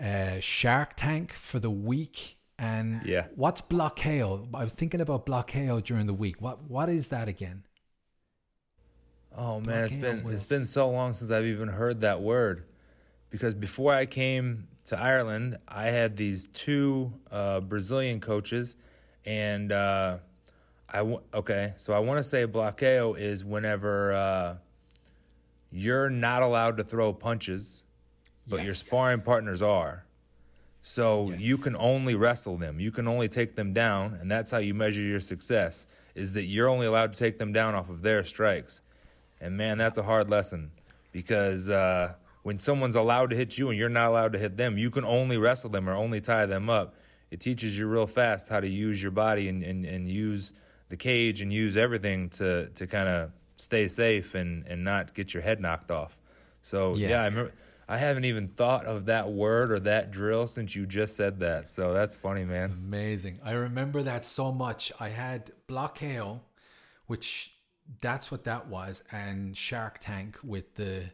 uh, 0.03 0.41
Shark 0.41 0.95
Tank 0.97 1.33
for 1.33 1.59
the 1.59 1.71
week 1.71 2.37
and 2.59 3.03
yeah. 3.05 3.27
what's 3.37 3.61
bloqueo 3.61 4.49
I 4.53 4.65
was 4.65 4.73
thinking 4.73 5.01
about 5.01 5.27
bloqueo 5.27 5.83
during 5.83 6.07
the 6.07 6.15
week. 6.15 6.41
What 6.41 6.63
what 6.69 6.89
is 6.89 7.09
that 7.09 7.29
again? 7.29 7.65
Oh 9.37 9.61
man, 9.61 9.85
it's 9.85 9.97
been 9.97 10.25
was... 10.25 10.35
it's 10.35 10.49
been 10.49 10.67
so 10.67 10.91
long 10.91 11.15
since 11.15 11.31
I've 11.31 11.47
even 11.47 11.69
heard 11.69 12.01
that 12.01 12.21
word. 12.21 12.65
Because 13.31 13.55
before 13.55 13.95
I 13.95 14.07
came 14.07 14.69
to 14.87 14.99
Ireland, 14.99 15.59
I 15.69 15.87
had 15.87 16.17
these 16.17 16.49
two 16.49 17.13
uh, 17.31 17.61
Brazilian 17.61 18.21
coaches, 18.21 18.75
and 19.25 19.71
uh, 19.71 20.19
I 20.89 20.99
w- 20.99 21.21
okay, 21.35 21.75
so 21.77 21.93
I 21.93 21.99
want 21.99 22.19
to 22.19 22.25
say 22.25 22.47
bloqueo 22.47 23.17
is 23.19 23.45
whenever 23.45 24.13
uh, 24.15 24.57
you're 25.71 26.09
not 26.09 26.43
allowed 26.43 26.79
to 26.79 26.85
throw 26.85 27.13
punches, 27.13 27.85
but 28.49 28.59
yes. 28.59 28.67
your 28.67 28.75
sparring 28.75 29.21
partners 29.21 29.63
are. 29.63 30.05
So 30.83 31.31
yes. 31.31 31.41
you 31.43 31.59
can 31.59 31.77
only 31.77 32.15
wrestle 32.15 32.57
them. 32.57 32.81
You 32.81 32.91
can 32.91 33.07
only 33.07 33.29
take 33.29 33.57
them 33.57 33.73
down, 33.73 34.17
and 34.21 34.31
that's 34.31 34.51
how 34.51 34.59
you 34.59 34.75
measure 34.75 35.03
your 35.03 35.21
success. 35.21 35.87
Is 36.15 36.33
that 36.33 36.45
you're 36.45 36.69
only 36.69 36.87
allowed 36.87 37.13
to 37.13 37.19
take 37.19 37.39
them 37.39 37.53
down 37.53 37.75
off 37.75 37.91
of 37.91 38.03
their 38.03 38.25
strikes, 38.25 38.83
and 39.41 39.57
man, 39.57 39.79
that's 39.79 39.99
a 39.99 40.03
hard 40.03 40.29
lesson 40.29 40.71
because 41.13 41.69
uh, 41.69 42.15
when 42.43 42.59
someone's 42.59 42.97
allowed 42.97 43.31
to 43.31 43.37
hit 43.37 43.59
you 43.59 43.69
and 43.69 43.79
you're 43.79 43.89
not 43.89 44.09
allowed 44.09 44.33
to 44.33 44.39
hit 44.39 44.57
them, 44.57 44.79
you 44.79 44.91
can 44.91 45.05
only 45.05 45.37
wrestle 45.37 45.71
them 45.71 45.89
or 45.89 45.95
only 45.95 46.21
tie 46.21 46.47
them 46.47 46.71
up. 46.71 46.95
It 47.31 47.41
teaches 47.41 47.79
you 47.79 47.87
real 47.87 48.07
fast 48.07 48.49
how 48.49 48.61
to 48.61 48.69
use 48.69 49.03
your 49.03 49.13
body 49.13 49.49
and, 49.49 49.63
and, 49.63 49.85
and 49.85 50.09
use 50.09 50.53
the 50.89 50.97
cage 50.97 51.43
and 51.43 51.53
use 51.53 51.77
everything 51.77 52.31
to, 52.31 52.69
to 52.71 52.87
kind 52.87 53.09
of 53.09 53.31
stay 53.57 53.89
safe 53.89 54.35
and, 54.35 54.67
and 54.67 54.85
not 54.85 55.15
get 55.15 55.35
your 55.35 55.43
head 55.43 55.61
knocked 55.61 55.91
off. 55.91 56.19
So, 56.63 56.95
yeah, 56.95 57.09
yeah 57.09 57.23
I 57.23 57.25
remember. 57.27 57.53
I 57.89 57.97
haven't 57.97 58.27
even 58.27 58.49
thought 58.49 58.85
of 58.85 59.07
that 59.07 59.31
word 59.31 59.73
or 59.73 59.81
that 59.81 60.11
drill 60.11 60.47
since 60.47 60.77
you 60.77 60.87
just 60.87 61.17
said 61.17 61.41
that. 61.41 61.71
So 61.71 61.95
that's 61.95 62.15
funny, 62.15 62.45
man. 62.45 62.73
Amazing. 62.73 63.41
I 63.43 63.53
remember 63.53 64.03
that 64.03 64.27
so 64.27 64.53
much. 64.53 64.93
I 65.01 65.09
had 65.09 65.51
bloqueo, 65.67 66.41
which 67.07 67.55
that's 68.03 68.31
what 68.31 68.45
that 68.45 68.69
was, 68.69 69.03
and 69.11 69.57
Shark 69.57 69.99
Tank 70.01 70.39
with 70.45 70.75
the 70.75 71.05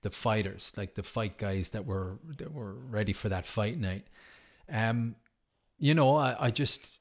the 0.00 0.10
fighters, 0.10 0.72
like 0.76 0.94
the 0.94 1.02
fight 1.02 1.36
guys 1.38 1.68
that 1.70 1.86
were 1.86 2.18
that 2.38 2.52
were 2.52 2.72
ready 2.74 3.12
for 3.12 3.28
that 3.28 3.44
fight 3.44 3.78
night. 3.78 4.06
Um, 4.70 5.16
you 5.78 5.94
know, 5.94 6.16
I, 6.16 6.46
I 6.46 6.50
just 6.50 6.98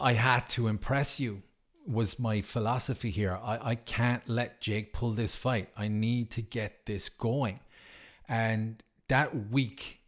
I 0.00 0.14
had 0.14 0.48
to 0.50 0.66
impress 0.66 1.20
you 1.20 1.42
was 1.86 2.18
my 2.18 2.40
philosophy 2.40 3.10
here. 3.10 3.38
I, 3.42 3.70
I 3.70 3.74
can't 3.76 4.28
let 4.28 4.60
Jake 4.60 4.92
pull 4.92 5.12
this 5.12 5.34
fight. 5.36 5.68
I 5.76 5.88
need 5.88 6.30
to 6.32 6.42
get 6.42 6.86
this 6.86 7.08
going. 7.08 7.60
And 8.28 8.82
that 9.08 9.50
week, 9.50 10.00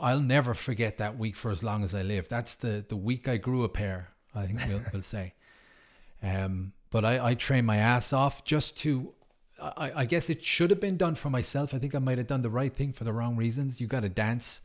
I'll 0.00 0.20
never 0.20 0.54
forget 0.54 0.98
that 0.98 1.18
week 1.18 1.36
for 1.36 1.50
as 1.50 1.62
long 1.62 1.84
as 1.84 1.94
I 1.94 2.02
live. 2.02 2.28
That's 2.28 2.56
the 2.56 2.84
the 2.86 2.96
week 2.96 3.28
I 3.28 3.36
grew 3.36 3.64
a 3.64 3.68
pair, 3.68 4.08
I 4.34 4.46
think 4.46 4.60
we'll, 4.68 4.82
we'll 4.92 5.02
say. 5.02 5.34
Um, 6.22 6.72
but 6.90 7.04
I, 7.04 7.30
I 7.30 7.34
trained 7.34 7.66
my 7.66 7.76
ass 7.76 8.12
off 8.12 8.44
just 8.44 8.78
to 8.78 9.14
I, 9.60 9.92
I 9.96 10.04
guess 10.04 10.28
it 10.28 10.44
should 10.44 10.70
have 10.70 10.80
been 10.80 10.96
done 10.96 11.14
for 11.14 11.30
myself. 11.30 11.72
I 11.72 11.78
think 11.78 11.94
I 11.94 11.98
might 11.98 12.18
have 12.18 12.26
done 12.26 12.42
the 12.42 12.50
right 12.50 12.74
thing 12.74 12.92
for 12.92 13.04
the 13.04 13.12
wrong 13.12 13.36
reasons. 13.36 13.80
You 13.80 13.86
got 13.86 14.00
to 14.00 14.08
dance. 14.08 14.60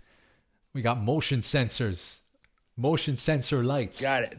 We 0.73 0.81
got 0.81 1.01
motion 1.01 1.41
sensors, 1.41 2.19
motion 2.77 3.17
sensor 3.17 3.63
lights. 3.63 4.01
Got 4.01 4.23
it. 4.23 4.37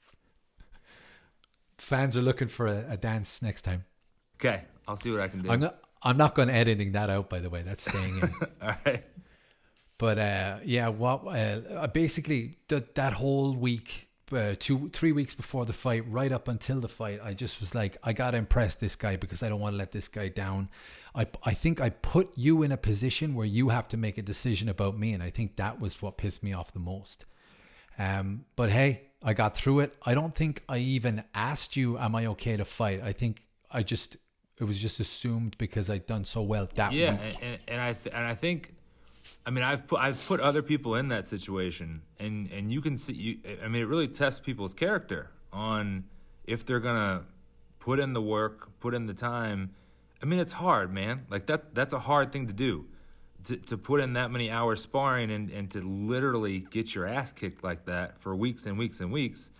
Fans 1.78 2.16
are 2.16 2.22
looking 2.22 2.48
for 2.48 2.66
a, 2.66 2.84
a 2.90 2.96
dance 2.96 3.42
next 3.42 3.62
time. 3.62 3.84
Okay, 4.36 4.62
I'll 4.86 4.96
see 4.96 5.10
what 5.10 5.20
I 5.20 5.28
can 5.28 5.42
do. 5.42 5.50
I'm 5.50 5.68
I'm 6.02 6.16
not 6.16 6.34
going 6.34 6.48
to 6.48 6.54
editing 6.54 6.92
that 6.92 7.10
out, 7.10 7.28
by 7.30 7.38
the 7.38 7.48
way. 7.48 7.62
That's 7.62 7.88
staying 7.88 8.18
in. 8.18 8.34
All 8.62 8.74
right. 8.84 9.04
But 9.98 10.18
uh, 10.18 10.56
yeah, 10.64 10.88
what 10.88 11.24
uh, 11.26 11.86
basically 11.86 12.58
th- 12.68 12.86
that 12.94 13.12
whole 13.12 13.54
week 13.54 14.08
uh, 14.32 14.54
two, 14.58 14.88
three 14.88 15.12
weeks 15.12 15.34
before 15.34 15.64
the 15.64 15.72
fight, 15.72 16.04
right 16.10 16.32
up 16.32 16.48
until 16.48 16.80
the 16.80 16.88
fight, 16.88 17.20
I 17.22 17.34
just 17.34 17.60
was 17.60 17.74
like, 17.74 17.98
I 18.02 18.12
gotta 18.12 18.36
impress 18.36 18.74
this 18.74 18.96
guy 18.96 19.16
because 19.16 19.42
I 19.42 19.48
don't 19.48 19.60
want 19.60 19.74
to 19.74 19.78
let 19.78 19.92
this 19.92 20.08
guy 20.08 20.28
down. 20.28 20.70
I, 21.14 21.26
I 21.44 21.54
think 21.54 21.80
I 21.80 21.90
put 21.90 22.30
you 22.34 22.62
in 22.62 22.72
a 22.72 22.76
position 22.76 23.34
where 23.34 23.46
you 23.46 23.68
have 23.68 23.88
to 23.88 23.96
make 23.96 24.18
a 24.18 24.22
decision 24.22 24.68
about 24.68 24.98
me, 24.98 25.12
and 25.12 25.22
I 25.22 25.30
think 25.30 25.56
that 25.56 25.80
was 25.80 26.00
what 26.00 26.16
pissed 26.16 26.42
me 26.42 26.52
off 26.52 26.72
the 26.72 26.78
most. 26.80 27.26
Um, 27.98 28.46
but 28.56 28.70
hey, 28.70 29.02
I 29.22 29.34
got 29.34 29.54
through 29.54 29.80
it. 29.80 29.94
I 30.04 30.14
don't 30.14 30.34
think 30.34 30.62
I 30.68 30.78
even 30.78 31.22
asked 31.34 31.76
you, 31.76 31.98
"Am 31.98 32.14
I 32.14 32.26
okay 32.26 32.56
to 32.56 32.64
fight?" 32.64 33.02
I 33.04 33.12
think 33.12 33.44
I 33.70 33.82
just 33.82 34.16
it 34.58 34.64
was 34.64 34.80
just 34.80 35.00
assumed 35.00 35.56
because 35.58 35.90
I'd 35.90 36.06
done 36.06 36.24
so 36.24 36.42
well 36.42 36.68
that 36.74 36.92
yeah, 36.92 37.12
week. 37.12 37.20
Yeah, 37.40 37.46
and, 37.46 37.58
and 37.68 37.80
I 37.80 37.92
th- 37.94 38.14
and 38.14 38.24
I 38.24 38.34
think 38.34 38.74
I 39.46 39.50
mean, 39.50 39.64
I've 39.64 39.86
put 39.86 40.00
I've 40.00 40.24
put 40.26 40.40
other 40.40 40.62
people 40.62 40.94
in 40.94 41.08
that 41.08 41.26
situation, 41.28 42.02
and 42.18 42.50
and 42.50 42.72
you 42.72 42.80
can 42.80 42.98
see. 42.98 43.12
You, 43.12 43.38
I 43.64 43.68
mean, 43.68 43.82
it 43.82 43.86
really 43.86 44.08
tests 44.08 44.40
people's 44.40 44.74
character 44.74 45.30
on 45.52 46.04
if 46.44 46.64
they're 46.64 46.80
gonna 46.80 47.24
put 47.78 47.98
in 47.98 48.12
the 48.12 48.22
work, 48.22 48.78
put 48.80 48.94
in 48.94 49.06
the 49.06 49.14
time, 49.14 49.70
I 50.22 50.26
mean, 50.26 50.38
it's 50.38 50.52
hard, 50.52 50.92
man. 50.92 51.26
Like 51.28 51.46
that 51.46 51.74
that's 51.74 51.92
a 51.92 51.98
hard 51.98 52.32
thing 52.32 52.46
to 52.46 52.52
do. 52.52 52.86
To, 53.46 53.56
to 53.56 53.76
put 53.76 54.00
in 54.00 54.12
that 54.12 54.30
many 54.30 54.52
hours 54.52 54.80
sparring 54.80 55.28
and, 55.32 55.50
and 55.50 55.68
to 55.72 55.80
literally 55.80 56.60
get 56.60 56.94
your 56.94 57.08
ass 57.08 57.32
kicked 57.32 57.64
like 57.64 57.86
that 57.86 58.20
for 58.20 58.36
weeks 58.36 58.66
and 58.66 58.78
weeks 58.78 59.00
and 59.00 59.10
weeks. 59.10 59.50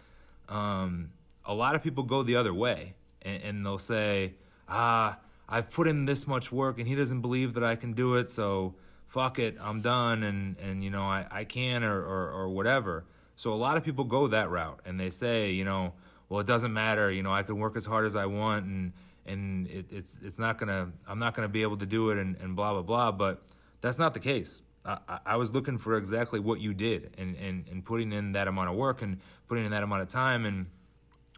Um, 0.49 1.11
a 1.45 1.53
lot 1.53 1.75
of 1.75 1.83
people 1.83 2.05
go 2.05 2.23
the 2.23 2.37
other 2.37 2.55
way 2.55 2.95
and, 3.23 3.43
and 3.43 3.67
they'll 3.67 3.79
say, 3.81 4.35
ah, 4.69 5.19
I've 5.49 5.71
put 5.71 5.87
in 5.87 6.07
this 6.07 6.27
much 6.27 6.51
work 6.51 6.79
and 6.79 6.89
he 6.89 6.95
doesn't 6.95 7.21
believe 7.21 7.55
that 7.55 7.65
I 7.65 7.77
can 7.77 7.93
do 7.93 8.17
it, 8.17 8.31
so 8.31 8.75
fuck 9.07 9.39
it, 9.39 9.57
I'm 9.61 9.81
done 9.81 10.23
and, 10.23 10.57
and 10.59 10.83
you 10.83 10.91
know, 10.91 11.03
I, 11.03 11.27
I 11.31 11.45
can 11.45 11.85
or, 11.85 12.01
or, 12.01 12.31
or 12.31 12.49
whatever. 12.49 13.05
So 13.37 13.53
a 13.53 13.57
lot 13.57 13.77
of 13.77 13.85
people 13.85 14.05
go 14.05 14.29
that 14.29 14.51
route 14.51 14.81
and 14.85 14.99
they 14.99 15.11
say, 15.11 15.51
you 15.51 15.65
know, 15.65 15.93
well, 16.29 16.41
it 16.41 16.47
doesn't 16.47 16.73
matter, 16.73 17.11
you 17.11 17.23
know, 17.23 17.33
I 17.33 17.43
can 17.43 17.59
work 17.59 17.77
as 17.77 17.85
hard 17.85 18.07
as 18.07 18.17
I 18.17 18.27
want 18.27 18.67
and 18.67 18.93
and 19.25 19.69
it, 19.69 19.87
it's 19.91 20.19
it's 20.23 20.39
not 20.39 20.59
gonna 20.59 20.91
I'm 21.07 21.19
not 21.19 21.35
gonna 21.35 21.49
be 21.49 21.63
able 21.63 21.77
to 21.77 21.87
do 21.87 22.11
it 22.11 22.19
and, 22.19 22.37
and 22.37 22.57
blah 22.57 22.73
blah 22.73 22.83
blah. 22.83 23.13
But 23.13 23.43
that's 23.81 23.99
not 23.99 24.15
the 24.15 24.21
case. 24.21 24.63
I, 24.85 25.19
I 25.25 25.37
was 25.37 25.53
looking 25.53 25.79
for 25.79 25.97
exactly 25.97 26.41
what 26.41 26.61
you 26.61 26.75
did 26.75 27.15
and, 27.17 27.37
and, 27.37 27.69
and 27.71 27.85
putting 27.85 28.13
in 28.13 28.33
that 28.33 28.49
amount 28.49 28.69
of 28.69 28.75
work 28.75 29.01
and 29.01 29.21
putting 29.47 29.65
in 29.65 29.71
that 29.71 29.85
amount 29.85 30.03
of 30.03 30.09
time 30.09 30.45
and 30.45 30.67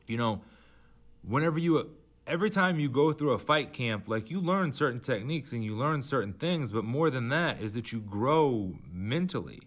you 0.07 0.17
know 0.17 0.41
whenever 1.23 1.59
you 1.59 1.91
every 2.27 2.51
time 2.51 2.81
you 2.81 2.89
go 2.89 3.13
through 3.13 3.33
a 3.33 3.39
fight 3.39 3.73
camp 3.73 4.09
like 4.09 4.31
you 4.31 4.41
learn 4.41 4.73
certain 4.73 5.01
techniques 5.01 5.53
and 5.53 5.65
you 5.65 5.75
learn 5.75 6.03
certain 6.03 6.33
things 6.33 6.71
but 6.71 6.85
more 6.85 7.11
than 7.11 7.29
that 7.29 7.61
is 7.61 7.75
that 7.75 7.93
you 7.93 8.01
grow 8.01 8.75
mentally 8.91 9.61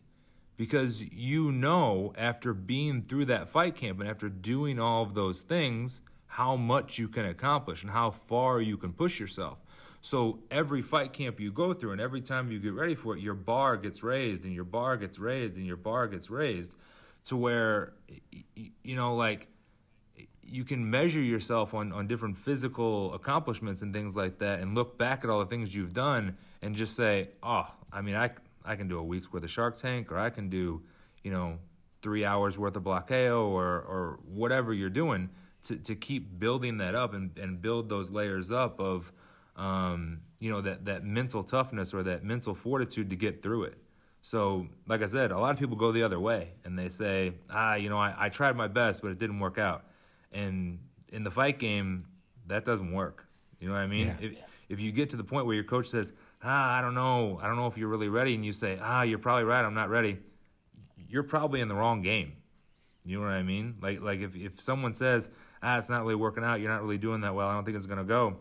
because 0.56 1.04
you 1.04 1.52
know 1.52 2.12
after 2.18 2.54
being 2.54 3.04
through 3.04 3.26
that 3.26 3.48
fight 3.48 3.76
camp 3.76 4.00
and 4.00 4.10
after 4.10 4.28
doing 4.28 4.80
all 4.80 5.04
of 5.04 5.14
those 5.14 5.42
things 5.44 6.02
how 6.28 6.56
much 6.56 6.98
you 6.98 7.08
can 7.08 7.26
accomplish 7.26 7.84
and 7.84 7.92
how 7.92 8.12
far 8.12 8.62
you 8.62 8.78
can 8.78 8.94
push 8.94 9.20
yourself. 9.20 9.58
So 10.02 10.40
every 10.52 10.82
fight 10.82 11.14
camp 11.14 11.40
you 11.40 11.52
go 11.52 11.74
through 11.74 11.94
and 11.94 12.02
every 12.02 12.22
time 12.22 12.52
you 12.52 12.60
get 12.60 12.74
ready 12.74 12.96
for 12.96 13.16
it, 13.16 13.22
your 13.22 13.34
bar 13.34 13.78
gets 13.78 14.04
raised 14.04 14.44
and 14.44 14.54
your 14.54 14.64
bar 14.64 14.98
gets 14.98 15.20
raised 15.20 15.58
and 15.58 15.66
your 15.66 15.78
bar 15.78 16.08
gets 16.08 16.30
raised 16.30 16.76
to 17.26 17.36
where, 17.36 17.94
you 18.84 18.96
know, 18.96 19.16
like 19.16 19.48
you 20.48 20.64
can 20.64 20.90
measure 20.90 21.22
yourself 21.22 21.74
on, 21.74 21.92
on 21.92 22.08
different 22.08 22.38
physical 22.38 23.14
accomplishments 23.14 23.82
and 23.82 23.94
things 23.94 24.16
like 24.16 24.40
that 24.40 24.60
and 24.60 24.76
look 24.76 24.98
back 24.98 25.24
at 25.24 25.30
all 25.30 25.40
the 25.40 25.46
things 25.46 25.74
you've 25.76 25.94
done 25.94 26.38
and 26.62 26.76
just 26.76 26.96
say, 26.96 27.30
oh, 27.44 27.68
I 27.92 28.02
mean, 28.02 28.16
I, 28.16 28.32
I 28.66 28.76
can 28.76 28.88
do 28.88 28.98
a 28.98 29.04
week's 29.04 29.32
worth 29.32 29.44
of 29.44 29.52
Shark 29.52 29.78
Tank 29.78 30.12
or 30.12 30.18
I 30.18 30.30
can 30.30 30.50
do, 30.50 30.82
you 31.24 31.32
know, 31.32 31.60
three 32.02 32.26
hours 32.26 32.58
worth 32.58 32.76
of 32.76 32.84
bloqueo 32.84 33.48
or, 33.48 33.66
or 33.66 34.20
whatever 34.26 34.74
you're 34.74 34.90
doing 34.90 35.30
to, 35.64 35.76
to 35.76 35.96
keep 35.96 36.40
building 36.40 36.78
that 36.78 36.96
up 36.96 37.14
and, 37.14 37.38
and 37.38 37.62
build 37.62 37.90
those 37.90 38.10
layers 38.10 38.52
up 38.52 38.80
of 38.80 39.12
um, 39.58 40.22
you 40.40 40.52
know 40.52 40.62
that 40.62 40.86
that 40.86 41.04
mental 41.04 41.44
toughness 41.44 41.94
or 41.94 42.04
that 42.04 42.24
mental 42.24 42.54
fortitude 42.54 43.10
to 43.10 43.16
get 43.16 43.42
through 43.42 43.64
it. 43.64 43.78
So, 44.22 44.68
like 44.88 45.02
I 45.02 45.06
said, 45.06 45.32
a 45.32 45.40
lot 45.40 45.52
of 45.52 45.60
people 45.60 45.78
go 45.78 45.92
the 45.92 46.04
other 46.04 46.20
way 46.20 46.50
and 46.66 46.78
they 46.78 46.90
say, 46.90 47.34
ah, 47.50 47.76
you 47.76 47.90
know, 47.90 47.98
I, 47.98 48.14
I 48.26 48.30
tried 48.30 48.56
my 48.56 48.68
best, 48.68 49.02
but 49.02 49.12
it 49.12 49.20
didn't 49.20 49.40
work 49.40 49.58
out. 49.58 49.86
And 50.38 50.80
in 51.10 51.24
the 51.24 51.32
fight 51.32 51.58
game, 51.58 52.06
that 52.48 52.64
doesn't 52.64 52.92
work. 52.92 53.26
You 53.60 53.68
know 53.68 53.74
what 53.74 53.82
I 53.82 53.88
mean? 53.88 54.08
Yeah. 54.08 54.16
If, 54.20 54.32
if 54.70 54.80
you 54.80 54.92
get 54.92 55.10
to 55.12 55.18
the 55.18 55.24
point 55.24 55.46
where 55.46 55.56
your 55.56 55.64
coach 55.64 55.88
says, 55.88 56.14
ah, 56.44 56.78
I 56.78 56.82
don't 56.82 56.94
know, 56.94 57.40
I 57.42 57.48
don't 57.48 57.56
know 57.56 57.68
if 57.68 57.78
you're 57.78 57.88
really 57.88 58.10
ready, 58.10 58.36
and 58.36 58.46
you 58.46 58.54
say, 58.54 58.78
ah, 58.82 59.02
you're 59.02 59.18
probably 59.18 59.46
right, 59.46 59.64
I'm 59.66 59.74
not 59.74 59.90
ready, 59.90 60.20
you're 61.10 61.24
probably 61.24 61.62
in 61.62 61.68
the 61.68 61.76
wrong 61.76 62.02
game. 62.02 62.34
You 63.04 63.20
know 63.20 63.26
what 63.26 63.34
I 63.34 63.44
mean? 63.44 63.78
Like 63.82 64.02
like 64.02 64.20
if, 64.20 64.36
if 64.36 64.62
someone 64.62 64.94
says, 64.94 65.30
ah, 65.64 65.78
it's 65.80 65.90
not 65.90 66.02
really 66.02 66.16
working 66.16 66.44
out, 66.44 66.60
you're 66.60 66.70
not 66.70 66.84
really 66.84 66.98
doing 66.98 67.22
that 67.22 67.34
well, 67.34 67.48
I 67.48 67.54
don't 67.54 67.64
think 67.64 67.78
it's 67.78 67.86
gonna 67.86 68.04
go, 68.04 68.38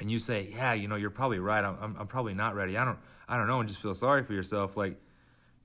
and 0.00 0.10
you 0.10 0.18
say, 0.18 0.48
yeah, 0.50 0.74
you 0.74 0.88
know, 0.88 0.96
you're 0.96 1.10
probably 1.10 1.38
right, 1.38 1.64
I'm, 1.64 1.78
I'm, 1.80 1.96
I'm 2.00 2.06
probably 2.06 2.34
not 2.34 2.54
ready, 2.54 2.76
I 2.76 2.84
don't 2.84 2.98
I 3.28 3.36
don't 3.38 3.46
know, 3.46 3.60
and 3.60 3.68
just 3.68 3.80
feel 3.80 3.94
sorry 3.94 4.24
for 4.24 4.34
yourself, 4.34 4.76
like 4.76 5.00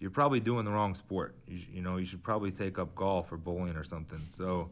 you're 0.02 0.12
probably 0.12 0.40
doing 0.40 0.66
the 0.66 0.72
wrong 0.72 0.96
sport. 0.96 1.36
You, 1.48 1.60
you 1.74 1.82
know, 1.82 1.98
you 1.98 2.06
should 2.06 2.24
probably 2.24 2.52
take 2.52 2.80
up 2.80 2.96
golf 2.96 3.32
or 3.32 3.38
bowling 3.38 3.76
or 3.76 3.84
something. 3.84 4.20
So, 4.30 4.72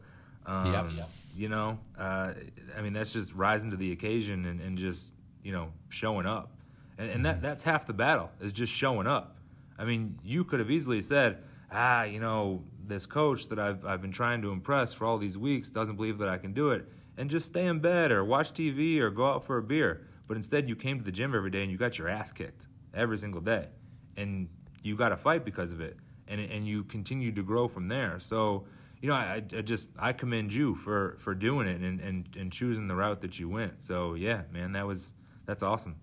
um, 0.50 1.00
you 1.36 1.48
know, 1.48 1.78
uh, 1.98 2.32
I 2.76 2.82
mean, 2.82 2.92
that's 2.92 3.10
just 3.10 3.34
rising 3.34 3.70
to 3.70 3.76
the 3.76 3.92
occasion 3.92 4.44
and, 4.46 4.60
and 4.60 4.76
just 4.76 5.14
you 5.42 5.52
know 5.52 5.72
showing 5.88 6.26
up, 6.26 6.52
and, 6.98 7.10
and 7.10 7.26
that 7.26 7.36
mm-hmm. 7.36 7.44
that's 7.44 7.62
half 7.62 7.86
the 7.86 7.92
battle 7.92 8.30
is 8.40 8.52
just 8.52 8.72
showing 8.72 9.06
up. 9.06 9.36
I 9.78 9.84
mean, 9.84 10.18
you 10.24 10.44
could 10.44 10.58
have 10.58 10.70
easily 10.70 11.00
said, 11.00 11.38
ah, 11.72 12.02
you 12.02 12.20
know, 12.20 12.64
this 12.86 13.06
coach 13.06 13.48
that 13.48 13.58
I've, 13.58 13.84
I've 13.86 14.02
been 14.02 14.12
trying 14.12 14.42
to 14.42 14.50
impress 14.50 14.92
for 14.92 15.06
all 15.06 15.16
these 15.16 15.38
weeks 15.38 15.70
doesn't 15.70 15.96
believe 15.96 16.18
that 16.18 16.28
I 16.28 16.36
can 16.36 16.52
do 16.52 16.70
it, 16.70 16.86
and 17.16 17.30
just 17.30 17.46
stay 17.46 17.64
in 17.66 17.78
bed 17.78 18.10
or 18.10 18.24
watch 18.24 18.52
TV 18.52 18.98
or 18.98 19.10
go 19.10 19.26
out 19.26 19.44
for 19.44 19.56
a 19.56 19.62
beer. 19.62 20.06
But 20.26 20.36
instead, 20.36 20.68
you 20.68 20.76
came 20.76 20.98
to 20.98 21.04
the 21.04 21.12
gym 21.12 21.34
every 21.34 21.50
day 21.50 21.62
and 21.62 21.72
you 21.72 21.78
got 21.78 21.98
your 21.98 22.08
ass 22.08 22.32
kicked 22.32 22.66
every 22.92 23.18
single 23.18 23.40
day, 23.40 23.68
and 24.16 24.48
you 24.82 24.96
got 24.96 25.10
to 25.10 25.16
fight 25.16 25.44
because 25.44 25.72
of 25.72 25.80
it, 25.80 25.96
and 26.28 26.40
and 26.40 26.66
you 26.66 26.84
continued 26.84 27.36
to 27.36 27.42
grow 27.42 27.68
from 27.68 27.88
there. 27.88 28.18
So, 28.18 28.66
you 29.00 29.08
know, 29.08 29.14
I, 29.14 29.42
I 29.56 29.62
just 29.62 29.88
I 29.98 30.12
commend 30.12 30.52
you 30.52 30.74
for 30.74 31.16
for 31.18 31.34
doing 31.34 31.66
it 31.66 31.80
and, 31.80 32.00
and 32.00 32.28
and 32.36 32.52
choosing 32.52 32.88
the 32.88 32.94
route 32.94 33.20
that 33.22 33.38
you 33.38 33.48
went. 33.48 33.82
So 33.82 34.14
yeah, 34.14 34.42
man, 34.52 34.72
that 34.72 34.86
was 34.86 35.14
that's 35.46 35.62
awesome. 35.62 35.96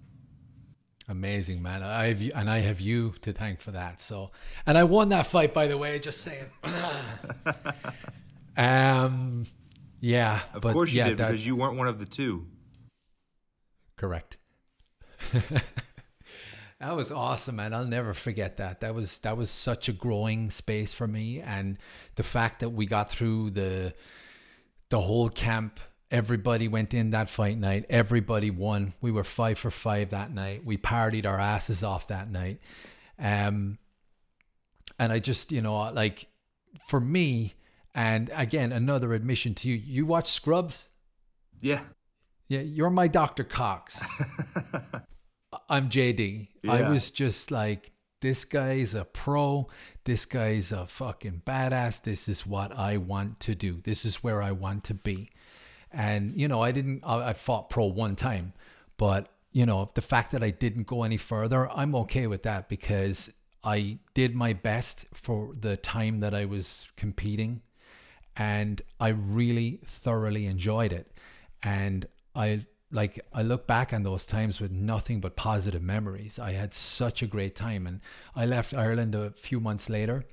Amazing, 1.09 1.61
man. 1.61 1.83
I 1.83 2.07
have 2.07 2.21
you, 2.21 2.31
and 2.35 2.49
I 2.49 2.59
have 2.59 2.81
you 2.81 3.13
to 3.21 3.31
thank 3.31 3.61
for 3.61 3.71
that. 3.71 4.01
So, 4.01 4.31
and 4.65 4.77
I 4.77 4.83
won 4.83 5.09
that 5.09 5.25
fight, 5.25 5.53
by 5.53 5.67
the 5.67 5.77
way. 5.77 5.99
Just 5.99 6.21
saying. 6.21 6.47
um, 8.57 9.45
yeah. 10.01 10.41
Of 10.53 10.63
course 10.63 10.91
you 10.91 10.97
yeah, 10.97 11.07
did 11.07 11.17
that, 11.19 11.31
because 11.31 11.47
you 11.47 11.55
weren't 11.55 11.77
one 11.77 11.87
of 11.87 11.99
the 11.99 12.05
two. 12.05 12.47
Correct. 13.95 14.35
that 16.79 16.95
was 16.95 17.11
awesome, 17.11 17.57
man. 17.57 17.73
I'll 17.73 17.85
never 17.85 18.13
forget 18.13 18.57
that. 18.57 18.81
That 18.81 18.93
was 18.95 19.19
that 19.19 19.37
was 19.37 19.49
such 19.49 19.89
a 19.89 19.93
growing 19.93 20.49
space 20.49 20.93
for 20.93 21.07
me, 21.07 21.41
and 21.41 21.77
the 22.15 22.23
fact 22.23 22.59
that 22.59 22.69
we 22.69 22.85
got 22.85 23.09
through 23.09 23.51
the 23.51 23.93
the 24.89 25.01
whole 25.01 25.29
camp 25.29 25.79
Everybody 26.09 26.69
went 26.69 26.93
in 26.93 27.09
that 27.09 27.29
fight 27.29 27.57
night. 27.57 27.85
Everybody 27.89 28.49
won. 28.49 28.93
We 29.01 29.11
were 29.11 29.25
five 29.25 29.59
for 29.59 29.69
five 29.69 30.11
that 30.11 30.33
night. 30.33 30.63
We 30.63 30.77
partied 30.77 31.25
our 31.25 31.37
asses 31.37 31.83
off 31.83 32.07
that 32.07 32.31
night. 32.31 32.61
Um, 33.19 33.77
and 34.97 35.11
I 35.11 35.19
just, 35.19 35.51
you 35.51 35.61
know, 35.61 35.75
like 35.91 36.27
for 36.87 37.01
me, 37.01 37.55
and 37.93 38.31
again, 38.33 38.71
another 38.71 39.13
admission 39.13 39.53
to 39.55 39.69
you, 39.69 39.75
you 39.75 40.05
watch 40.05 40.31
Scrubs? 40.31 40.89
Yeah. 41.59 41.81
Yeah, 42.47 42.61
you're 42.61 42.89
my 42.89 43.09
Dr. 43.09 43.43
Cox. 43.43 44.01
I'm 45.69 45.89
JD. 45.89 46.47
Yeah. 46.63 46.71
I 46.71 46.89
was 46.89 47.09
just 47.09 47.51
like, 47.51 47.91
this 48.21 48.45
guy's 48.45 48.95
a 48.95 49.05
pro. 49.05 49.67
This 50.05 50.25
guy's 50.25 50.71
a 50.71 50.85
fucking 50.85 51.43
badass. 51.45 52.01
This 52.01 52.27
is 52.27 52.47
what 52.47 52.77
I 52.77 52.97
want 52.97 53.39
to 53.41 53.55
do. 53.55 53.81
This 53.83 54.05
is 54.05 54.23
where 54.23 54.41
I 54.41 54.51
want 54.51 54.83
to 54.85 54.93
be. 54.93 55.29
And, 55.91 56.39
you 56.39 56.47
know, 56.47 56.61
I 56.61 56.71
didn't, 56.71 57.03
I, 57.03 57.29
I 57.29 57.33
fought 57.33 57.69
pro 57.69 57.85
one 57.85 58.15
time, 58.15 58.53
but, 58.97 59.29
you 59.51 59.65
know, 59.65 59.89
the 59.93 60.01
fact 60.01 60.31
that 60.31 60.43
I 60.43 60.49
didn't 60.49 60.87
go 60.87 61.03
any 61.03 61.17
further, 61.17 61.69
I'm 61.71 61.95
okay 61.95 62.27
with 62.27 62.43
that 62.43 62.69
because 62.69 63.31
I 63.63 63.99
did 64.13 64.35
my 64.35 64.53
best 64.53 65.05
for 65.13 65.53
the 65.59 65.77
time 65.77 66.19
that 66.19 66.33
I 66.33 66.45
was 66.45 66.87
competing 66.97 67.61
and 68.35 68.81
I 68.99 69.09
really 69.09 69.79
thoroughly 69.85 70.45
enjoyed 70.45 70.93
it. 70.93 71.11
And 71.63 72.05
I, 72.35 72.65
like 72.91 73.19
I 73.33 73.41
look 73.41 73.67
back 73.67 73.93
on 73.93 74.03
those 74.03 74.25
times 74.25 74.61
with 74.61 74.71
nothing 74.71 75.19
but 75.19 75.35
positive 75.35 75.81
memories. 75.81 76.39
I 76.39 76.51
had 76.51 76.73
such 76.73 77.21
a 77.21 77.27
great 77.27 77.55
time 77.55 77.85
and 77.85 78.01
I 78.35 78.45
left 78.45 78.73
Ireland 78.73 79.15
a 79.15 79.31
few 79.31 79.59
months 79.59 79.89
later 79.89 80.25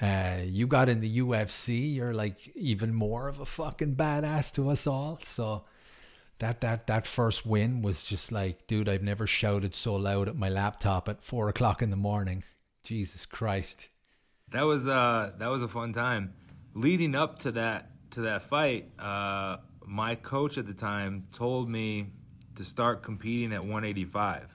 uh, 0.00 0.38
you 0.44 0.66
got 0.66 0.88
in 0.88 1.00
the 1.00 1.20
UFC, 1.20 1.94
you're 1.94 2.14
like 2.14 2.48
even 2.56 2.94
more 2.94 3.28
of 3.28 3.38
a 3.38 3.44
fucking 3.44 3.96
badass 3.96 4.52
to 4.54 4.70
us 4.70 4.86
all. 4.86 5.18
So 5.22 5.64
that 6.38 6.62
that 6.62 6.86
that 6.86 7.06
first 7.06 7.44
win 7.44 7.82
was 7.82 8.02
just 8.02 8.32
like, 8.32 8.66
dude, 8.66 8.88
I've 8.88 9.02
never 9.02 9.26
shouted 9.26 9.74
so 9.74 9.94
loud 9.94 10.28
at 10.28 10.36
my 10.36 10.48
laptop 10.48 11.08
at 11.08 11.22
four 11.22 11.48
o'clock 11.48 11.82
in 11.82 11.90
the 11.90 11.96
morning. 11.96 12.44
Jesus 12.82 13.26
Christ. 13.26 13.88
That 14.52 14.62
was 14.62 14.88
uh 14.88 15.32
that 15.38 15.48
was 15.48 15.62
a 15.62 15.68
fun 15.68 15.92
time. 15.92 16.32
Leading 16.74 17.14
up 17.14 17.38
to 17.40 17.50
that 17.52 17.90
to 18.12 18.22
that 18.22 18.42
fight, 18.42 18.88
uh, 18.98 19.58
my 19.86 20.14
coach 20.14 20.58
at 20.58 20.66
the 20.66 20.74
time 20.74 21.26
told 21.32 21.68
me 21.68 22.08
to 22.54 22.64
start 22.64 23.02
competing 23.02 23.52
at 23.52 23.60
185. 23.60 24.54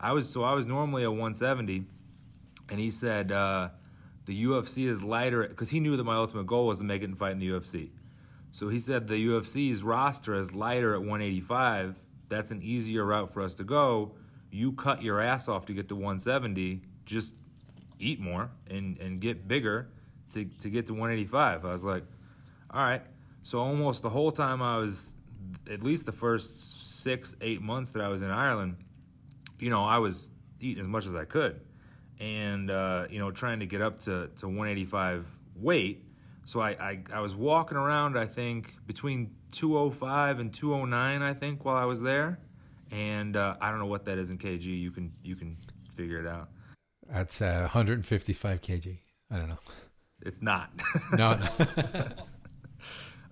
I 0.00 0.12
was 0.12 0.28
so 0.28 0.42
I 0.42 0.54
was 0.54 0.66
normally 0.66 1.04
a 1.04 1.10
170, 1.10 1.84
and 2.68 2.80
he 2.80 2.90
said. 2.90 3.32
Uh, 3.32 3.70
the 4.24 4.44
UFC 4.44 4.86
is 4.86 5.02
lighter 5.02 5.46
because 5.46 5.70
he 5.70 5.80
knew 5.80 5.96
that 5.96 6.04
my 6.04 6.14
ultimate 6.14 6.46
goal 6.46 6.66
was 6.66 6.78
to 6.78 6.84
make 6.84 7.02
it 7.02 7.06
and 7.06 7.18
fight 7.18 7.32
in 7.32 7.38
the 7.38 7.48
UFC. 7.48 7.90
So 8.52 8.68
he 8.68 8.78
said 8.78 9.08
the 9.08 9.26
UFC's 9.26 9.82
roster 9.82 10.34
is 10.34 10.52
lighter 10.52 10.94
at 10.94 11.00
185. 11.00 11.96
That's 12.28 12.50
an 12.50 12.62
easier 12.62 13.04
route 13.04 13.32
for 13.32 13.42
us 13.42 13.54
to 13.56 13.64
go. 13.64 14.12
You 14.50 14.72
cut 14.72 15.02
your 15.02 15.20
ass 15.20 15.48
off 15.48 15.66
to 15.66 15.72
get 15.72 15.88
to 15.88 15.94
170. 15.96 16.82
Just 17.04 17.34
eat 17.98 18.20
more 18.20 18.50
and, 18.68 18.98
and 18.98 19.20
get 19.20 19.48
bigger 19.48 19.88
to, 20.32 20.44
to 20.44 20.70
get 20.70 20.86
to 20.86 20.92
185. 20.92 21.64
I 21.64 21.72
was 21.72 21.84
like, 21.84 22.04
all 22.70 22.82
right. 22.82 23.02
So 23.42 23.58
almost 23.58 24.02
the 24.02 24.10
whole 24.10 24.30
time 24.30 24.62
I 24.62 24.78
was, 24.78 25.16
at 25.70 25.82
least 25.82 26.06
the 26.06 26.12
first 26.12 27.00
six, 27.02 27.34
eight 27.40 27.60
months 27.60 27.90
that 27.90 28.02
I 28.02 28.08
was 28.08 28.22
in 28.22 28.30
Ireland, 28.30 28.76
you 29.58 29.70
know, 29.70 29.84
I 29.84 29.98
was 29.98 30.30
eating 30.60 30.80
as 30.80 30.88
much 30.88 31.06
as 31.06 31.14
I 31.14 31.24
could, 31.24 31.60
and 32.20 32.70
uh, 32.70 33.06
you 33.10 33.18
know, 33.18 33.30
trying 33.30 33.60
to 33.60 33.66
get 33.66 33.82
up 33.82 34.00
to 34.00 34.30
to 34.36 34.46
185 34.46 35.26
weight. 35.56 36.04
So 36.44 36.60
I, 36.60 36.70
I 36.70 37.02
I 37.12 37.20
was 37.20 37.34
walking 37.34 37.76
around, 37.76 38.18
I 38.18 38.26
think 38.26 38.74
between 38.86 39.34
205 39.52 40.40
and 40.40 40.52
209, 40.52 41.22
I 41.22 41.34
think, 41.34 41.64
while 41.64 41.76
I 41.76 41.84
was 41.84 42.00
there, 42.00 42.38
and 42.90 43.36
uh, 43.36 43.56
I 43.60 43.70
don't 43.70 43.78
know 43.78 43.86
what 43.86 44.04
that 44.06 44.18
is 44.18 44.30
in 44.30 44.38
kg. 44.38 44.64
You 44.64 44.90
can 44.90 45.12
you 45.22 45.36
can 45.36 45.56
figure 45.96 46.18
it 46.20 46.26
out. 46.26 46.48
That's 47.08 47.42
uh, 47.42 47.68
155 47.72 48.62
kg. 48.62 48.98
I 49.30 49.36
don't 49.36 49.48
know. 49.48 49.58
It's 50.24 50.40
not. 50.40 50.70
No, 51.12 51.34
no. 51.34 51.48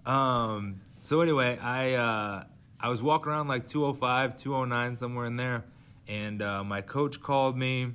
Um, 0.06 0.80
so 1.00 1.20
anyway, 1.20 1.58
I 1.58 1.94
uh, 1.94 2.44
I 2.78 2.88
was 2.88 3.02
walking 3.02 3.30
around 3.30 3.48
like 3.48 3.66
205, 3.66 4.36
209, 4.36 4.96
somewhere 4.96 5.26
in 5.26 5.36
there, 5.36 5.64
and 6.08 6.42
uh, 6.42 6.64
my 6.64 6.80
coach 6.80 7.20
called 7.20 7.56
me. 7.56 7.92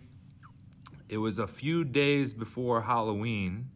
It 1.08 1.18
was 1.18 1.38
a 1.38 1.48
few 1.48 1.84
days 1.84 2.34
before 2.34 2.82
Halloween, 2.82 3.70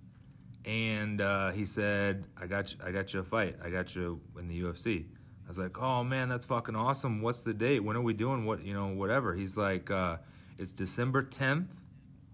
and 0.65 1.21
uh, 1.21 1.51
he 1.51 1.65
said, 1.65 2.25
"I 2.39 2.47
got 2.47 2.71
you, 2.71 2.79
I 2.83 2.91
got 2.91 3.13
you 3.13 3.19
a 3.19 3.23
fight. 3.23 3.57
I 3.63 3.69
got 3.69 3.95
you 3.95 4.21
in 4.37 4.47
the 4.47 4.61
UFC." 4.61 5.05
I 5.45 5.47
was 5.47 5.57
like, 5.57 5.79
"Oh 5.81 6.03
man, 6.03 6.29
that's 6.29 6.45
fucking 6.45 6.75
awesome. 6.75 7.21
What's 7.21 7.43
the 7.43 7.53
date? 7.53 7.79
When 7.79 7.95
are 7.95 8.01
we 8.01 8.13
doing? 8.13 8.45
What 8.45 8.63
you 8.63 8.73
know, 8.73 8.87
whatever." 8.87 9.33
He's 9.33 9.57
like, 9.57 9.89
uh, 9.89 10.17
"It's 10.57 10.71
December 10.71 11.23
10th, 11.23 11.69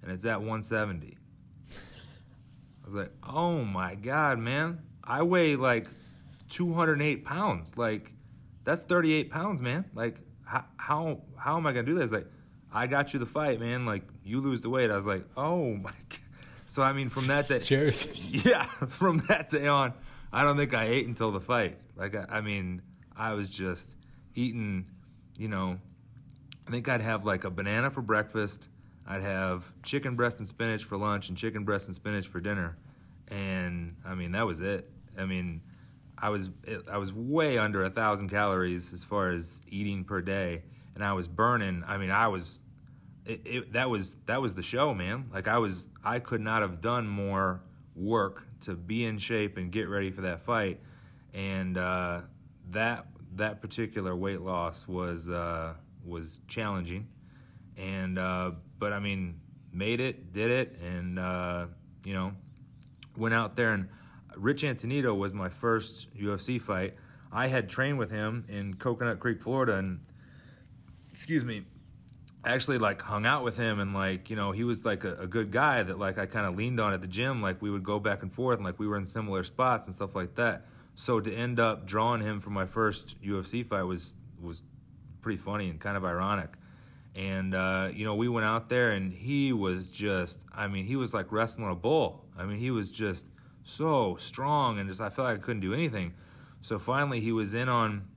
and 0.01 0.11
it's 0.11 0.25
at 0.25 0.39
170." 0.39 1.17
I 2.83 2.85
was 2.85 2.93
like, 2.93 3.11
"Oh 3.23 3.63
my 3.63 3.95
god, 3.95 4.39
man! 4.39 4.79
I 5.07 5.23
weigh 5.23 5.55
like 5.55 5.87
208 6.49 7.25
pounds. 7.25 7.77
Like, 7.77 8.13
that's 8.63 8.83
38 8.83 9.29
pounds, 9.29 9.61
man. 9.61 9.85
Like, 9.93 10.21
how 10.43 10.65
how 10.77 11.21
how 11.37 11.57
am 11.57 11.67
I 11.67 11.71
gonna 11.71 11.83
do 11.85 11.95
this? 11.97 12.11
Like, 12.11 12.27
I 12.73 12.87
got 12.87 13.13
you 13.13 13.19
the 13.19 13.25
fight, 13.25 13.59
man. 13.59 13.85
Like, 13.85 14.03
you 14.23 14.41
lose 14.41 14.61
the 14.61 14.69
weight." 14.69 14.89
I 14.91 14.95
was 14.95 15.05
like, 15.05 15.25
"Oh 15.35 15.73
my." 15.75 15.91
God. 16.09 16.19
So 16.67 16.83
I 16.83 16.93
mean, 16.93 17.09
from 17.09 17.27
that 17.27 17.47
day, 17.47 17.59
Cheers. 17.63 18.07
yeah, 18.45 18.63
from 18.63 19.19
that 19.29 19.49
day 19.49 19.67
on, 19.67 19.93
I 20.33 20.43
don't 20.43 20.57
think 20.57 20.73
I 20.73 20.85
ate 20.85 21.07
until 21.07 21.31
the 21.31 21.39
fight. 21.39 21.77
Like, 21.95 22.15
I, 22.15 22.25
I 22.29 22.41
mean, 22.41 22.81
I 23.15 23.33
was 23.33 23.49
just 23.49 23.95
eating, 24.33 24.87
you 25.37 25.47
know, 25.47 25.79
I 26.67 26.71
think 26.71 26.89
I'd 26.89 27.01
have 27.01 27.25
like 27.25 27.43
a 27.43 27.49
banana 27.49 27.89
for 27.89 28.01
breakfast. 28.01 28.67
I'd 29.07 29.21
have 29.21 29.71
chicken 29.83 30.15
breast 30.15 30.39
and 30.39 30.47
spinach 30.47 30.83
for 30.83 30.97
lunch 30.97 31.29
and 31.29 31.37
chicken 31.37 31.63
breast 31.63 31.87
and 31.87 31.95
spinach 31.95 32.27
for 32.27 32.41
dinner. 32.41 32.75
And 33.29 33.95
I 34.03 34.15
mean, 34.15 34.33
that 34.33 34.45
was 34.45 34.59
it. 34.59 34.89
I 35.17 35.25
mean, 35.25 35.61
I 36.17 36.29
was 36.29 36.49
I 36.89 36.97
was 36.97 37.13
way 37.13 37.57
under 37.57 37.83
a 37.83 37.89
thousand 37.89 38.29
calories 38.29 38.93
as 38.93 39.03
far 39.03 39.29
as 39.29 39.61
eating 39.67 40.03
per 40.03 40.21
day, 40.21 40.63
and 40.95 41.03
I 41.03 41.13
was 41.13 41.27
burning. 41.27 41.83
I 41.85 41.97
mean, 41.97 42.11
I 42.11 42.27
was 42.27 42.61
it, 43.25 43.41
it, 43.45 43.73
that 43.73 43.89
was 43.89 44.17
that 44.27 44.41
was 44.41 44.53
the 44.53 44.63
show, 44.63 44.93
man. 44.93 45.29
Like 45.33 45.47
I 45.47 45.57
was, 45.57 45.87
I 46.03 46.19
could 46.19 46.41
not 46.41 46.61
have 46.61 46.79
done 46.79 47.07
more 47.07 47.61
work 47.95 48.43
to 48.61 48.75
be 48.75 49.05
in 49.05 49.17
shape 49.17 49.57
and 49.57 49.71
get 49.71 49.89
ready 49.89 50.11
for 50.11 50.21
that 50.21 50.41
fight, 50.41 50.79
and 51.33 51.77
uh, 51.77 52.21
that 52.71 53.07
that 53.35 53.61
particular 53.61 54.15
weight 54.15 54.41
loss 54.41 54.87
was 54.87 55.29
uh, 55.29 55.73
was 56.05 56.39
challenging, 56.47 57.07
and 57.77 58.19
uh, 58.19 58.51
but 58.77 58.93
I 58.93 58.99
mean, 58.99 59.39
made 59.73 59.99
it, 59.99 60.31
did 60.31 60.51
it, 60.51 60.79
and 60.81 61.17
uh, 61.17 61.65
you 62.05 62.13
know, 62.13 62.31
went 63.17 63.33
out 63.33 63.55
there 63.55 63.73
and 63.73 63.89
Rich 64.37 64.63
Attonito 64.63 65.17
was 65.17 65.33
my 65.33 65.49
first 65.49 66.15
UFC 66.15 66.61
fight. 66.61 66.95
I 67.31 67.47
had 67.47 67.69
trained 67.69 67.97
with 67.97 68.11
him 68.11 68.45
in 68.47 68.75
Coconut 68.75 69.19
Creek, 69.19 69.41
Florida, 69.41 69.77
and 69.77 69.99
excuse 71.11 71.43
me, 71.43 71.65
actually 72.45 72.77
like 72.77 73.01
hung 73.01 73.25
out 73.25 73.43
with 73.43 73.57
him 73.57 73.79
and 73.79 73.93
like 73.93 74.29
you 74.29 74.35
know 74.35 74.51
he 74.51 74.63
was 74.63 74.85
like 74.85 75.03
a, 75.03 75.15
a 75.15 75.27
good 75.27 75.51
guy 75.51 75.81
that 75.81 75.97
like 75.97 76.17
I 76.17 76.25
kind 76.25 76.45
of 76.45 76.55
leaned 76.55 76.79
on 76.79 76.93
at 76.93 77.01
the 77.01 77.07
gym 77.07 77.41
like 77.41 77.61
we 77.61 77.71
would 77.71 77.83
go 77.83 77.99
back 77.99 78.21
and 78.21 78.31
forth 78.31 78.57
and 78.57 78.65
like 78.65 78.77
we 78.77 78.87
were 78.87 78.97
in 78.97 79.05
similar 79.05 79.43
spots 79.43 79.87
and 79.87 79.95
stuff 79.95 80.15
like 80.15 80.35
that. 80.35 80.67
So 80.95 81.19
to 81.19 81.33
end 81.33 81.59
up 81.59 81.85
drawing 81.85 82.21
him 82.21 82.39
for 82.39 82.51
my 82.51 82.65
first 82.65 83.21
UFC 83.21 83.65
fight 83.65 83.83
was 83.83 84.13
was 84.39 84.63
pretty 85.21 85.37
funny 85.37 85.69
and 85.69 85.79
kind 85.79 85.97
of 85.97 86.05
ironic. 86.05 86.49
And 87.15 87.55
uh, 87.55 87.89
you 87.93 88.05
know 88.05 88.15
we 88.15 88.27
went 88.29 88.45
out 88.45 88.69
there 88.69 88.91
and 88.91 89.11
he 89.11 89.51
was 89.51 89.89
just 89.89 90.45
I 90.53 90.67
mean 90.67 90.85
he 90.85 90.95
was 90.95 91.13
like 91.13 91.31
wrestling 91.31 91.69
a 91.69 91.75
bull. 91.75 92.25
I 92.37 92.45
mean 92.45 92.57
he 92.57 92.71
was 92.71 92.91
just 92.91 93.25
so 93.65 94.15
strong 94.17 94.79
and 94.79 94.87
just 94.87 95.01
I 95.01 95.09
felt 95.09 95.27
like 95.27 95.37
I 95.39 95.41
couldn't 95.41 95.61
do 95.61 95.73
anything. 95.73 96.13
So 96.61 96.79
finally 96.79 97.19
he 97.19 97.33
was 97.33 97.53
in 97.53 97.67
on 97.67 98.07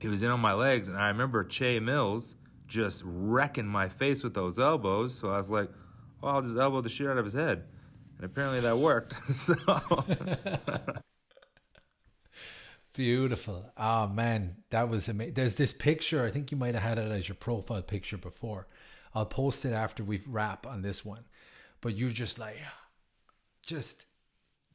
he 0.00 0.08
was 0.08 0.22
in 0.22 0.30
on 0.30 0.40
my 0.40 0.52
legs 0.52 0.88
and 0.88 0.98
I 0.98 1.08
remember 1.08 1.44
Che 1.44 1.80
Mills 1.80 2.34
just 2.66 3.02
wrecking 3.04 3.66
my 3.66 3.88
face 3.88 4.22
with 4.22 4.34
those 4.34 4.58
elbows. 4.58 5.16
So 5.16 5.30
I 5.30 5.38
was 5.38 5.50
like, 5.50 5.70
oh, 6.22 6.28
I'll 6.28 6.42
just 6.42 6.58
elbow 6.58 6.80
the 6.82 6.88
shit 6.88 7.06
out 7.08 7.18
of 7.18 7.24
his 7.24 7.34
head. 7.34 7.64
And 8.18 8.26
apparently 8.26 8.60
that 8.60 8.76
worked. 8.76 9.14
so 9.34 9.54
Beautiful. 12.94 13.70
Oh 13.76 14.08
man, 14.08 14.56
that 14.70 14.88
was 14.88 15.08
amazing. 15.08 15.34
There's 15.34 15.54
this 15.54 15.72
picture. 15.72 16.24
I 16.24 16.30
think 16.30 16.50
you 16.50 16.56
might 16.56 16.74
have 16.74 16.82
had 16.82 16.98
it 16.98 17.10
as 17.10 17.28
your 17.28 17.36
profile 17.36 17.82
picture 17.82 18.18
before. 18.18 18.66
I'll 19.14 19.26
post 19.26 19.64
it 19.64 19.72
after 19.72 20.02
we 20.02 20.20
wrap 20.26 20.66
on 20.66 20.82
this 20.82 21.04
one. 21.04 21.24
But 21.80 21.96
you're 21.96 22.10
just 22.10 22.38
like, 22.38 22.56
just. 23.64 24.06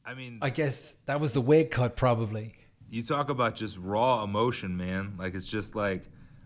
I 0.05 0.13
mean, 0.13 0.39
I 0.41 0.49
guess 0.51 0.95
that 1.05 1.19
was 1.19 1.33
the 1.33 1.41
weight 1.41 1.71
cut, 1.71 1.95
probably. 1.95 2.53
you 2.89 3.01
talk 3.03 3.29
about 3.29 3.55
just 3.55 3.77
raw 3.77 4.23
emotion, 4.23 4.77
man. 4.77 5.15
Like 5.17 5.33
it's 5.33 5.47
just 5.47 5.75
like 5.75 6.03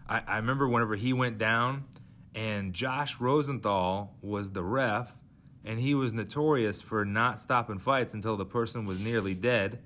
I, 0.07 0.21
I 0.25 0.35
remember 0.37 0.67
whenever 0.67 0.95
he 0.95 1.11
went 1.13 1.37
down, 1.37 1.85
and 2.33 2.73
Josh 2.73 3.19
Rosenthal 3.19 4.15
was 4.21 4.51
the 4.51 4.63
ref, 4.63 5.17
and 5.65 5.79
he 5.79 5.93
was 5.93 6.13
notorious 6.13 6.81
for 6.81 7.03
not 7.03 7.41
stopping 7.41 7.79
fights 7.79 8.13
until 8.13 8.37
the 8.37 8.45
person 8.45 8.85
was 8.85 8.99
nearly 8.99 9.33
dead. 9.35 9.79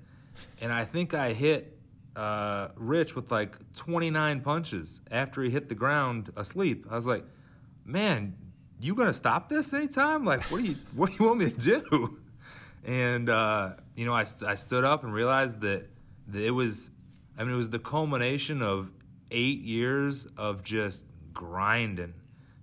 And 0.60 0.72
I 0.72 0.84
think 0.84 1.14
I 1.14 1.32
hit 1.32 1.76
uh, 2.16 2.68
Rich 2.76 3.16
with 3.16 3.32
like 3.32 3.56
29 3.74 4.40
punches 4.42 5.00
after 5.10 5.42
he 5.42 5.50
hit 5.50 5.68
the 5.68 5.74
ground 5.74 6.30
asleep. 6.36 6.86
I 6.90 6.94
was 6.94 7.06
like, 7.06 7.24
man, 7.84 8.36
you 8.80 8.94
gonna 8.94 9.12
stop 9.12 9.48
this 9.48 9.72
anytime? 9.74 10.24
Like, 10.24 10.44
what 10.44 10.62
do 10.62 10.68
you 10.68 10.76
what 10.94 11.10
do 11.10 11.16
you 11.18 11.26
want 11.26 11.40
me 11.40 11.50
to 11.50 11.60
do? 11.60 12.18
And 12.84 13.30
uh, 13.30 13.74
you 13.94 14.04
know, 14.04 14.14
I, 14.14 14.26
I 14.46 14.54
stood 14.54 14.84
up 14.84 15.04
and 15.04 15.12
realized 15.12 15.60
that, 15.60 15.88
that 16.28 16.42
it 16.42 16.50
was, 16.50 16.90
I 17.38 17.44
mean, 17.44 17.54
it 17.54 17.56
was 17.56 17.70
the 17.70 17.78
culmination 17.78 18.62
of 18.62 18.90
eight 19.30 19.60
years 19.60 20.26
of 20.36 20.62
just 20.62 21.06
grinding, 21.32 22.14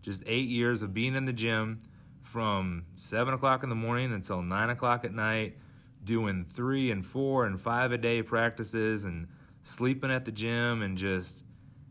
just 0.02 0.24
eight 0.26 0.48
years 0.48 0.82
of 0.82 0.94
being 0.94 1.16
in 1.16 1.26
the 1.26 1.34
gym 1.34 1.82
from 2.22 2.86
seven 2.96 3.34
o'clock 3.34 3.64
in 3.64 3.70
the 3.70 3.76
morning 3.76 4.14
until 4.14 4.42
nine 4.42 4.70
o'clock 4.70 5.04
at 5.04 5.14
night, 5.14 5.58
doing 6.04 6.46
three 6.52 6.92
and 6.92 7.06
four 7.06 7.46
and 7.46 7.60
five 7.60 7.92
a 7.92 7.98
day 7.98 8.22
practices 8.22 9.04
and 9.04 9.28
sleeping 9.64 10.12
at 10.12 10.26
the 10.26 10.32
gym 10.32 10.82
and 10.82 10.98
just, 10.98 11.44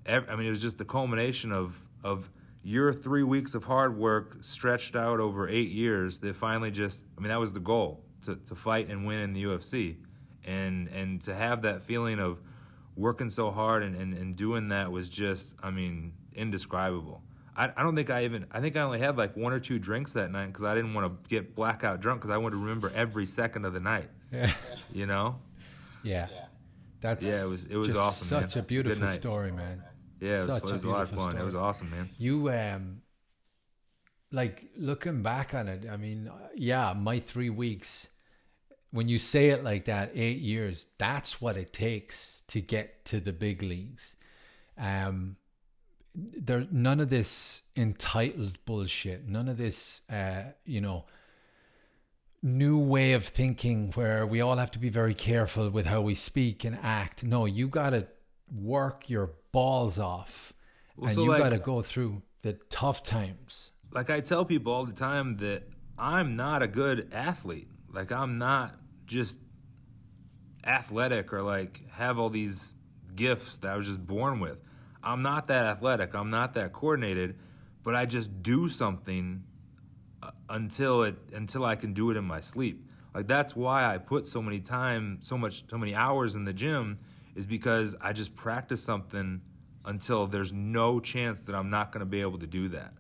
I 0.07 0.21
mean, 0.37 0.47
it 0.47 0.51
was 0.51 0.63
just 0.63 0.79
the 0.79 0.85
culmination 0.85 1.53
of 1.53 1.87
of 2.03 2.31
your 2.63 2.93
three 2.93 3.23
weeks 3.23 3.55
of 3.55 3.65
hard 3.65 3.97
work 3.97 4.39
stretched 4.41 4.97
out 4.97 5.21
over 5.21 5.49
eight 5.49 5.71
years 5.71 6.19
that 6.19 6.37
finally 6.37 6.71
just, 6.71 7.05
I 7.17 7.21
mean, 7.21 7.29
that 7.29 7.41
was 7.41 7.53
the 7.53 7.61
goal 7.61 8.05
to, 8.23 8.37
to 8.37 8.55
fight 8.55 8.89
and 8.89 9.07
win 9.07 9.21
in 9.21 9.33
the 9.33 9.45
UFC. 9.45 9.97
And, 10.45 10.89
and 10.89 11.21
to 11.23 11.35
have 11.35 11.63
that 11.63 11.83
feeling 11.83 12.19
of 12.19 12.41
working 12.97 13.31
so 13.31 13.51
hard 13.51 13.83
and, 13.83 13.95
and, 13.95 14.15
and 14.15 14.37
doing 14.37 14.69
that 14.69 14.91
was 14.91 15.09
just, 15.09 15.55
I 15.63 15.71
mean, 15.71 16.13
indescribable. 16.35 17.23
I, 17.57 17.71
I 17.77 17.83
don't 17.83 17.95
think 17.95 18.09
I 18.11 18.25
even, 18.25 18.47
I 18.51 18.61
think 18.61 18.77
I 18.77 18.81
only 18.81 18.99
had 19.01 19.17
like 19.19 19.37
one 19.37 19.53
or 19.53 19.61
two 19.61 19.79
drinks 19.79 20.13
that 20.15 20.31
night 20.31 20.47
because 20.47 20.65
I 20.65 20.75
didn't 20.75 20.95
want 20.95 21.07
to 21.25 21.29
get 21.29 21.55
blackout 21.55 22.01
drunk 22.01 22.21
because 22.23 22.33
I 22.35 22.39
wanted 22.39 22.57
to 22.57 22.63
remember 22.63 22.91
every 22.95 23.27
second 23.27 23.65
of 23.67 23.73
the 23.75 23.81
night, 23.81 24.09
Yeah. 24.33 24.53
you 24.93 25.07
know? 25.07 25.41
Yeah. 26.03 26.29
That's 27.03 27.25
Yeah, 27.25 27.45
it 27.45 27.49
was- 27.49 27.65
it 27.65 27.77
was 27.77 27.89
just 27.89 27.99
awesome, 28.01 28.27
Such 28.43 28.57
man. 28.57 28.65
a 28.65 28.67
beautiful 28.67 29.09
story, 29.09 29.53
man. 29.53 29.83
Yeah, 30.21 30.29
it 30.29 30.39
was, 30.39 30.47
Such 30.49 30.65
it 30.65 30.73
was 30.73 30.85
a 30.85 30.89
a 30.89 30.91
lot 30.91 31.03
of 31.03 31.09
beautiful 31.11 31.33
fun. 31.33 31.37
It 31.41 31.45
was 31.45 31.53
story. 31.53 31.65
awesome, 31.65 31.91
man. 31.91 32.09
You 32.19 32.51
um 32.51 33.03
like 34.33 34.65
looking 34.77 35.23
back 35.23 35.55
on 35.55 35.67
it, 35.69 35.87
I 35.91 35.97
mean, 35.97 36.31
yeah, 36.55 36.93
my 36.97 37.19
3 37.19 37.51
weeks 37.51 38.10
when 38.93 39.09
you 39.09 39.19
say 39.19 39.49
it 39.49 39.63
like 39.63 39.85
that, 39.85 40.11
8 40.15 40.39
years, 40.39 40.87
that's 40.99 41.41
what 41.41 41.57
it 41.57 41.73
takes 41.73 42.43
to 42.49 42.61
get 42.61 43.05
to 43.07 43.21
the 43.21 43.33
big 43.33 43.63
leagues. 43.63 44.17
Um 44.79 45.37
there 46.15 46.67
none 46.73 46.99
of 47.01 47.09
this 47.09 47.63
entitled 47.77 48.59
bullshit, 48.65 49.29
none 49.29 49.49
of 49.49 49.57
this 49.57 50.01
uh, 50.11 50.43
you 50.65 50.81
know, 50.81 51.05
new 52.43 52.79
way 52.79 53.13
of 53.13 53.25
thinking 53.27 53.93
where 53.93 54.27
we 54.27 54.41
all 54.41 54.57
have 54.57 54.71
to 54.73 54.79
be 54.79 54.89
very 54.89 55.15
careful 55.15 55.71
with 55.71 55.87
how 55.87 56.01
we 56.01 56.15
speak 56.15 56.65
and 56.65 56.79
act. 56.83 57.23
No, 57.23 57.45
you 57.45 57.69
got 57.69 57.91
to 57.91 58.07
work 58.53 59.09
your 59.09 59.31
balls 59.53 59.99
off 59.99 60.53
and 61.01 61.13
so 61.13 61.23
you 61.25 61.31
like- 61.31 61.43
got 61.43 61.51
to 61.51 61.59
go 61.59 61.83
through 61.83 62.23
the 62.43 62.55
tough 62.71 63.03
times. 63.03 63.71
like 63.93 64.11
I 64.11 64.21
tell 64.21 64.45
people 64.45 64.73
all 64.73 64.85
the 64.87 64.93
time 64.93 65.37
that 65.39 65.65
I'm 65.99 66.35
not 66.35 66.63
a 66.63 66.67
good 66.67 67.09
athlete. 67.13 67.69
Like 67.93 68.11
I'm 68.11 68.39
not 68.39 68.80
just 69.11 69.41
athletic 70.65 71.33
or 71.33 71.43
like 71.43 71.83
have 71.91 72.19
all 72.19 72.31
these 72.31 72.77
gifts 73.17 73.59
that 73.59 73.73
I 73.73 73.77
was 73.77 73.87
just 73.87 74.07
born 74.07 74.39
with. 74.39 74.59
I'm 75.03 75.23
not 75.23 75.49
that 75.49 75.67
athletic. 75.67 76.15
I'm 76.15 76.31
not 76.31 76.55
that 76.55 76.73
coordinated, 76.73 77.37
but 77.83 77.97
I 77.97 78.07
just 78.07 78.43
do 78.43 78.69
something 78.69 79.43
uh, 80.23 80.31
until 80.49 81.03
it 81.03 81.17
until 81.33 81.65
I 81.65 81.75
can 81.75 81.93
do 81.93 82.11
it 82.13 82.17
in 82.17 82.25
my 82.25 82.41
sleep. 82.41 82.87
Like 83.13 83.27
that's 83.27 83.57
why 83.57 83.85
I 83.85 83.99
put 83.99 84.29
so 84.29 84.41
many 84.41 84.61
time, 84.61 85.19
so 85.23 85.37
much, 85.37 85.65
so 85.69 85.77
many 85.77 85.93
hours 85.93 86.37
in 86.37 86.45
the 86.45 86.53
gym 86.53 87.01
is 87.35 87.47
because 87.47 87.97
I 88.01 88.13
just 88.13 88.37
practice 88.37 88.81
something 88.83 89.41
until 89.85 90.29
there's 90.29 90.53
no 90.53 91.01
chance 91.01 91.43
that 91.43 91.57
I'm 91.57 91.71
not 91.71 91.91
going 91.91 92.01
to 92.01 92.07
be 92.07 92.21
able 92.21 92.39
to 92.39 92.47
do 92.47 92.69
that. 92.69 92.93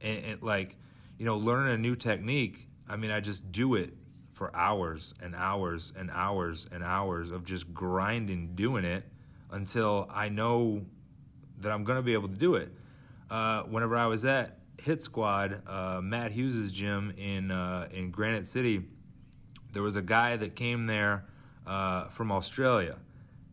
And, 0.00 0.24
and, 0.24 0.42
like, 0.42 0.76
you 1.18 1.24
know, 1.24 1.36
learning 1.36 1.74
a 1.74 1.78
new 1.78 1.94
technique, 1.94 2.66
I 2.88 2.96
mean, 2.96 3.12
I 3.12 3.20
just 3.20 3.52
do 3.52 3.76
it 3.76 3.94
for 4.42 4.50
hours 4.56 5.14
and 5.22 5.36
hours 5.36 5.92
and 5.96 6.10
hours 6.10 6.66
and 6.72 6.82
hours 6.82 7.30
of 7.30 7.44
just 7.44 7.72
grinding 7.72 8.56
doing 8.56 8.84
it 8.84 9.04
until 9.52 10.10
I 10.12 10.30
know 10.30 10.84
that 11.60 11.70
I'm 11.70 11.84
going 11.84 11.94
to 11.94 12.02
be 12.02 12.12
able 12.12 12.28
to 12.28 12.34
do 12.34 12.56
it. 12.56 12.72
Uh, 13.30 13.62
whenever 13.62 13.96
I 13.96 14.06
was 14.06 14.24
at 14.24 14.58
Hit 14.78 15.00
Squad, 15.00 15.62
uh, 15.68 16.00
Matt 16.02 16.32
Hughes' 16.32 16.72
gym 16.72 17.14
in 17.16 17.52
uh, 17.52 17.86
in 17.92 18.10
Granite 18.10 18.48
City, 18.48 18.82
there 19.72 19.82
was 19.82 19.94
a 19.94 20.02
guy 20.02 20.36
that 20.36 20.56
came 20.56 20.86
there 20.86 21.24
uh, 21.64 22.08
from 22.08 22.32
Australia, 22.32 22.96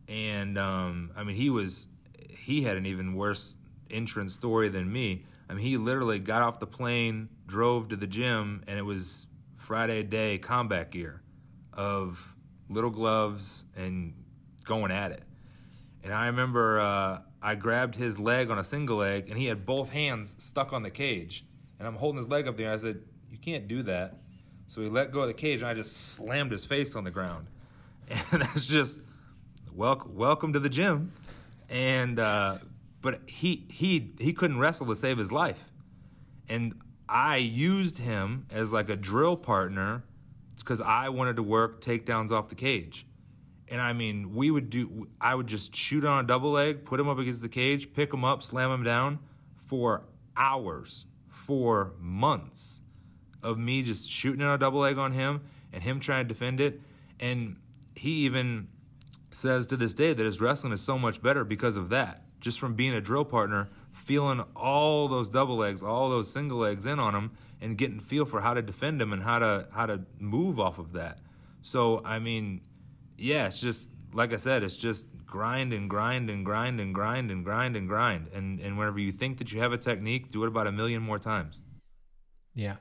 and 0.08 0.58
um, 0.58 1.12
I 1.14 1.22
mean 1.22 1.36
he 1.36 1.50
was 1.50 1.86
he 2.30 2.62
had 2.62 2.76
an 2.76 2.84
even 2.84 3.14
worse 3.14 3.54
entrance 3.88 4.34
story 4.34 4.68
than 4.68 4.92
me. 4.92 5.24
I 5.48 5.54
mean 5.54 5.64
he 5.64 5.76
literally 5.76 6.18
got 6.18 6.42
off 6.42 6.58
the 6.58 6.66
plane, 6.66 7.28
drove 7.46 7.90
to 7.90 7.96
the 7.96 8.08
gym, 8.08 8.64
and 8.66 8.76
it 8.76 8.84
was 8.84 9.28
Friday 9.70 10.02
day 10.02 10.36
combat 10.36 10.90
gear 10.90 11.22
of 11.72 12.34
little 12.68 12.90
gloves 12.90 13.64
and 13.76 14.14
going 14.64 14.90
at 14.90 15.12
it. 15.12 15.22
And 16.02 16.12
I 16.12 16.26
remember 16.26 16.80
uh, 16.80 17.20
I 17.40 17.54
grabbed 17.54 17.94
his 17.94 18.18
leg 18.18 18.50
on 18.50 18.58
a 18.58 18.64
single 18.64 18.96
leg, 18.96 19.28
and 19.28 19.38
he 19.38 19.46
had 19.46 19.64
both 19.64 19.90
hands 19.90 20.34
stuck 20.38 20.72
on 20.72 20.82
the 20.82 20.90
cage. 20.90 21.44
And 21.78 21.86
I'm 21.86 21.94
holding 21.94 22.20
his 22.20 22.28
leg 22.28 22.48
up 22.48 22.56
there. 22.56 22.66
And 22.66 22.74
I 22.74 22.82
said, 22.82 23.02
"You 23.30 23.38
can't 23.38 23.68
do 23.68 23.84
that." 23.84 24.18
So 24.66 24.80
he 24.80 24.88
let 24.88 25.12
go 25.12 25.20
of 25.20 25.28
the 25.28 25.34
cage, 25.34 25.60
and 25.60 25.68
I 25.68 25.74
just 25.74 25.96
slammed 25.96 26.50
his 26.50 26.64
face 26.64 26.96
on 26.96 27.04
the 27.04 27.12
ground. 27.12 27.46
And 28.32 28.42
that's 28.42 28.66
just 28.66 28.98
welcome, 29.72 30.16
welcome 30.16 30.52
to 30.52 30.58
the 30.58 30.68
gym. 30.68 31.12
And 31.68 32.18
uh, 32.18 32.58
but 33.02 33.20
he 33.28 33.66
he 33.70 34.14
he 34.18 34.32
couldn't 34.32 34.58
wrestle 34.58 34.86
to 34.86 34.96
save 34.96 35.16
his 35.18 35.30
life, 35.30 35.70
and 36.48 36.74
I 37.10 37.36
used 37.36 37.98
him 37.98 38.46
as 38.50 38.72
like 38.72 38.88
a 38.88 38.96
drill 38.96 39.36
partner 39.36 40.04
because 40.56 40.80
I 40.80 41.08
wanted 41.08 41.36
to 41.36 41.42
work 41.42 41.80
takedowns 41.80 42.30
off 42.30 42.48
the 42.48 42.54
cage. 42.54 43.04
And 43.66 43.80
I 43.80 43.92
mean, 43.92 44.34
we 44.34 44.50
would 44.50 44.70
do, 44.70 45.08
I 45.20 45.34
would 45.34 45.48
just 45.48 45.74
shoot 45.74 46.04
on 46.04 46.24
a 46.24 46.26
double 46.26 46.52
leg, 46.52 46.84
put 46.84 47.00
him 47.00 47.08
up 47.08 47.18
against 47.18 47.42
the 47.42 47.48
cage, 47.48 47.92
pick 47.94 48.14
him 48.14 48.24
up, 48.24 48.42
slam 48.42 48.70
him 48.70 48.84
down 48.84 49.18
for 49.54 50.04
hours, 50.36 51.06
for 51.28 51.94
months 51.98 52.80
of 53.42 53.58
me 53.58 53.82
just 53.82 54.08
shooting 54.08 54.42
on 54.42 54.54
a 54.54 54.58
double 54.58 54.80
leg 54.80 54.98
on 54.98 55.12
him 55.12 55.40
and 55.72 55.82
him 55.82 55.98
trying 55.98 56.26
to 56.26 56.28
defend 56.32 56.60
it. 56.60 56.80
And 57.18 57.56
he 57.94 58.10
even 58.24 58.68
says 59.30 59.66
to 59.68 59.76
this 59.76 59.94
day 59.94 60.12
that 60.12 60.24
his 60.24 60.40
wrestling 60.40 60.72
is 60.72 60.80
so 60.80 60.98
much 60.98 61.22
better 61.22 61.44
because 61.44 61.76
of 61.76 61.88
that. 61.88 62.22
Just 62.40 62.60
from 62.60 62.74
being 62.74 62.94
a 62.94 63.00
drill 63.00 63.24
partner, 63.24 63.68
feeling 63.92 64.44
all 64.56 65.08
those 65.08 65.28
double 65.28 65.56
legs, 65.56 65.82
all 65.82 66.10
those 66.10 66.32
single 66.32 66.58
legs 66.58 66.86
in 66.86 66.98
on 66.98 67.14
him, 67.14 67.32
and 67.60 67.76
getting 67.76 68.00
feel 68.00 68.24
for 68.24 68.40
how 68.40 68.54
to 68.54 68.62
defend 68.62 69.00
him 69.00 69.12
and 69.12 69.22
how 69.22 69.38
to 69.38 69.68
how 69.72 69.86
to 69.86 70.02
move 70.18 70.58
off 70.58 70.78
of 70.78 70.92
that. 70.92 71.18
So 71.62 72.02
I 72.04 72.18
mean, 72.18 72.62
yeah, 73.16 73.46
it's 73.46 73.60
just 73.60 73.90
like 74.12 74.32
I 74.32 74.36
said, 74.36 74.62
it's 74.62 74.76
just 74.76 75.08
grind 75.26 75.72
and 75.72 75.88
grind 75.88 76.30
and 76.30 76.44
grind 76.44 76.80
and 76.80 76.94
grind 76.94 77.30
and 77.30 77.44
grind 77.44 77.76
and 77.76 77.88
grind. 77.88 78.28
And 78.34 78.60
and 78.60 78.78
whenever 78.78 78.98
you 78.98 79.12
think 79.12 79.38
that 79.38 79.52
you 79.52 79.60
have 79.60 79.72
a 79.72 79.78
technique, 79.78 80.30
do 80.30 80.44
it 80.44 80.48
about 80.48 80.66
a 80.66 80.72
million 80.72 81.02
more 81.02 81.18
times. 81.18 81.62
Yeah. 82.54 82.76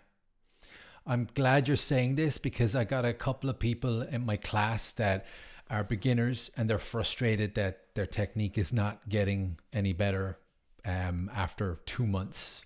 I'm 1.05 1.27
glad 1.33 1.67
you're 1.67 1.77
saying 1.77 2.15
this 2.15 2.37
because 2.37 2.75
I 2.75 2.83
got 2.83 3.03
a 3.03 3.13
couple 3.13 3.49
of 3.49 3.57
people 3.57 4.03
in 4.03 4.25
my 4.25 4.37
class 4.37 4.91
that 4.93 5.25
are 5.69 5.83
beginners 5.83 6.51
and 6.55 6.69
they're 6.69 6.77
frustrated 6.77 7.55
that 7.55 7.95
their 7.95 8.05
technique 8.05 8.57
is 8.57 8.73
not 8.73 9.07
getting 9.09 9.57
any 9.73 9.93
better 9.93 10.37
um, 10.85 11.29
after 11.35 11.79
two 11.85 12.05
months. 12.05 12.61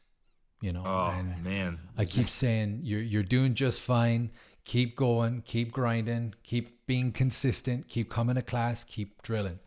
You 0.61 0.71
know, 0.71 0.83
oh 0.85 1.13
and 1.17 1.43
man! 1.43 1.79
I 1.97 2.05
keep 2.05 2.29
saying 2.41 2.81
you're 2.83 3.01
you're 3.01 3.23
doing 3.23 3.53
just 3.53 3.81
fine 3.81 4.31
keep 4.65 4.95
going, 4.95 5.41
keep 5.41 5.71
grinding, 5.71 6.33
keep 6.43 6.85
being 6.85 7.11
consistent, 7.11 7.87
keep 7.87 8.09
coming 8.09 8.35
to 8.35 8.41
class, 8.41 8.83
keep 8.83 9.21
drilling. 9.21 9.59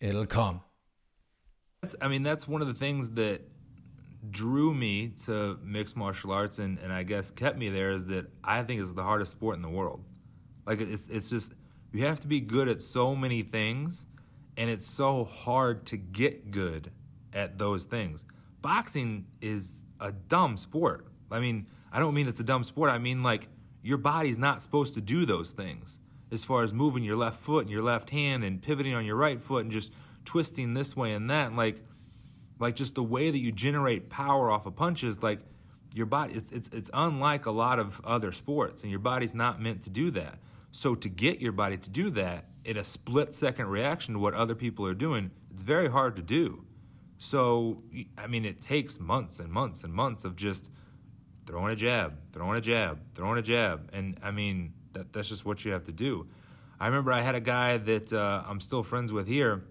It'll 0.00 0.26
come. 0.26 0.60
That's, 1.82 1.96
I 2.00 2.08
mean, 2.08 2.22
that's 2.22 2.46
one 2.46 2.60
of 2.60 2.68
the 2.68 2.74
things 2.74 3.10
that 3.10 3.42
drew 4.30 4.72
me 4.72 5.08
to 5.26 5.58
mixed 5.64 5.96
martial 5.96 6.30
arts 6.30 6.58
and, 6.60 6.78
and 6.78 6.92
I 6.92 7.02
guess 7.02 7.32
kept 7.32 7.58
me 7.58 7.68
there 7.70 7.90
is 7.90 8.06
that 8.06 8.30
I 8.44 8.62
think 8.62 8.80
it's 8.80 8.92
the 8.92 9.02
hardest 9.02 9.32
sport 9.32 9.56
in 9.56 9.62
the 9.62 9.68
world. 9.68 10.04
Like 10.64 10.80
it's 10.80 11.08
it's 11.08 11.28
just 11.28 11.52
you 11.92 12.06
have 12.06 12.20
to 12.20 12.28
be 12.28 12.40
good 12.40 12.68
at 12.68 12.80
so 12.80 13.16
many 13.16 13.42
things 13.42 14.06
and 14.56 14.70
it's 14.70 14.86
so 14.86 15.24
hard 15.24 15.84
to 15.86 15.96
get 15.96 16.52
good 16.52 16.92
at 17.32 17.58
those 17.58 17.84
things. 17.84 18.24
Boxing 18.60 19.26
is 19.40 19.80
a 20.00 20.12
dumb 20.12 20.56
sport. 20.56 21.06
I 21.30 21.40
mean, 21.40 21.66
I 21.90 21.98
don't 21.98 22.14
mean 22.14 22.28
it's 22.28 22.40
a 22.40 22.44
dumb 22.44 22.64
sport. 22.64 22.90
I 22.90 22.98
mean 22.98 23.22
like 23.22 23.48
your 23.82 23.98
body's 23.98 24.38
not 24.38 24.62
supposed 24.62 24.94
to 24.94 25.00
do 25.00 25.24
those 25.24 25.52
things 25.52 25.98
as 26.30 26.44
far 26.44 26.62
as 26.62 26.72
moving 26.72 27.04
your 27.04 27.16
left 27.16 27.40
foot 27.40 27.62
and 27.62 27.70
your 27.70 27.82
left 27.82 28.10
hand 28.10 28.42
and 28.42 28.62
pivoting 28.62 28.94
on 28.94 29.04
your 29.04 29.16
right 29.16 29.40
foot 29.40 29.64
and 29.64 29.72
just 29.72 29.92
twisting 30.24 30.74
this 30.74 30.96
way 30.96 31.12
and 31.12 31.28
that. 31.28 31.52
like, 31.54 31.82
like 32.58 32.76
just 32.76 32.94
the 32.94 33.02
way 33.02 33.30
that 33.30 33.38
you 33.38 33.52
generate 33.52 34.08
power 34.08 34.50
off 34.50 34.66
of 34.66 34.76
punches, 34.76 35.22
like 35.22 35.40
your 35.94 36.06
body, 36.06 36.34
it's, 36.34 36.50
it's, 36.52 36.68
it's 36.68 36.90
unlike 36.94 37.44
a 37.44 37.50
lot 37.50 37.78
of 37.78 38.00
other 38.04 38.32
sports, 38.32 38.82
and 38.82 38.90
your 38.90 39.00
body's 39.00 39.34
not 39.34 39.60
meant 39.60 39.82
to 39.82 39.90
do 39.90 40.10
that. 40.12 40.38
So 40.70 40.94
to 40.94 41.08
get 41.08 41.40
your 41.40 41.52
body 41.52 41.76
to 41.76 41.90
do 41.90 42.08
that 42.10 42.46
in 42.64 42.76
a 42.76 42.84
split 42.84 43.34
second 43.34 43.66
reaction 43.66 44.14
to 44.14 44.20
what 44.20 44.32
other 44.34 44.54
people 44.54 44.86
are 44.86 44.94
doing, 44.94 45.32
it's 45.50 45.62
very 45.62 45.90
hard 45.90 46.16
to 46.16 46.22
do. 46.22 46.64
So, 47.22 47.84
I 48.18 48.26
mean, 48.26 48.44
it 48.44 48.60
takes 48.60 48.98
months 48.98 49.38
and 49.38 49.48
months 49.48 49.84
and 49.84 49.94
months 49.94 50.24
of 50.24 50.34
just 50.34 50.68
throwing 51.46 51.72
a 51.72 51.76
jab, 51.76 52.18
throwing 52.32 52.58
a 52.58 52.60
jab, 52.60 52.98
throwing 53.14 53.38
a 53.38 53.42
jab. 53.42 53.88
And 53.92 54.18
I 54.24 54.32
mean, 54.32 54.72
that, 54.92 55.12
that's 55.12 55.28
just 55.28 55.44
what 55.44 55.64
you 55.64 55.70
have 55.70 55.84
to 55.84 55.92
do. 55.92 56.26
I 56.80 56.86
remember 56.88 57.12
I 57.12 57.20
had 57.20 57.36
a 57.36 57.40
guy 57.40 57.78
that 57.78 58.12
uh, 58.12 58.42
I'm 58.44 58.60
still 58.60 58.82
friends 58.82 59.12
with 59.12 59.28
here. 59.28 59.62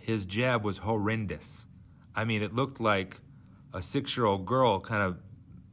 His 0.00 0.26
jab 0.26 0.64
was 0.64 0.78
horrendous. 0.78 1.64
I 2.12 2.24
mean, 2.24 2.42
it 2.42 2.52
looked 2.52 2.80
like 2.80 3.20
a 3.72 3.80
six 3.80 4.16
year 4.16 4.26
old 4.26 4.44
girl 4.44 4.80
kind 4.80 5.00
of 5.00 5.18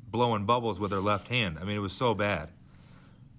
blowing 0.05 0.45
bubbles 0.45 0.79
with 0.79 0.91
her 0.91 0.99
left 0.99 1.29
hand. 1.29 1.57
I 1.59 1.63
mean, 1.63 1.77
it 1.77 1.79
was 1.79 1.93
so 1.93 2.13
bad. 2.13 2.49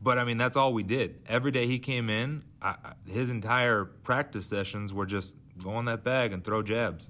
But 0.03 0.19
I 0.19 0.25
mean, 0.25 0.37
that's 0.37 0.57
all 0.57 0.73
we 0.73 0.83
did. 0.83 1.23
Every 1.29 1.53
day 1.53 1.69
he 1.69 1.79
came 1.79 2.11
in, 2.11 2.43
I, 2.61 2.95
his 3.07 3.31
entire 3.31 3.85
practice 3.85 4.47
sessions 4.47 4.93
were 4.93 5.07
just 5.07 5.37
go 5.63 5.71
on 5.71 5.85
that 5.85 6.03
bag 6.03 6.33
and 6.33 6.43
throw 6.43 6.65
jabs. 6.65 7.09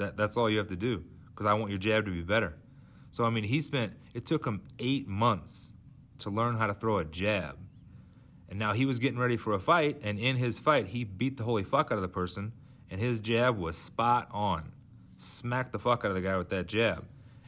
That, 0.00 0.16
that's 0.16 0.36
all 0.36 0.50
you 0.50 0.58
have 0.58 0.68
to 0.68 0.76
do 0.76 1.04
because 1.28 1.46
I 1.46 1.54
want 1.54 1.70
your 1.70 1.78
jab 1.78 2.06
to 2.06 2.10
be 2.10 2.22
better. 2.22 2.56
So, 3.12 3.24
I 3.24 3.30
mean, 3.30 3.44
he 3.44 3.60
spent, 3.60 3.92
it 4.14 4.26
took 4.26 4.46
him 4.46 4.62
eight 4.78 5.06
months 5.06 5.72
to 6.18 6.30
learn 6.30 6.56
how 6.56 6.66
to 6.66 6.74
throw 6.74 6.98
a 6.98 7.04
jab. 7.04 7.56
And 8.48 8.58
now 8.58 8.72
he 8.72 8.84
was 8.84 8.98
getting 8.98 9.18
ready 9.18 9.36
for 9.36 9.52
a 9.52 9.60
fight, 9.60 9.98
and 10.02 10.18
in 10.18 10.36
his 10.36 10.58
fight, 10.58 10.88
he 10.88 11.04
beat 11.04 11.36
the 11.36 11.44
holy 11.44 11.62
fuck 11.62 11.92
out 11.92 11.96
of 11.98 12.02
the 12.02 12.08
person, 12.08 12.52
and 12.90 13.00
his 13.00 13.20
jab 13.20 13.56
was 13.56 13.76
spot 13.76 14.28
on. 14.32 14.72
Smacked 15.16 15.72
the 15.72 15.78
fuck 15.78 16.04
out 16.04 16.10
of 16.10 16.14
the 16.14 16.20
guy 16.20 16.36
with 16.36 16.48
that 16.50 16.66
jab. 16.66 17.04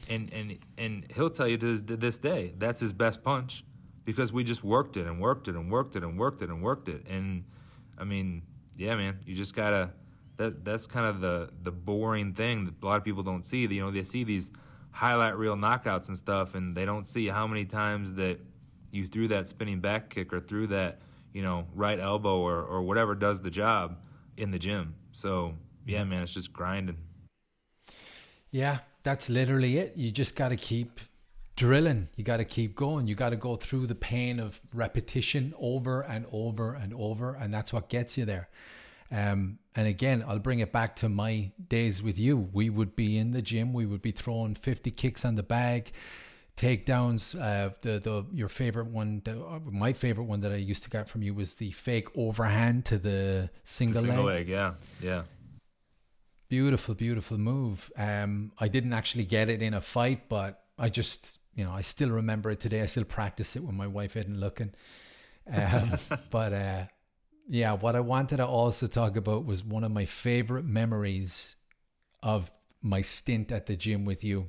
And, 0.09 0.33
and, 0.33 0.59
and 0.79 1.07
he'll 1.15 1.31
tell 1.31 1.49
you 1.49 1.57
to 1.59 1.67
this, 1.67 1.83
to 1.83 1.97
this 1.97 2.19
day, 2.19 2.55
that's 2.59 2.81
his 2.81 2.93
best 2.93 3.23
punch 3.23 3.65
because 4.05 4.33
we 4.33 4.45
just 4.45 4.63
worked 4.65 4.97
it 4.97 5.07
and 5.07 5.21
worked 5.21 5.49
it 5.49 5.55
and 5.55 5.71
worked 5.71 5.97
it 5.97 6.03
and 6.03 6.19
worked 6.19 6.43
it 6.43 6.51
and 6.51 6.63
worked 6.63 6.89
it. 6.89 7.07
And 7.09 7.45
I 7.99 8.05
mean, 8.05 8.43
yeah, 8.77 8.95
man, 8.97 9.19
you 9.25 9.35
just 9.35 9.55
gotta. 9.55 9.91
That 10.37 10.65
that's 10.65 10.87
kind 10.87 11.07
of 11.07 11.21
the 11.21 11.51
the 11.63 11.73
boring 11.73 12.35
thing 12.35 12.65
that 12.65 12.75
a 12.83 12.87
lot 12.87 12.97
of 12.97 13.05
people 13.05 13.23
don't 13.23 13.45
see. 13.45 13.67
You 13.67 13.83
know, 13.83 13.91
they 13.91 14.03
see 14.03 14.25
these 14.25 14.51
highlight 14.93 15.37
reel 15.37 15.57
knockouts 15.57 16.09
and 16.09 16.17
stuff, 16.17 16.55
and 16.55 16.75
they 16.75 16.85
don't 16.85 17.09
see 17.09 17.29
how 17.29 17.47
many 17.47 17.65
times 17.65 18.13
that 18.15 18.41
you 18.91 19.07
threw 19.07 19.29
that 19.29 19.47
spinning 19.49 19.81
back 19.81 20.11
kick 20.11 20.33
or 20.33 20.41
threw 20.41 20.67
that 20.69 21.01
you 21.33 21.43
know 21.43 21.67
right 21.75 21.99
elbow 21.99 22.39
or 22.39 22.63
or 22.63 22.83
whatever 22.83 23.15
does 23.15 23.43
the 23.43 23.51
job 23.51 23.99
in 24.37 24.51
the 24.51 24.59
gym. 24.59 24.95
So 25.13 25.55
yeah, 25.87 26.01
mm-hmm. 26.01 26.11
man, 26.11 26.23
it's 26.23 26.35
just 26.35 26.53
grinding. 26.53 26.97
Yeah, 28.51 28.79
that's 29.03 29.29
literally 29.29 29.79
it. 29.79 29.97
You 29.97 30.11
just 30.11 30.37
got 30.37 30.51
to 30.51 30.57
keep 30.57 31.01
drilling. 31.57 32.09
You 32.17 32.25
got 32.25 32.39
to 32.39 32.45
keep 32.45 32.77
going. 32.77 33.07
You 33.07 33.15
got 33.15 33.31
to 33.31 33.37
go 33.37 33.57
through 33.57 33.87
the 33.87 33.95
pain 33.95 34.39
of 34.39 34.61
repetition 34.75 35.55
over 35.59 36.03
and 36.03 36.27
over 36.33 36.75
and 36.75 36.93
over, 36.95 37.35
and 37.35 37.53
that's 37.53 37.73
what 37.73 37.89
gets 37.89 38.19
you 38.19 38.25
there. 38.25 38.49
Um, 39.13 39.59
and 39.77 39.87
again, 39.87 40.25
I'll 40.27 40.39
bring 40.39 40.61
it 40.61 40.73
back 40.73 40.97
to 40.97 41.09
my 41.09 41.53
days 41.69 42.03
with 42.03 42.19
you. 42.19 42.49
We 42.53 42.71
would 42.71 42.97
be 42.97 43.19
in 43.19 43.33
the 43.33 43.43
gym, 43.43 43.73
we 43.73 43.85
would 43.87 44.03
be 44.03 44.11
throwing 44.13 44.55
50 44.55 44.91
kicks 44.91 45.25
on 45.25 45.35
the 45.35 45.43
bag, 45.43 45.93
takedowns. 46.57 47.39
Uh, 47.39 47.75
the, 47.83 47.99
the, 47.99 48.25
your 48.33 48.49
favorite 48.49 48.87
one, 48.87 49.21
the, 49.25 49.39
uh, 49.45 49.61
my 49.71 49.93
favorite 49.93 50.25
one 50.25 50.41
that 50.41 50.53
I 50.53 50.57
used 50.57 50.83
to 50.85 50.91
get 50.91 51.09
from 51.09 51.23
you 51.23 51.35
was 51.35 51.55
the 51.55 51.71
fake 51.73 52.09
overhand 52.17 52.87
to 52.87 52.99
the 52.99 53.51
single, 53.65 54.03
single 54.03 54.25
leg. 54.25 54.49
leg. 54.49 54.49
Yeah, 54.49 54.75
yeah. 55.01 55.23
beautiful, 56.49 56.95
beautiful 56.95 57.37
move. 57.37 57.91
Um, 57.97 58.53
I 58.59 58.69
didn't 58.69 58.95
actually 58.95 59.25
get 59.25 59.51
it 59.51 59.61
in 59.61 59.75
a 59.75 59.81
fight, 59.81 60.29
but 60.31 60.65
I 60.79 60.89
just, 60.89 61.39
you 61.55 61.65
know, 61.65 61.73
I 61.73 61.83
still 61.83 62.11
remember 62.11 62.51
it 62.51 62.61
today. 62.61 62.81
I 62.81 62.87
still 62.87 63.05
practice 63.05 63.57
it 63.57 63.63
when 63.63 63.77
my 63.77 63.87
wife 63.87 64.17
isn't 64.17 64.41
looking. 64.41 64.73
Um, 65.53 65.93
but 66.31 66.53
uh, 66.53 66.85
yeah, 67.49 67.73
what 67.73 67.97
I 67.97 68.01
wanted 68.01 68.39
to 68.39 68.47
also 68.47 68.87
talk 68.87 69.17
about 69.17 69.45
was 69.45 69.65
one 69.65 69.85
of 69.85 69.91
my 69.91 70.05
favorite 70.05 70.65
memories 70.65 71.57
of 72.23 72.51
my 72.81 73.01
stint 73.01 73.53
at 73.53 73.67
the 73.67 73.77
gym 73.77 74.05
with 74.05 74.25
you. 74.25 74.49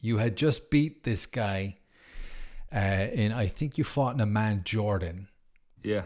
You 0.00 0.18
had 0.18 0.36
just 0.36 0.70
beat 0.70 1.04
this 1.04 1.26
guy 1.26 1.78
uh, 2.74 3.08
in, 3.12 3.32
I 3.32 3.46
think 3.46 3.78
you 3.78 3.84
fought 3.84 4.14
in 4.14 4.20
Amman 4.20 4.62
Jordan. 4.64 5.28
Yeah. 5.82 6.04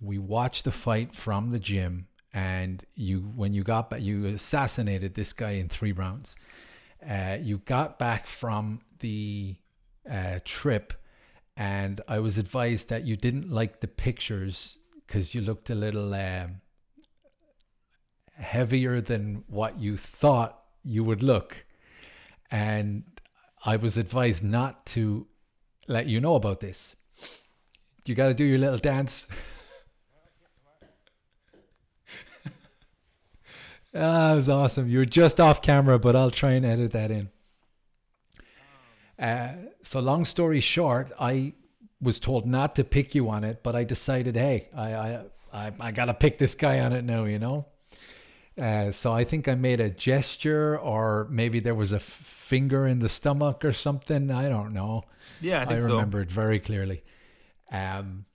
We 0.00 0.18
watched 0.18 0.64
the 0.64 0.72
fight 0.72 1.14
from 1.14 1.50
the 1.50 1.58
gym, 1.58 2.08
and 2.34 2.84
you, 2.94 3.20
when 3.36 3.54
you 3.54 3.62
got 3.62 3.90
back, 3.90 4.00
you 4.00 4.24
assassinated 4.26 5.14
this 5.14 5.32
guy 5.32 5.52
in 5.52 5.68
three 5.68 5.92
rounds. 5.92 6.34
Uh, 7.08 7.38
you 7.40 7.58
got 7.58 7.98
back 7.98 8.26
from 8.26 8.80
the 9.00 9.56
uh, 10.10 10.38
trip, 10.44 10.92
and 11.56 12.00
I 12.08 12.18
was 12.18 12.38
advised 12.38 12.88
that 12.88 13.06
you 13.06 13.16
didn't 13.16 13.50
like 13.50 13.80
the 13.80 13.88
pictures 13.88 14.78
because 15.06 15.34
you 15.34 15.40
looked 15.40 15.68
a 15.70 15.74
little 15.74 16.14
um, 16.14 16.60
heavier 18.34 19.00
than 19.00 19.44
what 19.48 19.78
you 19.78 19.96
thought 19.96 20.58
you 20.84 21.04
would 21.04 21.22
look. 21.22 21.64
And 22.50 23.04
I 23.64 23.76
was 23.76 23.96
advised 23.98 24.42
not 24.42 24.86
to 24.86 25.26
let 25.86 26.06
you 26.06 26.20
know 26.20 26.34
about 26.34 26.60
this. 26.60 26.96
You 28.04 28.14
got 28.14 28.28
to 28.28 28.34
do 28.34 28.44
your 28.44 28.58
little 28.58 28.78
dance. 28.78 29.28
Ah, 33.94 34.28
that 34.28 34.36
was 34.36 34.48
awesome. 34.48 34.88
You 34.88 34.98
were 34.98 35.04
just 35.04 35.38
off 35.38 35.60
camera, 35.60 35.98
but 35.98 36.16
I'll 36.16 36.30
try 36.30 36.52
and 36.52 36.64
edit 36.64 36.92
that 36.92 37.10
in. 37.10 37.28
Uh, 39.22 39.52
so, 39.82 40.00
long 40.00 40.24
story 40.24 40.60
short, 40.60 41.12
I 41.18 41.52
was 42.00 42.18
told 42.18 42.44
not 42.44 42.74
to 42.74 42.84
pick 42.84 43.14
you 43.14 43.28
on 43.28 43.44
it, 43.44 43.62
but 43.62 43.76
I 43.76 43.84
decided, 43.84 44.34
hey, 44.34 44.68
I 44.76 44.94
I 44.94 45.20
I, 45.52 45.72
I 45.78 45.92
got 45.92 46.06
to 46.06 46.14
pick 46.14 46.38
this 46.38 46.56
guy 46.56 46.80
on 46.80 46.92
it 46.92 47.04
now, 47.04 47.24
you 47.24 47.38
know. 47.38 47.66
Uh, 48.60 48.90
so 48.90 49.12
I 49.12 49.24
think 49.24 49.46
I 49.48 49.54
made 49.54 49.80
a 49.80 49.88
gesture, 49.88 50.76
or 50.76 51.28
maybe 51.30 51.60
there 51.60 51.74
was 51.74 51.92
a 51.92 51.96
f- 51.96 52.02
finger 52.02 52.86
in 52.86 52.98
the 52.98 53.08
stomach 53.08 53.64
or 53.64 53.72
something. 53.72 54.30
I 54.30 54.48
don't 54.48 54.74
know. 54.74 55.04
Yeah, 55.40 55.62
I 55.62 55.66
think 55.66 55.82
I 55.82 55.86
so. 55.86 55.92
remember 55.92 56.20
it 56.20 56.30
very 56.30 56.58
clearly. 56.58 57.02
Um, 57.70 58.26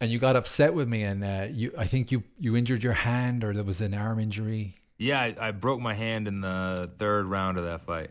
and 0.00 0.10
you 0.10 0.18
got 0.18 0.36
upset 0.36 0.74
with 0.74 0.88
me, 0.88 1.04
and 1.04 1.24
uh, 1.24 1.46
you 1.50 1.72
I 1.78 1.86
think 1.86 2.10
you 2.10 2.24
you 2.38 2.56
injured 2.56 2.82
your 2.82 2.92
hand, 2.94 3.44
or 3.44 3.54
there 3.54 3.64
was 3.64 3.80
an 3.80 3.94
arm 3.94 4.18
injury. 4.18 4.76
Yeah, 4.98 5.20
I, 5.20 5.34
I 5.40 5.50
broke 5.52 5.80
my 5.80 5.94
hand 5.94 6.26
in 6.26 6.40
the 6.40 6.90
third 6.98 7.26
round 7.26 7.58
of 7.58 7.64
that 7.64 7.82
fight. 7.82 8.10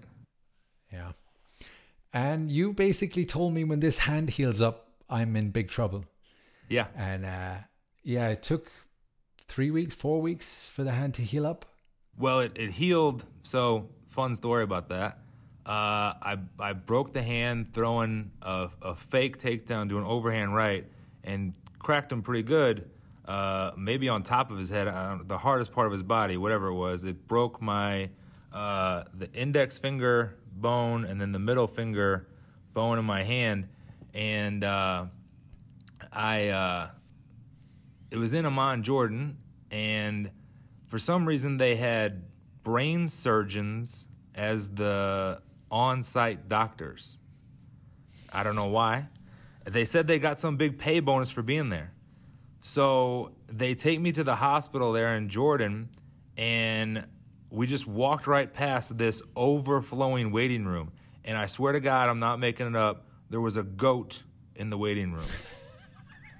Yeah. 0.91 1.11
And 2.15 2.49
you 2.49 2.71
basically 2.71 3.25
told 3.25 3.53
me 3.53 3.65
when 3.65 3.81
this 3.81 3.97
hand 3.97 4.29
heals 4.29 4.61
up, 4.61 4.87
I'm 5.09 5.35
in 5.35 5.49
big 5.51 5.67
trouble. 5.67 6.05
Yeah. 6.69 6.87
And 6.95 7.25
uh, 7.25 7.55
yeah, 8.03 8.29
it 8.29 8.41
took 8.41 8.71
three 9.49 9.69
weeks, 9.69 9.93
four 9.93 10.21
weeks 10.21 10.65
for 10.73 10.85
the 10.85 10.91
hand 10.91 11.13
to 11.15 11.21
heal 11.23 11.45
up. 11.45 11.65
Well, 12.17 12.39
it, 12.39 12.53
it 12.55 12.71
healed. 12.71 13.25
So 13.43 13.89
fun 14.07 14.33
story 14.35 14.63
about 14.63 14.87
that. 14.89 15.19
Uh, 15.65 16.13
I 16.21 16.37
I 16.57 16.71
broke 16.71 17.11
the 17.11 17.21
hand 17.21 17.73
throwing 17.73 18.31
a, 18.41 18.69
a 18.81 18.95
fake 18.95 19.37
takedown 19.37 19.89
an 19.89 20.05
overhand 20.05 20.55
right 20.55 20.85
and 21.23 21.53
cracked 21.79 22.13
him 22.13 22.21
pretty 22.21 22.43
good. 22.43 22.89
Uh, 23.25 23.71
maybe 23.75 24.07
on 24.07 24.23
top 24.23 24.51
of 24.51 24.57
his 24.57 24.69
head, 24.69 24.87
uh, 24.87 25.17
the 25.25 25.39
hardest 25.39 25.73
part 25.73 25.87
of 25.87 25.91
his 25.91 26.03
body, 26.03 26.37
whatever 26.37 26.67
it 26.67 26.75
was. 26.75 27.03
It 27.03 27.27
broke 27.27 27.61
my 27.61 28.11
uh, 28.53 29.03
the 29.13 29.29
index 29.33 29.77
finger 29.77 30.37
bone 30.55 31.05
and 31.05 31.19
then 31.19 31.31
the 31.31 31.39
middle 31.39 31.67
finger 31.67 32.27
bone 32.73 32.97
in 32.97 33.05
my 33.05 33.23
hand, 33.23 33.67
and 34.13 34.63
uh, 34.63 35.05
I 36.11 36.49
uh, 36.49 36.89
it 38.11 38.17
was 38.17 38.33
in 38.33 38.45
Amman, 38.45 38.83
Jordan, 38.83 39.37
and 39.71 40.31
for 40.87 40.97
some 40.97 41.27
reason 41.27 41.57
they 41.57 41.75
had 41.75 42.23
brain 42.63 43.07
surgeons 43.07 44.07
as 44.33 44.69
the 44.69 45.41
on-site 45.71 46.47
doctors. 46.47 47.17
I 48.31 48.43
don't 48.43 48.55
know 48.55 48.67
why. 48.67 49.07
They 49.63 49.85
said 49.85 50.07
they 50.07 50.19
got 50.19 50.39
some 50.39 50.57
big 50.57 50.77
pay 50.77 50.99
bonus 50.99 51.31
for 51.31 51.41
being 51.41 51.69
there. 51.69 51.91
So 52.61 53.31
they 53.47 53.75
take 53.75 53.99
me 53.99 54.11
to 54.11 54.23
the 54.23 54.35
hospital 54.35 54.91
there 54.91 55.15
in 55.15 55.29
Jordan, 55.29 55.89
and 56.37 57.07
we 57.49 57.67
just 57.67 57.87
walked 57.87 58.27
right 58.27 58.51
past 58.51 58.97
this 58.97 59.21
overflowing 59.35 60.31
waiting 60.31 60.65
room. 60.65 60.91
And 61.23 61.37
I 61.37 61.45
swear 61.45 61.73
to 61.73 61.79
God, 61.79 62.09
I'm 62.09 62.19
not 62.19 62.39
making 62.39 62.67
it 62.67 62.75
up. 62.75 63.05
There 63.29 63.41
was 63.41 63.55
a 63.55 63.63
goat 63.63 64.23
in 64.55 64.69
the 64.69 64.77
waiting 64.77 65.11
room. 65.11 65.25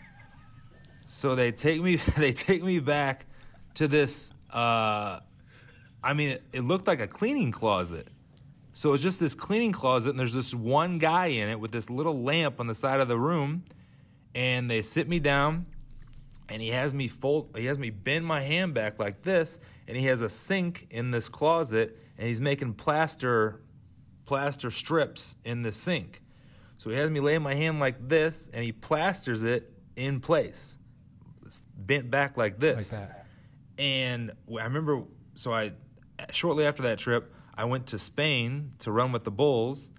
so 1.06 1.36
they 1.36 1.52
take 1.52 1.82
me, 1.82 1.96
they 2.18 2.34
take 2.34 2.64
me 2.64 2.80
back 2.80 3.26
to 3.76 3.88
this. 3.88 4.32
Uh, 4.52 5.20
I 6.04 6.14
mean, 6.14 6.30
it, 6.30 6.44
it 6.54 6.62
looked 6.62 6.88
like 6.88 7.02
a 7.02 7.08
cleaning 7.08 7.52
closet. 7.52 8.08
So 8.74 8.94
it's 8.94 9.02
just 9.02 9.22
this 9.22 9.36
cleaning 9.36 9.72
closet, 9.72 10.10
and 10.10 10.20
there's 10.20 10.34
this 10.34 10.54
one 10.54 10.98
guy 10.98 11.28
in 11.28 11.48
it 11.48 11.60
with 11.60 11.72
this 11.72 11.90
little 11.90 12.22
lamp 12.22 12.60
on 12.60 12.68
the 12.68 12.76
side 12.76 13.00
of 13.00 13.08
the 13.08 13.18
room. 13.18 13.64
And 14.36 14.70
they 14.70 14.82
sit 14.82 15.08
me 15.08 15.20
down, 15.20 15.66
and 16.50 16.62
he 16.62 16.70
has 16.70 16.94
me 16.94 17.08
fold, 17.08 17.56
he 17.56 17.66
has 17.66 17.80
me 17.80 17.90
bend 17.90 18.26
my 18.26 18.42
hand 18.42 18.74
back 18.74 19.00
like 19.00 19.22
this, 19.22 19.60
and 19.88 19.98
he 19.98 20.06
has 20.06 20.22
a 20.22 20.30
sink 20.30 20.88
in 20.90 21.12
this 21.12 21.30
closet, 21.30 21.98
and 22.18 22.28
he's 22.28 22.42
making 22.42 22.74
plaster, 22.74 23.62
plaster 24.26 24.72
strips 24.72 25.36
in 25.44 25.62
the 25.62 25.72
sink. 25.72 26.22
So 26.78 26.90
he 26.90 26.98
has 26.98 27.10
me 27.10 27.20
lay 27.20 27.38
my 27.38 27.54
hand 27.54 27.80
like 27.80 28.08
this, 28.08 28.50
and 28.54 28.64
he 28.64 28.72
plasters 28.72 29.44
it 29.44 29.72
in 29.96 30.20
place, 30.20 30.78
it's 31.46 31.62
bent 31.78 32.12
back 32.12 32.38
like 32.38 32.60
this. 32.60 32.92
Like 32.92 33.02
that. 33.02 33.26
And 33.78 34.32
I 34.50 34.64
remember, 34.64 35.04
so 35.36 35.54
I 35.54 35.72
shortly 36.32 36.66
after 36.66 36.84
that 36.84 36.98
trip, 36.98 37.34
I 37.58 37.66
went 37.66 37.88
to 37.88 38.00
Spain 38.00 38.74
to 38.80 38.92
run 38.92 39.12
with 39.12 39.24
the 39.24 39.32
Bulls, 39.32 39.92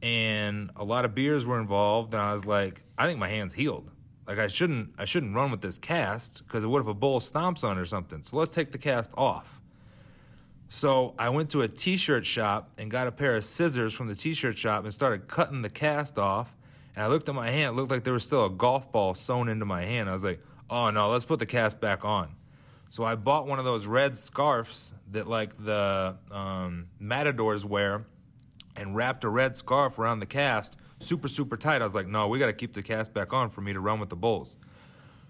and 0.00 0.70
a 0.74 0.84
lot 0.84 1.04
of 1.04 1.14
beers 1.14 1.46
were 1.46 1.60
involved. 1.60 2.14
And 2.14 2.22
I 2.22 2.32
was 2.32 2.44
like, 2.44 2.82
I 2.96 3.06
think 3.06 3.18
my 3.18 3.28
hand's 3.28 3.54
healed. 3.54 3.90
Like 4.26 4.38
I 4.38 4.46
shouldn't, 4.46 4.94
I 4.98 5.04
shouldn't 5.04 5.34
run 5.34 5.50
with 5.50 5.60
this 5.60 5.78
cast 5.78 6.46
because 6.46 6.64
what 6.64 6.80
if 6.80 6.86
a 6.86 6.94
bull 6.94 7.20
stomps 7.20 7.64
on 7.64 7.76
it 7.76 7.80
or 7.80 7.86
something? 7.86 8.22
So 8.22 8.36
let's 8.36 8.52
take 8.52 8.72
the 8.72 8.78
cast 8.78 9.12
off. 9.16 9.60
So 10.68 11.14
I 11.18 11.28
went 11.28 11.50
to 11.50 11.60
a 11.60 11.68
t-shirt 11.68 12.24
shop 12.24 12.70
and 12.78 12.90
got 12.90 13.06
a 13.06 13.12
pair 13.12 13.36
of 13.36 13.44
scissors 13.44 13.92
from 13.92 14.08
the 14.08 14.14
t-shirt 14.14 14.56
shop 14.56 14.84
and 14.84 14.94
started 14.94 15.28
cutting 15.28 15.62
the 15.62 15.68
cast 15.68 16.18
off. 16.18 16.56
And 16.94 17.04
I 17.04 17.08
looked 17.08 17.28
at 17.28 17.34
my 17.34 17.50
hand; 17.50 17.74
it 17.74 17.76
looked 17.76 17.90
like 17.90 18.04
there 18.04 18.12
was 18.12 18.24
still 18.24 18.46
a 18.46 18.50
golf 18.50 18.90
ball 18.92 19.14
sewn 19.14 19.48
into 19.48 19.64
my 19.64 19.82
hand. 19.82 20.08
I 20.08 20.12
was 20.12 20.24
like, 20.24 20.40
"Oh 20.70 20.90
no, 20.90 21.10
let's 21.10 21.24
put 21.24 21.38
the 21.38 21.46
cast 21.46 21.80
back 21.80 22.04
on." 22.04 22.36
So 22.90 23.04
I 23.04 23.14
bought 23.16 23.46
one 23.46 23.58
of 23.58 23.64
those 23.64 23.86
red 23.86 24.16
scarves 24.16 24.94
that 25.10 25.26
like 25.26 25.62
the 25.62 26.16
um, 26.30 26.88
matadors 26.98 27.64
wear, 27.64 28.06
and 28.76 28.94
wrapped 28.94 29.24
a 29.24 29.28
red 29.28 29.56
scarf 29.56 29.98
around 29.98 30.20
the 30.20 30.26
cast, 30.26 30.76
super 31.02 31.28
super 31.28 31.56
tight. 31.56 31.82
I 31.82 31.84
was 31.84 31.94
like, 31.94 32.06
no, 32.06 32.28
we 32.28 32.38
got 32.38 32.46
to 32.46 32.52
keep 32.52 32.74
the 32.74 32.82
cast 32.82 33.12
back 33.12 33.32
on 33.32 33.50
for 33.50 33.60
me 33.60 33.72
to 33.72 33.80
run 33.80 34.00
with 34.00 34.08
the 34.08 34.16
bulls. 34.16 34.56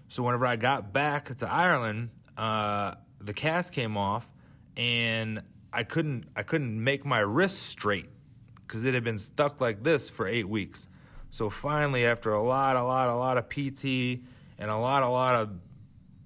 So 0.07 0.23
whenever 0.23 0.45
I 0.45 0.55
got 0.55 0.93
back 0.93 1.35
to 1.35 1.51
Ireland, 1.51 2.09
uh, 2.37 2.95
the 3.19 3.33
cast 3.33 3.73
came 3.73 3.97
off, 3.97 4.31
and 4.77 5.41
I 5.71 5.83
couldn't 5.83 6.25
I 6.35 6.43
couldn't 6.43 6.83
make 6.83 7.05
my 7.05 7.19
wrist 7.19 7.63
straight 7.63 8.09
because 8.67 8.85
it 8.85 8.93
had 8.93 9.03
been 9.03 9.19
stuck 9.19 9.61
like 9.61 9.83
this 9.83 10.09
for 10.09 10.27
eight 10.27 10.47
weeks. 10.47 10.87
So 11.29 11.49
finally, 11.49 12.05
after 12.05 12.31
a 12.31 12.43
lot, 12.43 12.75
a 12.75 12.83
lot, 12.83 13.09
a 13.09 13.15
lot 13.15 13.37
of 13.37 13.49
PT 13.49 14.21
and 14.59 14.69
a 14.69 14.77
lot, 14.77 15.01
a 15.01 15.09
lot 15.09 15.35
of 15.35 15.49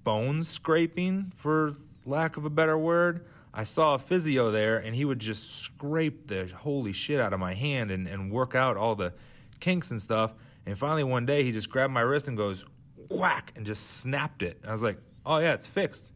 bone 0.04 0.44
scraping, 0.44 1.32
for 1.34 1.74
lack 2.04 2.36
of 2.36 2.44
a 2.44 2.50
better 2.50 2.76
word. 2.76 3.26
I 3.52 3.64
saw 3.64 3.94
a 3.94 3.98
physio 3.98 4.50
there, 4.50 4.76
and 4.76 4.94
he 4.94 5.04
would 5.04 5.18
just 5.18 5.60
scrape 5.60 6.28
the 6.28 6.46
holy 6.46 6.92
shit 6.92 7.20
out 7.20 7.32
of 7.32 7.40
my 7.40 7.54
hand 7.54 7.90
and, 7.90 8.06
and 8.06 8.30
work 8.30 8.54
out 8.54 8.76
all 8.76 8.94
the 8.94 9.14
kinks 9.60 9.90
and 9.90 10.00
stuff. 10.00 10.34
And 10.66 10.76
finally, 10.76 11.04
one 11.04 11.26
day, 11.26 11.42
he 11.42 11.52
just 11.52 11.70
grabbed 11.70 11.92
my 11.92 12.00
wrist 12.00 12.28
and 12.28 12.36
goes 12.36 12.64
whack 13.10 13.52
and 13.56 13.64
just 13.64 13.98
snapped 13.98 14.42
it. 14.42 14.58
And 14.60 14.68
I 14.68 14.72
was 14.72 14.82
like, 14.82 14.98
oh, 15.24 15.38
yeah, 15.38 15.54
it's 15.54 15.66
fixed. 15.66 16.12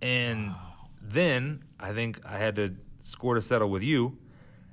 And 0.00 0.54
then 1.02 1.64
I 1.78 1.92
think 1.92 2.20
I 2.24 2.38
had 2.38 2.56
to 2.56 2.76
score 3.00 3.34
to 3.34 3.42
settle 3.42 3.68
with 3.70 3.82
you. 3.82 4.18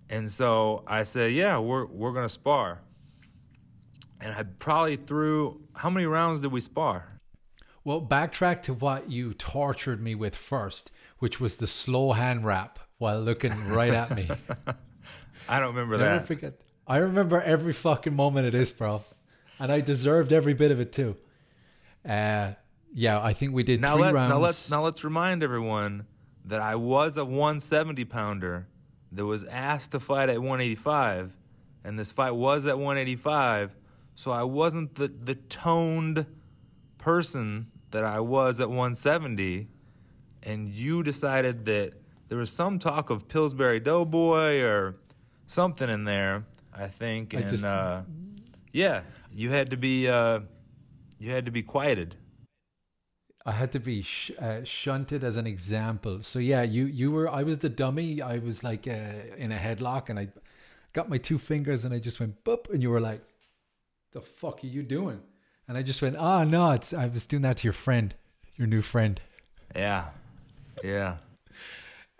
And 0.09 0.29
so 0.29 0.83
I 0.87 1.03
said, 1.03 1.31
yeah, 1.33 1.57
we're, 1.59 1.85
we're 1.85 2.11
going 2.13 2.25
to 2.25 2.29
spar. 2.29 2.81
And 4.21 4.33
I 4.33 4.43
probably 4.43 4.95
threw, 4.95 5.61
how 5.73 5.89
many 5.89 6.05
rounds 6.05 6.41
did 6.41 6.51
we 6.51 6.61
spar? 6.61 7.19
Well, 7.83 8.01
backtrack 8.01 8.61
to 8.63 8.73
what 8.73 9.11
you 9.11 9.33
tortured 9.33 10.01
me 10.01 10.15
with 10.15 10.35
first, 10.35 10.91
which 11.19 11.41
was 11.41 11.57
the 11.57 11.67
slow 11.67 12.13
hand 12.13 12.45
wrap 12.45 12.79
while 12.97 13.19
looking 13.19 13.51
right 13.67 13.93
at 13.93 14.15
me. 14.15 14.29
I 15.49 15.59
don't 15.59 15.69
remember 15.75 15.97
Never 15.97 16.19
that. 16.19 16.27
forget. 16.27 16.61
I 16.87 16.97
remember 16.97 17.41
every 17.41 17.73
fucking 17.73 18.15
moment 18.15 18.47
of 18.47 18.53
this, 18.53 18.71
bro, 18.71 19.03
and 19.59 19.71
I 19.71 19.81
deserved 19.81 20.33
every 20.33 20.53
bit 20.53 20.71
of 20.71 20.79
it 20.79 20.91
too. 20.91 21.15
Uh, 22.07 22.53
Yeah, 22.93 23.21
I 23.21 23.33
think 23.33 23.53
we 23.53 23.63
did 23.63 23.79
Now 23.81 23.93
three 23.95 24.03
let's 24.03 24.13
rounds. 24.15 24.29
now 24.29 24.39
let's 24.39 24.69
now 24.71 24.83
let's 24.83 25.03
remind 25.03 25.43
everyone 25.43 26.05
that 26.45 26.61
I 26.61 26.75
was 26.75 27.15
a 27.17 27.23
170 27.25 28.03
pounder 28.05 28.67
that 29.11 29.25
was 29.25 29.43
asked 29.45 29.91
to 29.91 29.99
fight 29.99 30.29
at 30.29 30.39
185, 30.41 31.33
and 31.83 31.97
this 31.97 32.11
fight 32.11 32.31
was 32.35 32.65
at 32.65 32.77
185. 32.77 33.75
So 34.15 34.31
I 34.31 34.43
wasn't 34.43 34.95
the 34.95 35.07
the 35.07 35.35
toned 35.35 36.25
person 36.97 37.67
that 37.91 38.03
I 38.03 38.19
was 38.19 38.59
at 38.59 38.67
170, 38.69 39.69
and 40.43 40.67
you 40.67 41.01
decided 41.03 41.65
that 41.65 41.93
there 42.27 42.37
was 42.37 42.49
some 42.51 42.77
talk 42.79 43.09
of 43.09 43.27
Pillsbury 43.27 43.79
Doughboy 43.79 44.61
or 44.61 44.97
something 45.45 45.89
in 45.89 46.03
there. 46.03 46.45
I 46.75 46.87
think, 46.87 47.33
I 47.35 47.39
and 47.39 47.49
just- 47.49 47.63
uh, 47.65 48.01
yeah, 48.71 49.01
you 49.31 49.49
had 49.51 49.69
to 49.71 49.77
be 49.77 50.07
uh, 50.07 50.41
you 51.19 51.31
had 51.31 51.45
to 51.45 51.51
be 51.51 51.61
quieted. 51.63 52.15
I 53.45 53.51
had 53.51 53.71
to 53.73 53.79
be 53.79 54.01
sh- 54.01 54.31
uh, 54.39 54.63
shunted 54.63 55.23
as 55.23 55.35
an 55.37 55.45
example. 55.45 56.21
So 56.23 56.39
yeah, 56.39 56.63
you 56.63 56.85
you 56.85 57.11
were 57.11 57.29
I 57.29 57.43
was 57.43 57.57
the 57.59 57.69
dummy. 57.69 58.21
I 58.21 58.37
was 58.39 58.63
like 58.63 58.87
uh, 58.87 59.35
in 59.37 59.51
a 59.51 59.57
headlock, 59.57 60.09
and 60.09 60.17
I 60.17 60.29
got 60.93 61.09
my 61.09 61.17
two 61.17 61.37
fingers, 61.37 61.85
and 61.85 61.93
I 61.93 61.99
just 61.99 62.19
went 62.19 62.43
boop, 62.43 62.69
and 62.73 62.81
you 62.81 62.89
were 62.89 63.01
like, 63.01 63.21
"The 64.13 64.21
fuck 64.21 64.63
are 64.63 64.67
you 64.67 64.81
doing?" 64.83 65.21
And 65.67 65.77
I 65.77 65.81
just 65.81 66.01
went, 66.01 66.15
"Ah, 66.17 66.43
no, 66.45 66.71
it's 66.71 66.93
I 66.93 67.07
was 67.07 67.25
doing 67.25 67.43
that 67.43 67.57
to 67.57 67.63
your 67.67 67.73
friend, 67.73 68.15
your 68.55 68.67
new 68.67 68.81
friend." 68.81 69.19
Yeah, 69.75 70.05
yeah. 70.83 71.17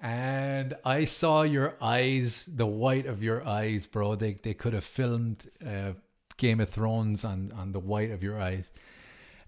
And 0.04 0.74
I 0.84 1.06
saw 1.06 1.43
your 1.43 1.78
eyes, 1.80 2.49
the 2.54 2.66
white 2.66 3.06
of 3.06 3.24
your 3.24 3.47
eyes, 3.47 3.88
bro. 3.88 4.16
They 4.16 4.34
they 4.34 4.54
could 4.54 4.74
have 4.74 4.84
filmed 4.84 5.47
uh, 5.66 5.93
Game 6.36 6.60
of 6.60 6.68
Thrones 6.68 7.24
on 7.24 7.54
on 7.56 7.72
the 7.72 7.80
white 7.80 8.12
of 8.12 8.22
your 8.22 8.39
eyes. 8.39 8.74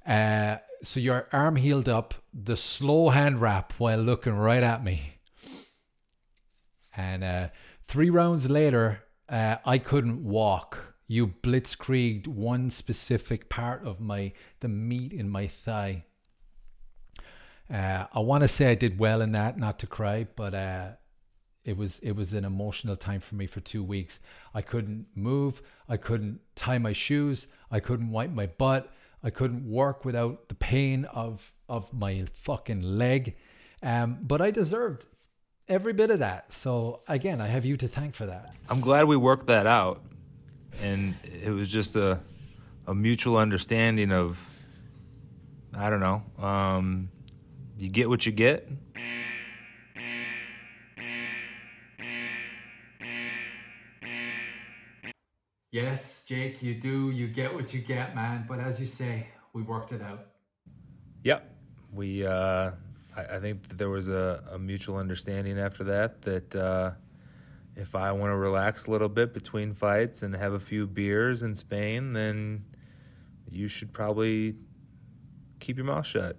Uh, 0.08 0.58
so 0.82 1.02
your 1.02 1.28
arm 1.34 1.58
healed 1.58 1.90
up, 1.90 2.14
the 2.34 2.56
slow 2.56 3.10
hand 3.10 3.42
wrap 3.42 3.74
while 3.80 4.00
looking 4.00 4.34
right 4.34 4.64
at 4.64 4.82
me. 4.82 5.18
And 6.96 7.24
uh, 7.24 7.48
three 7.84 8.10
rounds 8.10 8.50
later, 8.50 9.04
uh, 9.28 9.58
I 9.66 9.78
couldn't 9.78 10.24
walk. 10.24 10.96
You 11.06 11.28
blitzkrieged 11.28 12.28
one 12.28 12.70
specific 12.70 13.50
part 13.50 13.84
of 13.86 14.00
my 14.00 14.32
the 14.62 14.70
meat 14.70 15.12
in 15.12 15.30
my 15.30 15.48
thigh. 15.48 16.06
Uh, 17.72 18.06
I 18.14 18.20
want 18.20 18.42
to 18.44 18.48
say 18.48 18.72
I 18.72 18.76
did 18.76 19.00
well 19.00 19.22
in 19.22 19.32
that, 19.32 19.58
not 19.58 19.80
to 19.80 19.88
cry, 19.88 20.28
but 20.36 20.54
uh, 20.54 20.90
it 21.64 21.76
was 21.76 22.00
it 22.00 22.12
was 22.12 22.34
an 22.34 22.46
emotional 22.46 22.96
time 22.96 23.20
for 23.20 23.36
me 23.36 23.48
for 23.48 23.60
two 23.60 23.84
weeks. 23.84 24.20
I 24.54 24.62
couldn't 24.62 25.08
move. 25.16 25.62
I 25.90 25.98
couldn't 25.98 26.42
tie 26.56 26.78
my 26.78 26.94
shoes. 26.94 27.48
I 27.72 27.80
couldn't 27.80 28.12
wipe 28.12 28.32
my 28.32 28.46
butt. 28.46 28.92
I 29.24 29.32
couldn't 29.32 29.70
work 29.70 30.06
without 30.06 30.48
the 30.50 30.56
pain 30.56 31.06
of 31.06 31.54
of 31.68 31.92
my 31.92 32.26
fucking 32.34 32.82
leg. 32.84 33.36
Um, 33.82 34.20
but 34.22 34.42
I 34.42 34.52
deserved 34.52 35.08
every 35.68 35.94
bit 35.94 36.12
of 36.12 36.20
that. 36.20 36.54
So 36.54 37.02
again, 37.08 37.42
I 37.42 37.48
have 37.48 37.66
you 37.66 37.78
to 37.78 37.88
thank 37.88 38.14
for 38.14 38.28
that. 38.28 38.54
I'm 38.70 38.82
glad 38.82 39.06
we 39.06 39.16
worked 39.16 39.48
that 39.48 39.66
out, 39.66 40.04
and 40.82 41.16
it 41.24 41.50
was 41.50 41.72
just 41.72 41.96
a 41.96 42.20
a 42.86 42.94
mutual 42.94 43.38
understanding 43.38 44.12
of 44.12 44.52
I 45.74 45.90
don't 45.90 46.00
know. 46.00 46.24
Um, 46.38 47.10
you 47.78 47.90
get 47.90 48.10
what 48.10 48.26
you 48.26 48.32
get. 48.32 48.68
Yes, 55.72 56.24
Jake, 56.24 56.64
you 56.64 56.76
do. 56.76 57.12
You 57.12 57.28
get 57.28 57.54
what 57.54 57.74
you 57.74 57.82
get, 57.82 58.16
man. 58.16 58.46
But 58.48 58.60
as 58.60 58.80
you 58.80 58.86
say, 58.86 59.28
we 59.52 59.62
worked 59.62 59.92
it 59.92 60.02
out. 60.02 60.28
Yep. 61.26 61.54
We, 61.92 62.26
uh, 62.26 62.72
I, 63.16 63.22
I 63.22 63.40
think 63.40 63.68
that 63.68 63.78
there 63.78 63.90
was 63.90 64.08
a, 64.08 64.42
a 64.52 64.58
mutual 64.58 64.96
understanding 64.96 65.60
after 65.60 65.84
that 65.84 66.22
that 66.22 66.56
uh, 66.56 66.92
if 67.76 67.94
I 67.94 68.14
want 68.14 68.32
to 68.32 68.38
relax 68.38 68.86
a 68.86 68.92
little 68.92 69.10
bit 69.10 69.34
between 69.34 69.74
fights 69.74 70.24
and 70.24 70.34
have 70.34 70.54
a 70.54 70.62
few 70.62 70.88
beers 70.88 71.44
in 71.44 71.56
Spain, 71.56 72.14
then 72.14 72.64
you 73.52 73.68
should 73.68 73.92
probably 73.92 74.56
keep 75.60 75.76
your 75.76 75.86
mouth 75.86 76.06
shut 76.06 76.38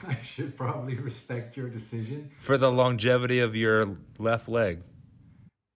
I 0.06 0.18
should 0.22 0.56
probably 0.56 0.96
respect 0.96 1.56
your 1.56 1.68
decision. 1.68 2.30
for 2.38 2.56
the 2.56 2.70
longevity 2.70 3.40
of 3.40 3.56
your 3.56 3.96
left 4.18 4.48
leg. 4.48 4.82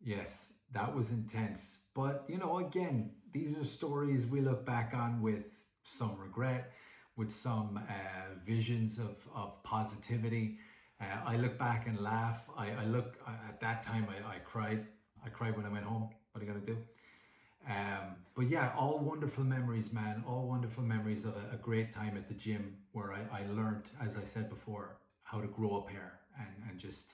Yes, 0.05 0.53
that 0.73 0.95
was 0.95 1.11
intense. 1.11 1.79
But, 1.95 2.25
you 2.29 2.39
know, 2.39 2.59
again, 2.59 3.13
these 3.33 3.57
are 3.57 3.65
stories 3.65 4.27
we 4.27 4.41
look 4.41 4.65
back 4.65 4.93
on 4.95 5.21
with 5.21 5.45
some 5.85 6.17
regret, 6.19 6.73
with 7.17 7.31
some 7.31 7.79
uh, 7.89 8.35
visions 8.45 8.99
of, 8.99 9.17
of 9.35 9.63
positivity. 9.63 10.59
Uh, 11.01 11.05
I 11.27 11.37
look 11.37 11.59
back 11.59 11.87
and 11.87 11.99
laugh. 11.99 12.49
I, 12.57 12.71
I 12.71 12.85
look, 12.85 13.19
at 13.49 13.61
that 13.61 13.83
time, 13.83 14.07
I, 14.09 14.37
I 14.37 14.39
cried. 14.39 14.87
I 15.25 15.29
cried 15.29 15.57
when 15.57 15.67
I 15.67 15.69
went 15.69 15.85
home. 15.85 16.09
What 16.33 16.43
are 16.43 16.45
you 16.45 16.51
going 16.51 16.65
to 16.65 16.73
do? 16.75 16.79
Um, 17.69 18.17
but 18.35 18.49
yeah, 18.49 18.73
all 18.77 18.99
wonderful 18.99 19.45
memories, 19.45 19.93
man. 19.93 20.25
All 20.27 20.49
wonderful 20.49 20.83
memories 20.83 21.25
of 21.25 21.35
a, 21.37 21.55
a 21.55 21.59
great 21.59 21.93
time 21.93 22.17
at 22.17 22.29
the 22.29 22.35
gym 22.35 22.77
where 22.93 23.13
I, 23.13 23.41
I 23.41 23.47
learned, 23.47 23.85
as 24.01 24.17
I 24.17 24.25
said 24.25 24.49
before, 24.51 24.97
how 25.23 25.41
to 25.41 25.47
grow 25.47 25.77
up 25.77 25.91
here 25.91 26.13
and, 26.39 26.71
and 26.71 26.79
just 26.79 27.13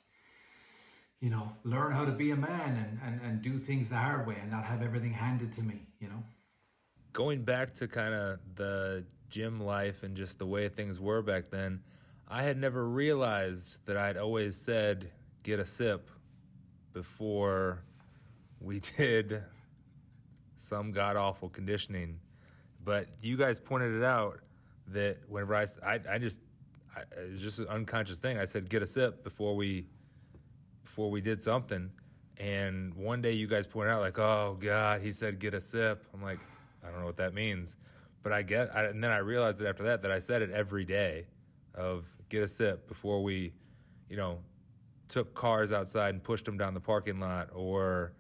you 1.20 1.30
know, 1.30 1.50
learn 1.64 1.90
how 1.90 2.04
to 2.04 2.12
be 2.12 2.30
a 2.30 2.36
man 2.36 2.76
and, 2.76 3.00
and, 3.04 3.20
and 3.22 3.42
do 3.42 3.58
things 3.58 3.88
the 3.88 3.96
hard 3.96 4.24
way 4.24 4.36
and 4.40 4.52
not 4.52 4.64
have 4.64 4.82
everything 4.82 5.12
handed 5.12 5.52
to 5.52 5.62
me, 5.62 5.80
you 5.98 6.08
know? 6.08 6.22
going 7.18 7.42
back 7.42 7.74
to 7.74 7.88
kind 7.88 8.14
of 8.14 8.38
the 8.54 9.04
gym 9.28 9.60
life 9.60 10.04
and 10.04 10.16
just 10.16 10.38
the 10.38 10.46
way 10.46 10.68
things 10.68 11.00
were 11.00 11.20
back 11.22 11.50
then, 11.50 11.82
I 12.28 12.42
had 12.42 12.56
never 12.56 12.88
realized 12.88 13.78
that 13.86 13.96
I'd 13.96 14.16
always 14.16 14.56
said, 14.56 15.10
get 15.42 15.58
a 15.58 15.66
sip 15.66 16.10
before 16.92 17.82
we 18.60 18.80
did 18.96 19.42
some 20.58 20.92
god 20.92 21.16
awful 21.16 21.48
conditioning. 21.48 22.18
But 22.84 23.06
you 23.20 23.36
guys 23.36 23.60
pointed 23.60 23.94
it 23.94 24.04
out 24.04 24.40
that 24.88 25.18
whenever 25.28 25.54
I 25.54 25.64
just, 25.64 26.40
I, 26.96 27.00
it 27.00 27.30
was 27.30 27.40
just 27.40 27.58
an 27.58 27.68
unconscious 27.68 28.18
thing. 28.18 28.38
I 28.38 28.44
said, 28.44 28.68
get 28.68 28.82
a 28.82 28.86
sip 28.86 29.22
before 29.22 29.54
we, 29.54 29.86
before 30.84 31.10
we 31.10 31.20
did 31.20 31.40
something. 31.40 31.90
And 32.38 32.94
one 32.94 33.20
day 33.20 33.32
you 33.32 33.46
guys 33.46 33.66
pointed 33.66 33.92
out, 33.92 34.00
like, 34.00 34.18
oh 34.18 34.56
God, 34.60 35.00
he 35.00 35.12
said, 35.12 35.38
get 35.38 35.54
a 35.54 35.60
sip. 35.60 36.06
I'm 36.14 36.22
like, 36.22 36.38
I 36.84 36.90
don't 36.90 37.00
know 37.00 37.06
what 37.06 37.18
that 37.18 37.34
means. 37.34 37.76
But 38.22 38.32
I 38.32 38.42
get, 38.42 38.74
I, 38.74 38.84
and 38.84 39.02
then 39.02 39.10
I 39.10 39.18
realized 39.18 39.58
that 39.58 39.68
after 39.68 39.84
that, 39.84 40.02
that 40.02 40.10
I 40.10 40.18
said 40.18 40.42
it 40.42 40.50
every 40.50 40.84
day 40.84 41.26
of 41.74 42.06
get 42.28 42.42
a 42.42 42.48
sip 42.48 42.88
before 42.88 43.22
we, 43.22 43.52
you 44.08 44.16
know, 44.16 44.38
took 45.08 45.34
cars 45.34 45.72
outside 45.72 46.14
and 46.14 46.22
pushed 46.22 46.44
them 46.44 46.56
down 46.56 46.74
the 46.74 46.80
parking 46.80 47.20
lot 47.20 47.50
or, 47.54 48.12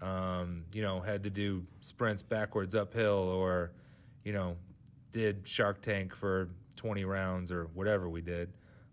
um, 0.00 0.64
you 0.72 0.82
know, 0.82 1.00
had 1.00 1.22
to 1.24 1.30
do 1.30 1.64
sprints 1.80 2.22
backwards 2.22 2.74
uphill 2.74 3.28
or, 3.28 3.72
you 4.24 4.32
know, 4.32 4.56
did 5.12 5.46
Shark 5.46 5.82
Tank 5.82 6.14
for 6.14 6.48
20 6.76 7.04
rounds 7.04 7.50
or 7.52 7.64
whatever 7.74 8.08
we 8.08 8.20
did. 8.20 8.52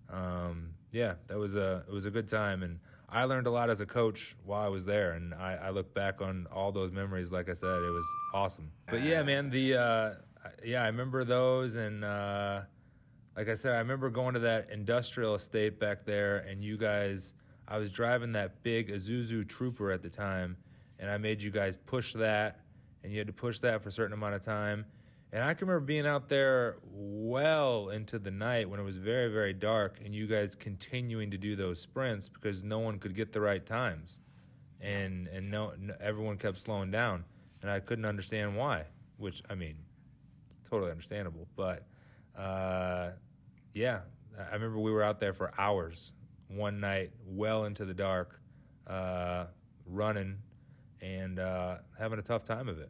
Um, 0.09 0.71
yeah, 0.91 1.15
that 1.27 1.37
was 1.37 1.55
a, 1.55 1.83
it 1.87 1.93
was 1.93 2.05
a 2.05 2.11
good 2.11 2.27
time. 2.27 2.63
And 2.63 2.79
I 3.09 3.23
learned 3.23 3.47
a 3.47 3.51
lot 3.51 3.69
as 3.69 3.79
a 3.79 3.85
coach 3.85 4.35
while 4.43 4.65
I 4.65 4.69
was 4.69 4.85
there. 4.85 5.13
And 5.13 5.33
I, 5.33 5.53
I 5.55 5.69
look 5.69 5.93
back 5.93 6.21
on 6.21 6.47
all 6.51 6.71
those 6.71 6.91
memories. 6.91 7.31
Like 7.31 7.49
I 7.49 7.53
said, 7.53 7.81
it 7.83 7.91
was 7.91 8.07
awesome. 8.33 8.71
But 8.89 9.03
yeah, 9.03 9.23
man, 9.23 9.49
the, 9.49 9.75
uh, 9.75 10.13
yeah, 10.63 10.83
I 10.83 10.87
remember 10.87 11.23
those. 11.23 11.75
And, 11.75 12.03
uh, 12.03 12.61
like 13.37 13.49
I 13.49 13.53
said, 13.53 13.75
I 13.75 13.77
remember 13.77 14.09
going 14.09 14.33
to 14.33 14.39
that 14.41 14.71
industrial 14.71 15.35
estate 15.35 15.79
back 15.79 16.03
there, 16.03 16.37
and 16.39 16.63
you 16.63 16.75
guys, 16.75 17.35
I 17.67 17.77
was 17.77 17.91
driving 17.91 18.31
that 18.31 18.63
big 18.63 18.89
Isuzu 18.89 19.47
Trooper 19.47 19.91
at 19.91 20.01
the 20.01 20.09
time, 20.09 20.57
and 20.99 21.09
I 21.09 21.17
made 21.17 21.41
you 21.41 21.51
guys 21.51 21.77
push 21.77 22.13
that, 22.13 22.61
and 23.03 23.11
you 23.11 23.17
had 23.17 23.27
to 23.27 23.33
push 23.33 23.59
that 23.59 23.81
for 23.81 23.89
a 23.89 23.91
certain 23.91 24.13
amount 24.13 24.35
of 24.35 24.41
time. 24.41 24.85
And 25.31 25.43
I 25.43 25.53
can 25.53 25.67
remember 25.67 25.85
being 25.85 26.07
out 26.07 26.29
there 26.29 26.77
well 26.91 27.89
into 27.89 28.17
the 28.17 28.31
night 28.31 28.69
when 28.69 28.79
it 28.79 28.83
was 28.83 28.95
very, 28.95 29.31
very 29.31 29.53
dark, 29.53 29.99
and 30.03 30.15
you 30.15 30.25
guys 30.25 30.55
continuing 30.55 31.31
to 31.31 31.37
do 31.37 31.55
those 31.55 31.81
sprints 31.81 32.29
because 32.29 32.63
no 32.63 32.79
one 32.79 32.97
could 32.97 33.13
get 33.13 33.33
the 33.33 33.41
right 33.41 33.65
times, 33.65 34.19
and 34.79 35.27
and 35.27 35.51
no, 35.51 35.73
no 35.77 35.95
everyone 35.99 36.37
kept 36.37 36.57
slowing 36.57 36.91
down, 36.91 37.25
and 37.61 37.69
I 37.69 37.79
couldn't 37.81 38.05
understand 38.05 38.55
why. 38.55 38.85
Which 39.17 39.43
I 39.49 39.55
mean, 39.55 39.75
it's 40.47 40.59
totally 40.69 40.91
understandable, 40.91 41.47
but 41.55 41.85
uh, 42.37 43.09
yeah, 43.73 43.99
I 44.39 44.53
remember 44.53 44.79
we 44.79 44.91
were 44.91 45.03
out 45.03 45.19
there 45.19 45.33
for 45.33 45.51
hours 45.57 46.13
one 46.47 46.79
night, 46.79 47.11
well 47.25 47.65
into 47.65 47.83
the 47.85 47.93
dark, 47.93 48.39
uh, 48.85 49.45
running 49.85 50.37
and 51.01 51.39
uh, 51.39 51.77
having 51.97 52.19
a 52.19 52.23
tough 52.23 52.43
time 52.43 52.67
of 52.67 52.79
it. 52.79 52.89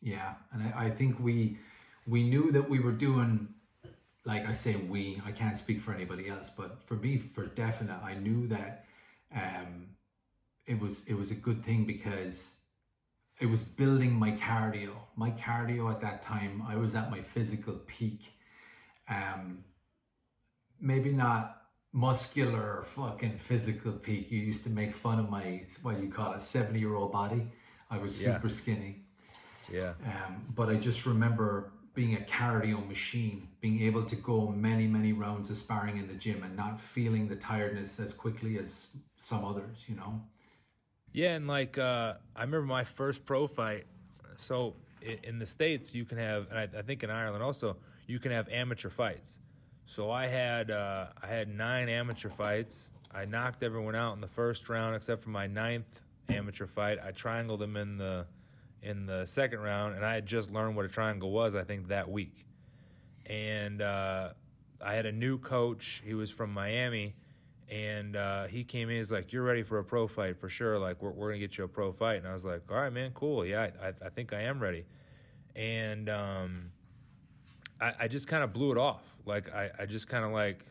Yeah, 0.00 0.34
and 0.52 0.62
I, 0.62 0.86
I 0.86 0.90
think 0.90 1.18
we 1.18 1.58
we 2.06 2.22
knew 2.22 2.52
that 2.52 2.68
we 2.68 2.80
were 2.80 2.92
doing 2.92 3.48
like 4.26 4.46
I 4.46 4.52
say 4.52 4.76
we, 4.76 5.20
I 5.26 5.32
can't 5.32 5.56
speak 5.58 5.80
for 5.82 5.92
anybody 5.92 6.28
else, 6.28 6.50
but 6.56 6.78
for 6.86 6.94
me 6.94 7.18
for 7.18 7.46
definite, 7.46 8.02
I 8.02 8.14
knew 8.14 8.46
that 8.48 8.84
um 9.34 9.88
it 10.66 10.78
was 10.80 11.04
it 11.06 11.14
was 11.14 11.30
a 11.30 11.34
good 11.34 11.64
thing 11.64 11.84
because 11.84 12.56
it 13.40 13.46
was 13.46 13.62
building 13.62 14.12
my 14.12 14.32
cardio. 14.32 14.92
My 15.16 15.30
cardio 15.32 15.90
at 15.90 16.00
that 16.00 16.22
time, 16.22 16.62
I 16.66 16.76
was 16.76 16.94
at 16.94 17.10
my 17.10 17.20
physical 17.20 17.74
peak. 17.86 18.32
Um 19.08 19.64
maybe 20.80 21.12
not 21.12 21.63
muscular 21.94 22.82
fucking 22.82 23.38
physical 23.38 23.92
peak. 23.92 24.30
You 24.30 24.40
used 24.40 24.64
to 24.64 24.70
make 24.70 24.92
fun 24.92 25.18
of 25.20 25.30
my 25.30 25.62
what 25.82 25.98
you 26.02 26.10
call 26.10 26.32
it, 26.34 26.42
seventy 26.42 26.80
year 26.80 26.94
old 26.94 27.12
body. 27.12 27.46
I 27.90 27.96
was 27.98 28.20
Yeah. 28.20 28.34
super 28.34 28.50
skinny. 28.50 29.04
Yeah. 29.72 29.94
Um, 30.04 30.44
but 30.54 30.68
I 30.68 30.74
just 30.74 31.06
remember 31.06 31.70
being 31.94 32.14
a 32.16 32.20
cardio 32.20 32.86
machine, 32.86 33.48
being 33.60 33.80
able 33.82 34.04
to 34.04 34.16
go 34.16 34.48
many, 34.48 34.88
many 34.88 35.12
rounds 35.12 35.48
of 35.50 35.56
sparring 35.56 35.96
in 35.96 36.08
the 36.08 36.14
gym 36.14 36.42
and 36.42 36.56
not 36.56 36.80
feeling 36.80 37.28
the 37.28 37.36
tiredness 37.36 38.00
as 38.00 38.12
quickly 38.12 38.58
as 38.58 38.88
some 39.16 39.44
others, 39.44 39.84
you 39.88 39.94
know? 39.94 40.20
Yeah, 41.12 41.36
and 41.36 41.46
like 41.46 41.78
uh, 41.78 42.14
I 42.34 42.40
remember 42.40 42.66
my 42.66 42.82
first 42.82 43.24
pro 43.24 43.46
fight. 43.46 43.84
So 44.36 44.74
in 45.22 45.38
the 45.38 45.46
states, 45.46 45.94
you 45.94 46.04
can 46.04 46.18
have, 46.18 46.48
and 46.50 46.58
I, 46.58 46.78
I 46.80 46.82
think 46.82 47.04
in 47.04 47.10
Ireland 47.10 47.44
also, 47.44 47.76
you 48.08 48.18
can 48.18 48.32
have 48.32 48.48
amateur 48.48 48.90
fights. 48.90 49.38
So 49.86 50.10
I 50.10 50.26
had 50.26 50.70
uh, 50.70 51.06
I 51.22 51.26
had 51.26 51.48
nine 51.48 51.88
amateur 51.88 52.30
fights. 52.30 52.90
I 53.12 53.26
knocked 53.26 53.62
everyone 53.62 53.94
out 53.94 54.14
in 54.14 54.20
the 54.20 54.28
first 54.28 54.68
round 54.68 54.96
except 54.96 55.22
for 55.22 55.30
my 55.30 55.46
ninth 55.46 56.00
amateur 56.28 56.66
fight. 56.66 56.98
I 57.04 57.12
triangled 57.12 57.60
them 57.60 57.76
in 57.76 57.98
the 57.98 58.26
in 58.82 59.06
the 59.06 59.24
second 59.26 59.60
round, 59.60 59.94
and 59.94 60.04
I 60.04 60.14
had 60.14 60.26
just 60.26 60.50
learned 60.50 60.76
what 60.76 60.84
a 60.84 60.88
triangle 60.88 61.30
was. 61.30 61.54
I 61.54 61.64
think 61.64 61.88
that 61.88 62.10
week, 62.10 62.46
and 63.26 63.80
uh, 63.82 64.30
I 64.82 64.94
had 64.94 65.06
a 65.06 65.12
new 65.12 65.38
coach. 65.38 66.02
He 66.04 66.14
was 66.14 66.30
from 66.30 66.52
Miami, 66.52 67.14
and 67.68 68.16
uh, 68.16 68.46
he 68.46 68.64
came 68.64 68.90
in. 68.90 68.96
He's 68.96 69.12
like, 69.12 69.32
"You're 69.32 69.44
ready 69.44 69.62
for 69.62 69.78
a 69.78 69.84
pro 69.84 70.08
fight 70.08 70.38
for 70.38 70.48
sure. 70.48 70.78
Like, 70.78 71.02
we're, 71.02 71.10
we're 71.10 71.28
gonna 71.28 71.38
get 71.38 71.58
you 71.58 71.64
a 71.64 71.68
pro 71.68 71.92
fight." 71.92 72.16
And 72.16 72.26
I 72.26 72.32
was 72.32 72.44
like, 72.44 72.62
"All 72.70 72.76
right, 72.76 72.92
man, 72.92 73.10
cool. 73.12 73.44
Yeah, 73.44 73.68
I, 73.82 73.88
I, 73.88 73.92
I 74.06 74.08
think 74.08 74.32
I 74.32 74.42
am 74.42 74.60
ready." 74.60 74.84
And 75.56 76.08
um, 76.08 76.70
I, 77.80 77.92
I 78.00 78.08
just 78.08 78.28
kind 78.28 78.42
of 78.42 78.52
blew 78.52 78.72
it 78.72 78.78
off. 78.78 79.02
Like, 79.26 79.52
I, 79.54 79.70
I 79.80 79.86
just 79.86 80.08
kind 80.08 80.24
of 80.24 80.32
like, 80.32 80.64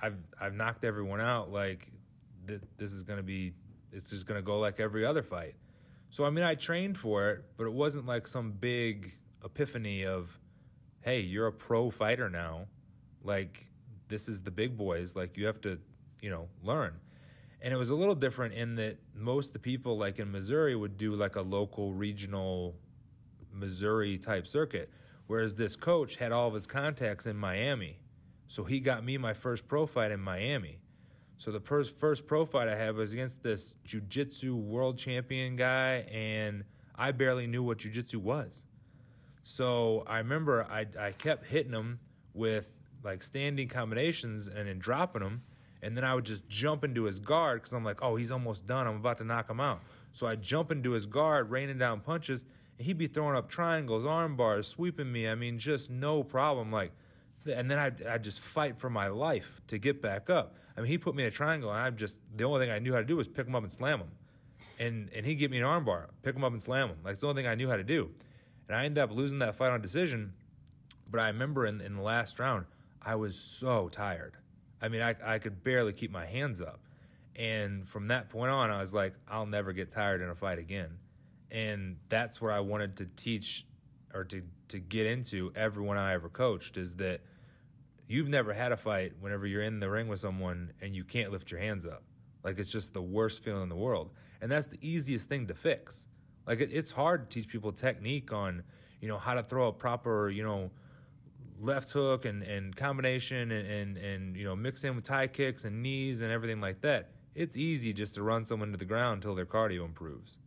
I've 0.00 0.16
I've 0.40 0.54
knocked 0.54 0.84
everyone 0.84 1.20
out. 1.20 1.50
Like, 1.52 1.90
th- 2.46 2.60
this 2.78 2.92
is 2.92 3.02
gonna 3.02 3.22
be, 3.22 3.52
it's 3.92 4.10
just 4.10 4.26
gonna 4.26 4.42
go 4.42 4.58
like 4.58 4.80
every 4.80 5.04
other 5.04 5.22
fight. 5.22 5.54
So 6.10 6.24
I 6.24 6.30
mean, 6.30 6.44
I 6.44 6.54
trained 6.54 6.98
for 6.98 7.30
it, 7.30 7.44
but 7.56 7.64
it 7.64 7.72
wasn't 7.72 8.06
like 8.06 8.26
some 8.26 8.52
big 8.52 9.16
epiphany 9.44 10.04
of, 10.04 10.38
"Hey, 11.02 11.20
you're 11.20 11.46
a 11.46 11.52
pro 11.52 11.90
fighter 11.90 12.28
now." 12.30 12.66
Like, 13.22 13.70
this 14.08 14.28
is 14.28 14.42
the 14.42 14.50
big 14.50 14.76
boys. 14.76 15.14
Like, 15.14 15.36
you 15.36 15.46
have 15.46 15.60
to, 15.62 15.78
you 16.20 16.30
know, 16.30 16.48
learn. 16.62 16.94
And 17.62 17.74
it 17.74 17.76
was 17.76 17.90
a 17.90 17.94
little 17.94 18.14
different 18.14 18.54
in 18.54 18.76
that 18.76 18.98
most 19.14 19.48
of 19.48 19.52
the 19.52 19.58
people, 19.58 19.98
like 19.98 20.18
in 20.18 20.32
Missouri, 20.32 20.74
would 20.74 20.96
do 20.96 21.14
like 21.14 21.36
a 21.36 21.42
local, 21.42 21.92
regional 21.92 22.74
Missouri 23.52 24.18
type 24.18 24.46
circuit. 24.46 24.90
Whereas 25.30 25.54
this 25.54 25.76
coach 25.76 26.16
had 26.16 26.32
all 26.32 26.48
of 26.48 26.54
his 26.54 26.66
contacts 26.66 27.24
in 27.24 27.36
Miami. 27.36 28.00
So 28.48 28.64
he 28.64 28.80
got 28.80 29.04
me 29.04 29.16
my 29.16 29.32
first 29.32 29.68
pro 29.68 29.86
fight 29.86 30.10
in 30.10 30.18
Miami. 30.18 30.80
So 31.36 31.52
the 31.52 31.60
first 31.60 31.96
first 31.96 32.26
pro 32.26 32.44
fight 32.44 32.66
I 32.66 32.74
had 32.74 32.96
was 32.96 33.12
against 33.12 33.40
this 33.40 33.76
jiu-jitsu 33.84 34.56
world 34.56 34.98
champion 34.98 35.54
guy, 35.54 36.04
and 36.10 36.64
I 36.96 37.12
barely 37.12 37.46
knew 37.46 37.62
what 37.62 37.78
jiu-jitsu 37.78 38.18
was. 38.18 38.64
So 39.44 40.02
I 40.08 40.18
remember 40.18 40.66
I, 40.68 40.86
I 40.98 41.12
kept 41.12 41.46
hitting 41.46 41.74
him 41.74 42.00
with 42.34 42.74
like 43.04 43.22
standing 43.22 43.68
combinations 43.68 44.48
and 44.48 44.66
then 44.66 44.80
dropping 44.80 45.22
him. 45.22 45.42
And 45.80 45.96
then 45.96 46.02
I 46.02 46.12
would 46.16 46.26
just 46.26 46.48
jump 46.48 46.82
into 46.82 47.04
his 47.04 47.20
guard 47.20 47.60
because 47.60 47.72
I'm 47.72 47.84
like, 47.84 48.02
oh, 48.02 48.16
he's 48.16 48.32
almost 48.32 48.66
done. 48.66 48.88
I'm 48.88 48.96
about 48.96 49.18
to 49.18 49.24
knock 49.24 49.48
him 49.48 49.60
out. 49.60 49.80
So 50.10 50.26
I 50.26 50.34
jump 50.34 50.72
into 50.72 50.90
his 50.90 51.06
guard, 51.06 51.52
raining 51.52 51.78
down 51.78 52.00
punches, 52.00 52.44
he'd 52.80 52.98
be 52.98 53.06
throwing 53.06 53.36
up 53.36 53.48
triangles, 53.48 54.04
arm 54.04 54.36
bars, 54.36 54.66
sweeping 54.66 55.12
me. 55.12 55.28
I 55.28 55.34
mean, 55.34 55.58
just 55.58 55.90
no 55.90 56.22
problem. 56.22 56.72
Like, 56.72 56.92
and 57.46 57.70
then 57.70 57.78
I'd, 57.78 58.02
I'd 58.04 58.24
just 58.24 58.40
fight 58.40 58.78
for 58.78 58.90
my 58.90 59.08
life 59.08 59.60
to 59.68 59.78
get 59.78 60.02
back 60.02 60.28
up. 60.30 60.54
I 60.76 60.80
mean, 60.80 60.90
he 60.90 60.98
put 60.98 61.14
me 61.14 61.24
in 61.24 61.28
a 61.28 61.32
triangle, 61.32 61.70
and 61.70 61.78
I 61.78 61.90
just 61.90 62.18
the 62.34 62.44
only 62.44 62.60
thing 62.60 62.70
I 62.70 62.78
knew 62.78 62.92
how 62.92 63.00
to 63.00 63.04
do 63.04 63.16
was 63.16 63.28
pick 63.28 63.46
him 63.46 63.54
up 63.54 63.62
and 63.62 63.70
slam 63.70 64.00
him, 64.00 64.10
and 64.78 65.10
and 65.14 65.26
he'd 65.26 65.36
get 65.36 65.50
me 65.50 65.58
an 65.58 65.64
arm 65.64 65.84
bar, 65.84 66.10
pick 66.22 66.34
him 66.34 66.44
up 66.44 66.52
and 66.52 66.62
slam 66.62 66.88
him. 66.88 66.96
Like 67.04 67.12
it's 67.12 67.20
the 67.20 67.28
only 67.28 67.42
thing 67.42 67.50
I 67.50 67.54
knew 67.54 67.68
how 67.68 67.76
to 67.76 67.84
do, 67.84 68.10
and 68.68 68.76
I 68.76 68.84
ended 68.84 69.02
up 69.02 69.10
losing 69.10 69.40
that 69.40 69.56
fight 69.56 69.70
on 69.70 69.80
decision. 69.80 70.32
But 71.10 71.20
I 71.20 71.26
remember 71.26 71.66
in 71.66 71.80
in 71.80 71.96
the 71.96 72.02
last 72.02 72.38
round, 72.38 72.66
I 73.02 73.16
was 73.16 73.38
so 73.38 73.88
tired. 73.88 74.36
I 74.80 74.88
mean, 74.88 75.02
I 75.02 75.16
I 75.24 75.38
could 75.38 75.62
barely 75.62 75.92
keep 75.92 76.10
my 76.10 76.24
hands 76.24 76.60
up, 76.60 76.80
and 77.36 77.86
from 77.86 78.08
that 78.08 78.30
point 78.30 78.50
on, 78.50 78.70
I 78.70 78.80
was 78.80 78.94
like, 78.94 79.14
I'll 79.28 79.46
never 79.46 79.72
get 79.72 79.90
tired 79.90 80.22
in 80.22 80.30
a 80.30 80.34
fight 80.34 80.58
again, 80.58 80.98
and 81.50 81.96
that's 82.08 82.40
where 82.40 82.52
I 82.52 82.60
wanted 82.60 82.96
to 82.96 83.06
teach 83.06 83.66
or 84.14 84.24
to 84.24 84.42
to 84.68 84.78
get 84.78 85.06
into 85.06 85.52
everyone 85.54 85.96
I 85.96 86.14
ever 86.14 86.28
coached 86.28 86.76
is 86.76 86.96
that 86.96 87.20
you've 88.06 88.28
never 88.28 88.52
had 88.52 88.72
a 88.72 88.76
fight 88.76 89.12
whenever 89.20 89.46
you're 89.46 89.62
in 89.62 89.80
the 89.80 89.90
ring 89.90 90.08
with 90.08 90.20
someone 90.20 90.72
and 90.80 90.94
you 90.94 91.04
can't 91.04 91.30
lift 91.30 91.50
your 91.50 91.60
hands 91.60 91.86
up. 91.86 92.02
Like 92.42 92.58
it's 92.58 92.72
just 92.72 92.94
the 92.94 93.02
worst 93.02 93.42
feeling 93.42 93.62
in 93.62 93.68
the 93.68 93.76
world. 93.76 94.10
And 94.40 94.50
that's 94.50 94.66
the 94.66 94.78
easiest 94.80 95.28
thing 95.28 95.46
to 95.48 95.54
fix. 95.54 96.08
Like 96.46 96.60
it, 96.60 96.70
it's 96.72 96.90
hard 96.90 97.30
to 97.30 97.40
teach 97.40 97.48
people 97.48 97.72
technique 97.72 98.32
on, 98.32 98.62
you 99.00 99.08
know, 99.08 99.18
how 99.18 99.34
to 99.34 99.42
throw 99.42 99.68
a 99.68 99.72
proper, 99.72 100.30
you 100.30 100.42
know, 100.42 100.70
left 101.60 101.92
hook 101.92 102.24
and, 102.24 102.42
and 102.42 102.74
combination 102.74 103.52
and, 103.52 103.68
and, 103.68 103.96
and, 103.96 104.36
you 104.36 104.44
know, 104.44 104.56
mix 104.56 104.82
in 104.82 104.96
with 104.96 105.04
Thai 105.04 105.26
kicks 105.26 105.64
and 105.64 105.82
knees 105.82 106.22
and 106.22 106.32
everything 106.32 106.60
like 106.60 106.80
that. 106.80 107.10
It's 107.34 107.56
easy 107.56 107.92
just 107.92 108.14
to 108.16 108.22
run 108.22 108.44
someone 108.44 108.72
to 108.72 108.78
the 108.78 108.84
ground 108.84 109.18
until 109.18 109.34
their 109.34 109.46
cardio 109.46 109.84
improves. 109.84 110.38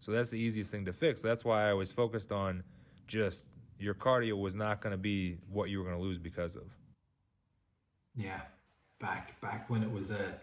So 0.00 0.12
that's 0.12 0.30
the 0.30 0.38
easiest 0.38 0.70
thing 0.70 0.84
to 0.84 0.92
fix. 0.92 1.22
That's 1.22 1.44
why 1.44 1.68
I 1.68 1.72
was 1.72 1.92
focused 1.92 2.32
on 2.32 2.62
just 3.06 3.46
your 3.78 3.94
cardio 3.94 4.38
was 4.40 4.54
not 4.54 4.80
going 4.80 4.92
to 4.92 4.98
be 4.98 5.38
what 5.50 5.70
you 5.70 5.78
were 5.78 5.84
going 5.84 5.96
to 5.96 6.02
lose 6.02 6.18
because 6.18 6.56
of. 6.56 6.74
Yeah. 8.16 8.40
Back 8.98 9.38
back 9.40 9.68
when 9.68 9.82
it 9.82 9.90
was 9.90 10.10
a 10.10 10.40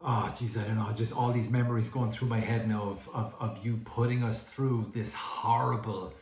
Oh 0.00 0.32
geez, 0.38 0.56
I 0.56 0.64
don't 0.64 0.76
know. 0.76 0.92
Just 0.94 1.16
all 1.16 1.32
these 1.32 1.48
memories 1.48 1.88
going 1.88 2.12
through 2.12 2.28
my 2.28 2.38
head 2.38 2.68
now 2.68 2.82
of, 2.82 3.08
of, 3.14 3.34
of 3.40 3.64
you 3.64 3.80
putting 3.84 4.22
us 4.22 4.44
through 4.44 4.92
this 4.94 5.14
horrible 5.14 6.12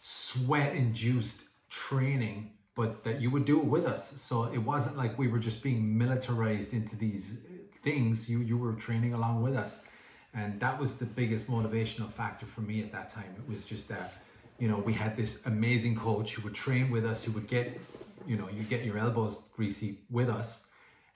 sweat 0.00 0.74
induced 0.74 1.44
training, 1.70 2.50
but 2.74 3.04
that 3.04 3.20
you 3.20 3.30
would 3.30 3.44
do 3.44 3.60
it 3.60 3.64
with 3.64 3.86
us. 3.86 4.20
So 4.20 4.44
it 4.44 4.58
wasn't 4.58 4.96
like 4.96 5.18
we 5.18 5.28
were 5.28 5.38
just 5.38 5.62
being 5.62 5.96
militarized 5.96 6.74
into 6.74 6.96
these 6.96 7.38
things. 7.82 8.28
You 8.28 8.40
you 8.40 8.58
were 8.58 8.72
training 8.72 9.14
along 9.14 9.42
with 9.42 9.54
us. 9.56 9.82
And 10.34 10.58
that 10.60 10.78
was 10.78 10.98
the 10.98 11.04
biggest 11.04 11.50
motivational 11.50 12.10
factor 12.10 12.46
for 12.46 12.62
me 12.62 12.82
at 12.82 12.92
that 12.92 13.10
time. 13.10 13.34
It 13.36 13.48
was 13.50 13.64
just 13.64 13.88
that, 13.88 14.14
you 14.58 14.68
know, 14.68 14.78
we 14.78 14.94
had 14.94 15.16
this 15.16 15.40
amazing 15.44 15.96
coach 15.96 16.34
who 16.34 16.42
would 16.42 16.54
train 16.54 16.90
with 16.90 17.04
us, 17.04 17.24
who 17.24 17.32
would 17.32 17.48
get, 17.48 17.78
you 18.26 18.36
know, 18.36 18.48
you 18.48 18.62
get 18.62 18.84
your 18.84 18.98
elbows 18.98 19.42
greasy 19.54 19.98
with 20.10 20.30
us. 20.30 20.66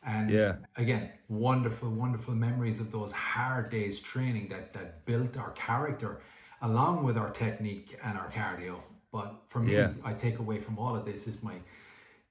And 0.03 0.31
Yeah. 0.31 0.57
again, 0.77 1.11
wonderful, 1.29 1.91
wonderful 1.91 2.35
memories 2.35 2.79
of 2.79 2.93
those 2.93 3.13
hard 3.13 3.71
days 3.71 4.01
training 4.01 4.49
that 4.51 4.73
that 4.75 5.05
built 5.07 5.37
our 5.37 5.51
character 5.53 6.21
along 6.63 7.05
with 7.05 7.17
our 7.17 7.31
technique 7.31 7.99
and 8.03 8.19
our 8.19 8.31
cardio. 8.31 8.81
But 9.11 9.45
for 9.49 9.61
me, 9.61 9.73
Yeah. 9.73 9.93
I 10.05 10.13
take 10.13 10.39
away 10.39 10.61
from 10.61 10.79
all 10.79 10.95
of 10.95 11.05
this 11.07 11.27
is 11.27 11.43
my 11.43 11.61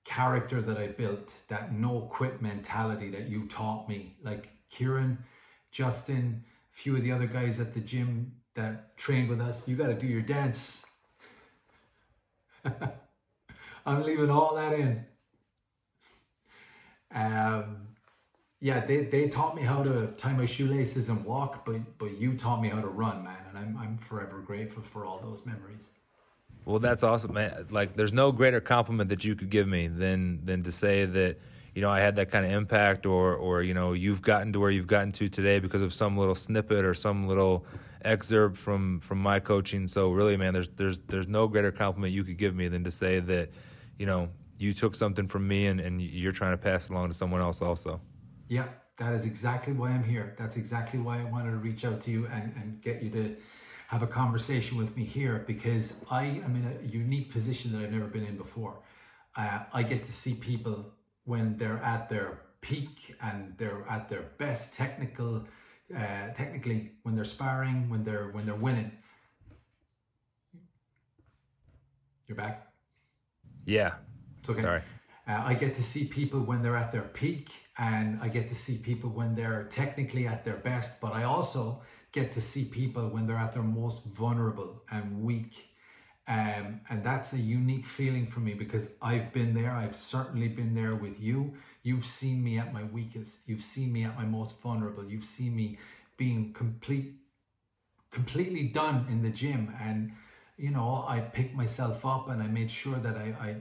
character 0.03 0.61
that 0.61 0.77
I 0.77 0.87
built, 0.87 1.33
that 1.47 1.73
no 1.73 2.01
quit 2.01 2.41
mentality 2.41 3.09
that 3.09 3.27
you 3.27 3.47
taught 3.47 3.89
me. 3.89 4.15
Like 4.21 4.49
Kieran, 4.69 5.17
Justin, 5.71 6.43
few 6.75 6.95
of 6.95 7.03
the 7.03 7.11
other 7.11 7.25
guys 7.25 7.59
at 7.61 7.73
the 7.73 7.79
gym 7.79 8.33
that 8.53 8.97
trained 8.97 9.29
with 9.29 9.39
us, 9.39 9.67
you 9.67 9.77
got 9.77 9.87
to 9.87 9.95
do 9.95 10.05
your 10.05 10.21
dance. 10.21 10.85
I'm 13.85 14.03
leaving 14.03 14.29
all 14.29 14.55
that 14.55 14.73
in. 14.73 15.05
Um, 17.13 17.87
yeah, 18.59 18.85
they, 18.85 19.05
they 19.05 19.29
taught 19.29 19.55
me 19.55 19.61
how 19.61 19.83
to 19.83 20.07
tie 20.17 20.33
my 20.33 20.45
shoelaces 20.45 21.07
and 21.07 21.23
walk, 21.23 21.65
but 21.65 21.97
but 21.97 22.17
you 22.19 22.35
taught 22.35 22.61
me 22.61 22.67
how 22.67 22.81
to 22.81 22.87
run, 22.87 23.23
man, 23.23 23.37
and 23.49 23.57
I'm 23.57 23.77
I'm 23.77 23.97
forever 23.97 24.39
grateful 24.45 24.83
for 24.83 25.05
all 25.05 25.19
those 25.19 25.45
memories. 25.45 25.83
Well, 26.65 26.79
that's 26.79 27.03
awesome, 27.03 27.33
man. 27.33 27.67
Like, 27.69 27.95
there's 27.95 28.11
no 28.11 28.31
greater 28.31 28.59
compliment 28.59 29.09
that 29.09 29.23
you 29.23 29.35
could 29.35 29.49
give 29.49 29.67
me 29.67 29.87
than 29.87 30.43
than 30.43 30.63
to 30.63 30.71
say 30.71 31.05
that 31.05 31.39
you 31.75 31.81
know 31.81 31.89
I 31.91 31.99
had 31.99 32.15
that 32.15 32.31
kind 32.31 32.45
of 32.45 32.51
impact, 32.51 33.05
or 33.05 33.35
or 33.35 33.61
you 33.61 33.73
know 33.73 33.91
you've 33.93 34.21
gotten 34.21 34.53
to 34.53 34.59
where 34.59 34.71
you've 34.71 34.87
gotten 34.87 35.11
to 35.11 35.27
today 35.27 35.59
because 35.59 35.81
of 35.81 35.93
some 35.93 36.17
little 36.17 36.33
snippet 36.33 36.85
or 36.85 36.93
some 36.93 37.27
little 37.27 37.65
excerpt 38.01 38.57
from 38.57 39.01
from 39.01 39.19
my 39.19 39.39
coaching. 39.39 39.87
So 39.87 40.11
really, 40.11 40.37
man, 40.37 40.53
there's 40.53 40.69
there's 40.69 40.99
there's 40.99 41.27
no 41.27 41.47
greater 41.47 41.71
compliment 41.71 42.13
you 42.13 42.23
could 42.23 42.37
give 42.37 42.55
me 42.55 42.69
than 42.69 42.85
to 42.85 42.91
say 42.91 43.19
that 43.19 43.49
you 43.99 44.05
know 44.05 44.29
you 44.57 44.71
took 44.71 44.95
something 44.95 45.27
from 45.27 45.47
me 45.47 45.67
and 45.67 45.81
and 45.81 46.01
you're 46.01 46.31
trying 46.31 46.53
to 46.53 46.57
pass 46.57 46.85
it 46.85 46.91
along 46.91 47.09
to 47.09 47.13
someone 47.13 47.41
else 47.41 47.61
also. 47.61 47.99
Yeah, 48.47 48.67
that 48.97 49.13
is 49.13 49.25
exactly 49.25 49.73
why 49.73 49.89
I'm 49.89 50.03
here. 50.03 50.33
That's 50.37 50.55
exactly 50.55 50.99
why 50.99 51.19
I 51.19 51.25
wanted 51.25 51.51
to 51.51 51.57
reach 51.57 51.83
out 51.83 51.99
to 52.01 52.11
you 52.11 52.27
and, 52.27 52.53
and 52.55 52.81
get 52.81 53.03
you 53.03 53.09
to 53.09 53.35
have 53.87 54.01
a 54.01 54.07
conversation 54.07 54.77
with 54.77 54.95
me 54.95 55.03
here 55.03 55.43
because 55.45 56.05
I 56.09 56.23
am 56.23 56.55
in 56.55 56.77
a 56.79 56.87
unique 56.87 57.31
position 57.31 57.73
that 57.73 57.81
I've 57.81 57.91
never 57.91 58.07
been 58.07 58.25
in 58.25 58.37
before. 58.37 58.79
Uh, 59.35 59.59
I 59.73 59.83
get 59.83 60.03
to 60.05 60.13
see 60.13 60.35
people 60.35 60.93
when 61.25 61.57
they're 61.57 61.83
at 61.83 62.09
their 62.09 62.39
peak 62.61 63.15
and 63.21 63.53
they're 63.57 63.85
at 63.89 64.09
their 64.09 64.23
best 64.37 64.73
technical, 64.73 65.45
uh, 65.95 66.29
technically 66.33 66.93
when 67.03 67.15
they're 67.15 67.25
sparring, 67.25 67.89
when 67.89 68.03
they're 68.03 68.29
when 68.31 68.45
they're 68.45 68.55
winning. 68.55 68.91
You're 72.27 72.37
back. 72.37 72.71
Yeah. 73.65 73.95
It's 74.39 74.49
okay. 74.49 74.61
Sorry. 74.61 74.81
Uh, 75.27 75.41
I 75.43 75.53
get 75.55 75.73
to 75.75 75.83
see 75.83 76.05
people 76.05 76.41
when 76.41 76.61
they're 76.61 76.77
at 76.77 76.91
their 76.91 77.01
peak, 77.01 77.49
and 77.77 78.19
I 78.21 78.29
get 78.29 78.47
to 78.49 78.55
see 78.55 78.77
people 78.77 79.09
when 79.09 79.35
they're 79.35 79.63
technically 79.63 80.27
at 80.27 80.45
their 80.45 80.57
best. 80.57 81.01
But 81.01 81.13
I 81.13 81.23
also 81.23 81.81
get 82.11 82.31
to 82.33 82.41
see 82.41 82.65
people 82.65 83.09
when 83.09 83.27
they're 83.27 83.37
at 83.37 83.53
their 83.53 83.63
most 83.63 84.05
vulnerable 84.05 84.83
and 84.91 85.21
weak. 85.21 85.74
Um, 86.27 86.81
and 86.89 87.03
that's 87.03 87.33
a 87.33 87.37
unique 87.37 87.85
feeling 87.85 88.25
for 88.25 88.39
me 88.39 88.53
because 88.53 88.95
I've 89.01 89.31
been 89.31 89.53
there. 89.53 89.71
I've 89.71 89.95
certainly 89.95 90.47
been 90.47 90.73
there 90.73 90.95
with 90.95 91.19
you. 91.19 91.53
You've 91.83 92.05
seen 92.05 92.43
me 92.43 92.57
at 92.57 92.73
my 92.73 92.83
weakest. 92.83 93.39
You've 93.45 93.61
seen 93.61 93.93
me 93.93 94.03
at 94.03 94.15
my 94.15 94.25
most 94.25 94.59
vulnerable. 94.61 95.05
You've 95.05 95.23
seen 95.23 95.55
me 95.55 95.77
being 96.17 96.51
complete, 96.53 97.13
completely 98.09 98.63
done 98.63 99.05
in 99.09 99.21
the 99.21 99.29
gym. 99.29 99.75
And 99.79 100.13
you 100.57 100.71
know, 100.71 101.05
I 101.07 101.19
picked 101.19 101.55
myself 101.55 102.05
up 102.05 102.29
and 102.29 102.41
I 102.41 102.47
made 102.47 102.71
sure 102.71 102.97
that 102.97 103.17
I, 103.17 103.35
I, 103.39 103.55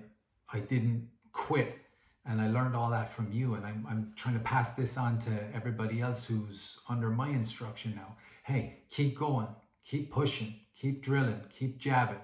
I 0.53 0.61
didn't 0.61 1.09
quit. 1.33 1.79
And 2.27 2.41
I 2.41 2.49
learned 2.49 2.75
all 2.75 2.91
that 2.91 3.13
from 3.13 3.33
you. 3.33 3.55
And 3.55 3.67
I'm, 3.67 3.87
I'm 3.89 4.13
trying 4.17 4.35
to 4.35 4.41
pass 4.41 4.75
this 4.75 4.97
on 4.97 5.19
to 5.21 5.31
everybody 5.55 6.01
else 6.01 6.25
who's 6.25 6.79
under 6.89 7.11
my 7.11 7.29
instruction 7.29 7.95
now. 7.95 8.17
Hey, 8.45 8.79
keep 8.91 9.19
going, 9.19 9.49
keep 9.85 10.11
pushing, 10.11 10.55
keep 10.75 11.03
drilling, 11.03 11.41
keep 11.51 11.79
jabbing, 11.79 12.21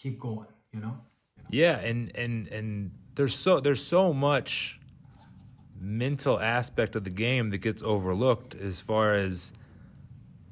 keep 0.00 0.18
going, 0.18 0.46
you 0.72 0.80
know? 0.80 0.96
Yeah, 1.50 1.78
and 1.78 2.14
and 2.16 2.46
and 2.48 2.92
there's 3.14 3.34
so 3.34 3.60
there's 3.60 3.84
so 3.84 4.12
much 4.12 4.80
mental 5.80 6.38
aspect 6.38 6.94
of 6.96 7.04
the 7.04 7.10
game 7.10 7.50
that 7.50 7.58
gets 7.58 7.82
overlooked 7.82 8.54
as 8.54 8.80
far 8.80 9.14
as 9.14 9.52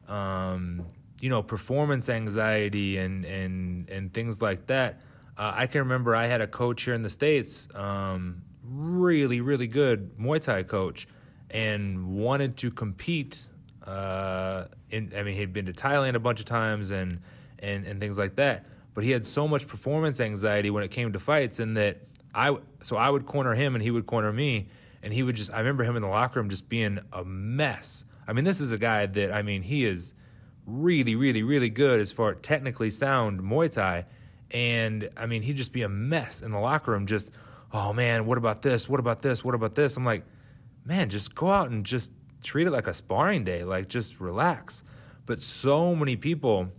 um 0.09 0.87
you 1.21 1.29
know 1.29 1.43
performance 1.43 2.09
anxiety 2.09 2.97
and 2.97 3.25
and 3.25 3.89
and 3.89 4.13
things 4.13 4.43
like 4.43 4.67
that. 4.67 5.01
Uh, 5.37 5.53
I 5.55 5.67
can 5.69 5.81
remember 5.81 6.17
I 6.17 6.27
had 6.27 6.41
a 6.41 6.49
coach 6.49 6.83
here 6.83 6.95
in 6.95 7.03
the 7.03 7.11
states, 7.11 7.69
um, 7.75 8.43
really 8.65 9.41
really 9.41 9.69
good 9.69 10.19
Muay 10.19 10.43
Thai 10.43 10.65
coach, 10.65 11.07
and 11.51 12.09
wanted 12.09 12.57
to 12.59 12.71
compete. 12.71 13.49
Uh, 13.85 14.67
in 14.91 15.13
I 15.17 15.23
mean, 15.23 15.37
he'd 15.37 15.53
been 15.53 15.67
to 15.67 15.73
Thailand 15.73 16.15
a 16.15 16.19
bunch 16.19 16.41
of 16.41 16.47
times 16.47 16.91
and 16.91 17.21
and 17.61 17.87
and 17.87 18.01
things 18.01 18.19
like 18.19 18.35
that. 18.37 18.67
But 18.99 19.05
he 19.05 19.13
had 19.13 19.25
so 19.25 19.47
much 19.47 19.69
performance 19.69 20.21
anxiety 20.21 20.71
when 20.71 20.83
it 20.83 20.91
came 20.91 21.13
to 21.13 21.21
fights, 21.21 21.61
and 21.61 21.77
that 21.77 21.99
I 22.35 22.57
so 22.83 22.97
I 22.97 23.09
would 23.09 23.27
corner 23.27 23.55
him 23.55 23.77
and 23.77 23.85
he 23.85 23.93
would 23.93 24.07
corner 24.07 24.33
me, 24.33 24.71
and 25.05 25.13
he 25.13 25.23
would 25.23 25.37
just 25.37 25.55
I 25.55 25.61
remember 25.61 25.85
him 25.85 25.95
in 25.95 26.03
the 26.03 26.09
locker 26.09 26.41
room 26.41 26.51
just 26.51 26.69
being 26.69 26.99
a 27.13 27.25
mess. 27.25 28.05
I 28.27 28.33
mean, 28.33 28.45
this 28.45 28.61
is 28.61 28.73
a 28.73 28.77
guy 28.77 29.07
that 29.07 29.33
I 29.33 29.43
mean 29.43 29.63
he 29.63 29.85
is 29.85 30.15
really, 30.67 31.15
really, 31.15 31.45
really 31.45 31.71
good 31.71 32.01
as 32.01 32.11
far 32.11 32.35
technically 32.35 32.91
sound 32.91 33.41
Muay 33.41 33.73
Thai. 33.73 34.05
And 34.51 35.09
I 35.17 35.27
mean, 35.27 35.43
he'd 35.43 35.57
just 35.57 35.73
be 35.73 35.83
a 35.83 35.89
mess 35.89 36.43
in 36.43 36.51
the 36.51 36.59
locker 36.59 36.91
room, 36.91 37.07
just, 37.07 37.31
oh 37.73 37.93
man, 37.93 38.27
what 38.27 38.37
about 38.37 38.63
this? 38.63 38.89
What 38.89 38.99
about 38.99 39.23
this? 39.23 39.45
What 39.45 39.55
about 39.55 39.77
this? 39.77 39.97
I'm 39.97 40.05
like, 40.05 40.25
man, 40.85 41.09
just 41.09 41.37
go 41.37 41.53
out 41.53 41.71
and 41.71 41.87
just 41.87 42.11
treat 42.43 42.67
it 42.67 42.73
like 42.73 42.89
a 42.89 42.95
sparring 42.95 43.45
day, 43.45 43.63
like 43.63 43.87
just 43.87 44.19
relax. 44.19 44.83
But 45.25 45.41
so 45.41 45.95
many 45.95 46.17
people, 46.17 46.73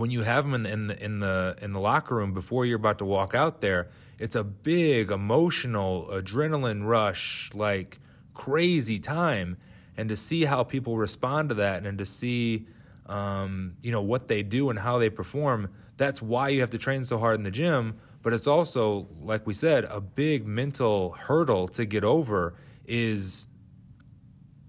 when 0.00 0.10
you 0.10 0.22
have 0.22 0.44
them 0.44 0.54
in 0.54 0.62
the, 0.62 0.72
in 0.72 0.86
the 0.86 1.04
in 1.04 1.20
the 1.20 1.56
in 1.60 1.72
the 1.72 1.78
locker 1.78 2.14
room 2.14 2.32
before 2.32 2.64
you're 2.64 2.76
about 2.76 2.96
to 2.98 3.04
walk 3.04 3.34
out 3.34 3.60
there, 3.60 3.88
it's 4.18 4.34
a 4.34 4.42
big 4.42 5.10
emotional 5.10 6.08
adrenaline 6.10 6.86
rush, 6.86 7.50
like 7.52 7.98
crazy 8.32 8.98
time. 8.98 9.58
And 9.98 10.08
to 10.08 10.16
see 10.16 10.46
how 10.46 10.64
people 10.64 10.96
respond 10.96 11.50
to 11.50 11.54
that, 11.56 11.84
and 11.84 11.98
to 11.98 12.06
see 12.06 12.66
um, 13.04 13.74
you 13.82 13.92
know 13.92 14.00
what 14.00 14.28
they 14.28 14.42
do 14.42 14.70
and 14.70 14.78
how 14.78 14.98
they 14.98 15.10
perform. 15.10 15.68
That's 15.98 16.22
why 16.22 16.48
you 16.48 16.62
have 16.62 16.70
to 16.70 16.78
train 16.78 17.04
so 17.04 17.18
hard 17.18 17.36
in 17.36 17.42
the 17.42 17.50
gym. 17.50 18.00
But 18.22 18.32
it's 18.32 18.46
also, 18.46 19.06
like 19.20 19.46
we 19.46 19.52
said, 19.52 19.84
a 19.84 20.00
big 20.00 20.46
mental 20.46 21.10
hurdle 21.10 21.68
to 21.68 21.84
get 21.84 22.04
over. 22.04 22.54
Is 22.86 23.48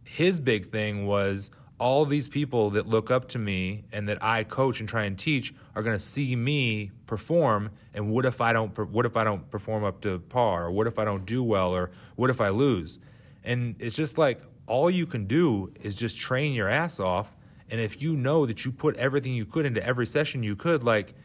his 0.04 0.42
big 0.42 0.70
thing 0.70 1.06
was 1.06 1.52
all 1.82 2.06
these 2.06 2.30
people 2.30 2.70
that 2.70 2.88
look 2.88 3.10
up 3.10 3.28
to 3.28 3.40
me 3.40 3.84
and 3.92 4.08
that 4.08 4.22
I 4.24 4.44
coach 4.44 4.80
and 4.80 4.88
try 4.88 5.06
and 5.06 5.18
teach 5.18 5.52
are 5.76 5.82
going 5.82 5.96
to 5.98 6.04
see 6.04 6.36
me 6.36 6.92
perform. 7.08 7.72
And 7.92 8.12
what 8.12 8.24
if 8.28 8.40
I 8.40 8.54
don't 8.54 8.78
what 8.92 9.08
if 9.08 9.18
I 9.18 9.24
don't 9.24 9.50
perform 9.50 9.84
up 9.84 10.00
to 10.02 10.20
par? 10.20 10.66
Or 10.66 10.72
what 10.72 10.86
if 10.86 11.00
I 11.00 11.06
don't 11.06 11.26
do 11.26 11.44
well? 11.44 11.72
Or 11.72 11.90
what 12.16 12.30
if 12.30 12.40
I 12.40 12.50
lose? 12.50 13.00
And 13.44 13.76
it's 13.80 13.96
just 13.96 14.20
like 14.20 14.44
all 14.68 14.92
you 14.92 15.08
can 15.08 15.26
do 15.26 15.74
is 15.82 15.96
just 15.96 16.20
train 16.20 16.54
your 16.54 16.70
ass 16.70 17.00
off. 17.00 17.36
And 17.68 17.82
if 17.82 18.00
you 18.00 18.16
know 18.16 18.46
that 18.46 18.64
you 18.64 18.72
put 18.72 18.96
everything 18.98 19.34
you 19.34 19.48
could 19.48 19.66
into 19.66 19.84
every 19.84 20.06
session 20.06 20.44
you 20.44 20.56
could, 20.56 20.84
like 20.84 21.16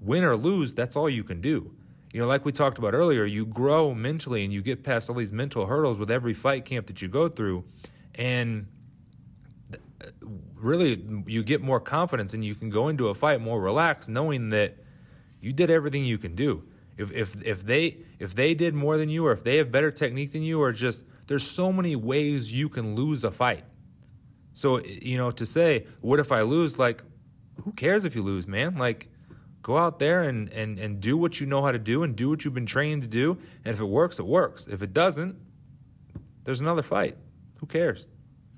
win 0.00 0.24
or 0.24 0.36
lose, 0.36 0.72
that's 0.72 0.96
all 0.96 1.10
you 1.10 1.22
can 1.22 1.42
do. 1.42 1.74
You 2.14 2.22
know, 2.22 2.26
like 2.26 2.46
we 2.46 2.52
talked 2.52 2.78
about 2.78 2.94
earlier, 2.94 3.26
you 3.26 3.44
grow 3.44 3.92
mentally 3.92 4.42
and 4.42 4.54
you 4.54 4.62
get 4.62 4.82
past 4.82 5.10
all 5.10 5.16
these 5.16 5.32
mental 5.32 5.66
hurdles 5.66 5.98
with 5.98 6.10
every 6.10 6.32
fight 6.32 6.64
camp 6.64 6.86
that 6.86 7.02
you 7.02 7.08
go 7.08 7.28
through. 7.28 7.64
And 8.14 8.68
really, 10.54 11.04
you 11.26 11.42
get 11.42 11.60
more 11.62 11.80
confidence 11.80 12.34
and 12.34 12.44
you 12.44 12.54
can 12.54 12.70
go 12.70 12.88
into 12.88 13.08
a 13.08 13.14
fight 13.14 13.40
more 13.40 13.60
relaxed, 13.60 14.08
knowing 14.08 14.50
that 14.50 14.76
you 15.40 15.52
did 15.52 15.70
everything 15.70 16.04
you 16.04 16.18
can 16.18 16.34
do. 16.34 16.64
If, 16.96 17.12
if, 17.12 17.42
if 17.44 17.66
they 17.66 17.98
if 18.18 18.34
they 18.34 18.54
did 18.54 18.74
more 18.74 18.96
than 18.96 19.10
you 19.10 19.26
or 19.26 19.32
if 19.32 19.44
they 19.44 19.58
have 19.58 19.70
better 19.70 19.90
technique 19.90 20.32
than 20.32 20.42
you 20.42 20.62
or 20.62 20.72
just 20.72 21.04
there's 21.26 21.46
so 21.46 21.70
many 21.70 21.94
ways 21.94 22.54
you 22.54 22.70
can 22.70 22.94
lose 22.94 23.22
a 23.22 23.30
fight 23.30 23.64
so, 24.56 24.82
you 24.82 25.18
know, 25.18 25.30
to 25.32 25.44
say, 25.44 25.84
what 26.00 26.18
if 26.18 26.32
I 26.32 26.40
lose? 26.40 26.78
Like, 26.78 27.04
who 27.62 27.72
cares 27.72 28.06
if 28.06 28.16
you 28.16 28.22
lose, 28.22 28.46
man? 28.46 28.78
Like, 28.78 29.10
go 29.60 29.76
out 29.76 29.98
there 29.98 30.22
and, 30.22 30.48
and, 30.48 30.78
and 30.78 30.98
do 30.98 31.18
what 31.18 31.40
you 31.40 31.46
know 31.46 31.62
how 31.62 31.72
to 31.72 31.78
do 31.78 32.02
and 32.02 32.16
do 32.16 32.30
what 32.30 32.42
you've 32.42 32.54
been 32.54 32.64
trained 32.64 33.02
to 33.02 33.08
do. 33.08 33.36
And 33.66 33.74
if 33.74 33.80
it 33.82 33.84
works, 33.84 34.18
it 34.18 34.24
works. 34.24 34.66
If 34.66 34.80
it 34.80 34.94
doesn't, 34.94 35.36
there's 36.44 36.62
another 36.62 36.82
fight. 36.82 37.18
Who 37.60 37.66
cares? 37.66 38.06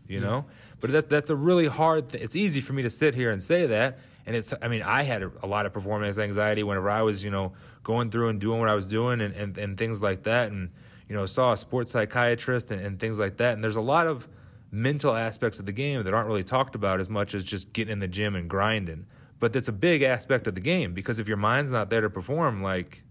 You 0.09 0.19
yeah. 0.19 0.27
know? 0.27 0.45
But 0.81 0.93
that, 0.93 1.09
that's 1.09 1.31
a 1.31 1.37
really 1.37 1.67
hard 1.67 2.09
thing. 2.09 2.23
It's 2.23 2.35
easy 2.37 2.61
for 2.61 2.73
me 2.73 2.83
to 2.83 2.91
sit 2.91 3.15
here 3.15 3.31
and 3.31 3.43
say 3.43 3.67
that. 3.67 3.99
And 4.27 4.35
it's, 4.35 4.53
I 4.61 4.69
mean, 4.69 4.83
I 4.83 5.03
had 5.03 5.23
a, 5.23 5.31
a 5.43 5.47
lot 5.47 5.67
of 5.67 5.73
performance 5.73 6.19
anxiety 6.19 6.63
whenever 6.63 6.91
I 6.91 7.03
was, 7.03 7.23
you 7.23 7.31
know, 7.31 7.53
going 7.83 8.11
through 8.11 8.29
and 8.29 8.41
doing 8.41 8.61
what 8.61 8.69
I 8.69 8.75
was 8.75 8.87
doing 8.87 9.21
and, 9.21 9.35
and, 9.35 9.57
and 9.57 9.79
things 9.79 10.03
like 10.03 10.25
that. 10.25 10.51
And, 10.51 10.71
you 11.09 11.15
know, 11.15 11.25
saw 11.27 11.53
a 11.53 11.57
sports 11.57 11.93
psychiatrist 11.93 12.71
and, 12.71 12.81
and 12.81 12.99
things 12.99 13.19
like 13.19 13.37
that. 13.39 13.55
And 13.55 13.63
there's 13.65 13.77
a 13.77 13.81
lot 13.81 14.07
of, 14.07 14.29
mental 14.71 15.15
aspects 15.15 15.59
of 15.59 15.67
the 15.67 15.73
game 15.73 16.03
that 16.03 16.13
aren't 16.13 16.29
really 16.29 16.45
talked 16.45 16.75
about 16.75 17.01
as 17.01 17.09
much 17.09 17.35
as 17.35 17.43
just 17.43 17.73
getting 17.73 17.93
in 17.93 17.99
the 18.01 18.09
gym 18.09 18.35
and 18.35 18.49
grinding. 18.49 19.07
But 19.39 19.53
that's 19.53 19.69
a 19.69 19.73
big 19.73 20.03
aspect 20.03 20.47
of 20.47 20.55
the 20.55 20.61
game 20.61 20.93
because 20.95 21.19
if 21.19 21.29
your 21.29 21.37
mind's 21.37 21.71
not 21.71 21.91
there 21.91 22.01
to 22.01 22.11
perform, 22.11 22.63
like 22.63 23.03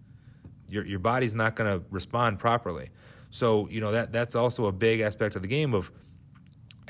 your 0.69 0.85
your 0.85 0.99
body's 0.99 1.33
not 1.33 1.55
going 1.55 1.79
to 1.79 1.85
respond 1.89 2.39
properly. 2.39 2.89
So 3.29 3.67
you 3.69 3.79
know 3.79 3.91
that 3.91 4.11
that's 4.11 4.35
also 4.35 4.65
a 4.65 4.71
big 4.71 4.99
aspect 4.99 5.35
of 5.35 5.41
the 5.41 5.47
game 5.47 5.73
of 5.73 5.91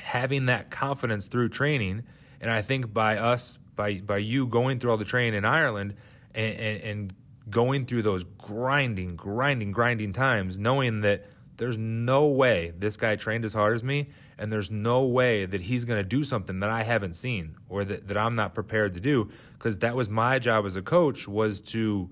having 0.08 0.46
that 0.46 0.70
confidence 0.70 1.26
through 1.26 1.50
training. 1.50 2.02
And 2.40 2.50
I 2.50 2.62
think 2.62 2.92
by 2.92 3.18
us, 3.18 3.58
by 3.76 4.00
by 4.00 4.18
you 4.18 4.46
going 4.46 4.78
through 4.78 4.90
all 4.90 4.96
the 4.96 5.04
training 5.04 5.34
in 5.34 5.44
Ireland 5.44 5.94
and, 6.34 6.54
and, 6.54 6.82
and 6.82 7.14
going 7.50 7.84
through 7.84 8.02
those 8.02 8.24
grinding, 8.24 9.16
grinding, 9.16 9.70
grinding 9.70 10.12
times, 10.12 10.58
knowing 10.58 11.02
that 11.02 11.26
there's 11.58 11.76
no 11.76 12.26
way 12.26 12.72
this 12.76 12.96
guy 12.96 13.16
trained 13.16 13.44
as 13.44 13.52
hard 13.52 13.74
as 13.74 13.84
me 13.84 14.08
and 14.38 14.52
there's 14.52 14.70
no 14.70 15.04
way 15.04 15.44
that 15.44 15.62
he's 15.62 15.84
going 15.84 15.98
to 15.98 16.08
do 16.08 16.24
something 16.24 16.60
that 16.60 16.70
I 16.70 16.84
haven't 16.84 17.14
seen 17.14 17.56
or 17.68 17.84
that, 17.84 18.08
that 18.08 18.16
I'm 18.16 18.34
not 18.34 18.54
prepared 18.54 18.94
to 18.94 19.00
do 19.00 19.28
because 19.54 19.78
that 19.78 19.96
was 19.96 20.08
my 20.08 20.38
job 20.38 20.64
as 20.66 20.76
a 20.76 20.82
coach 20.82 21.26
was 21.26 21.60
to 21.72 22.08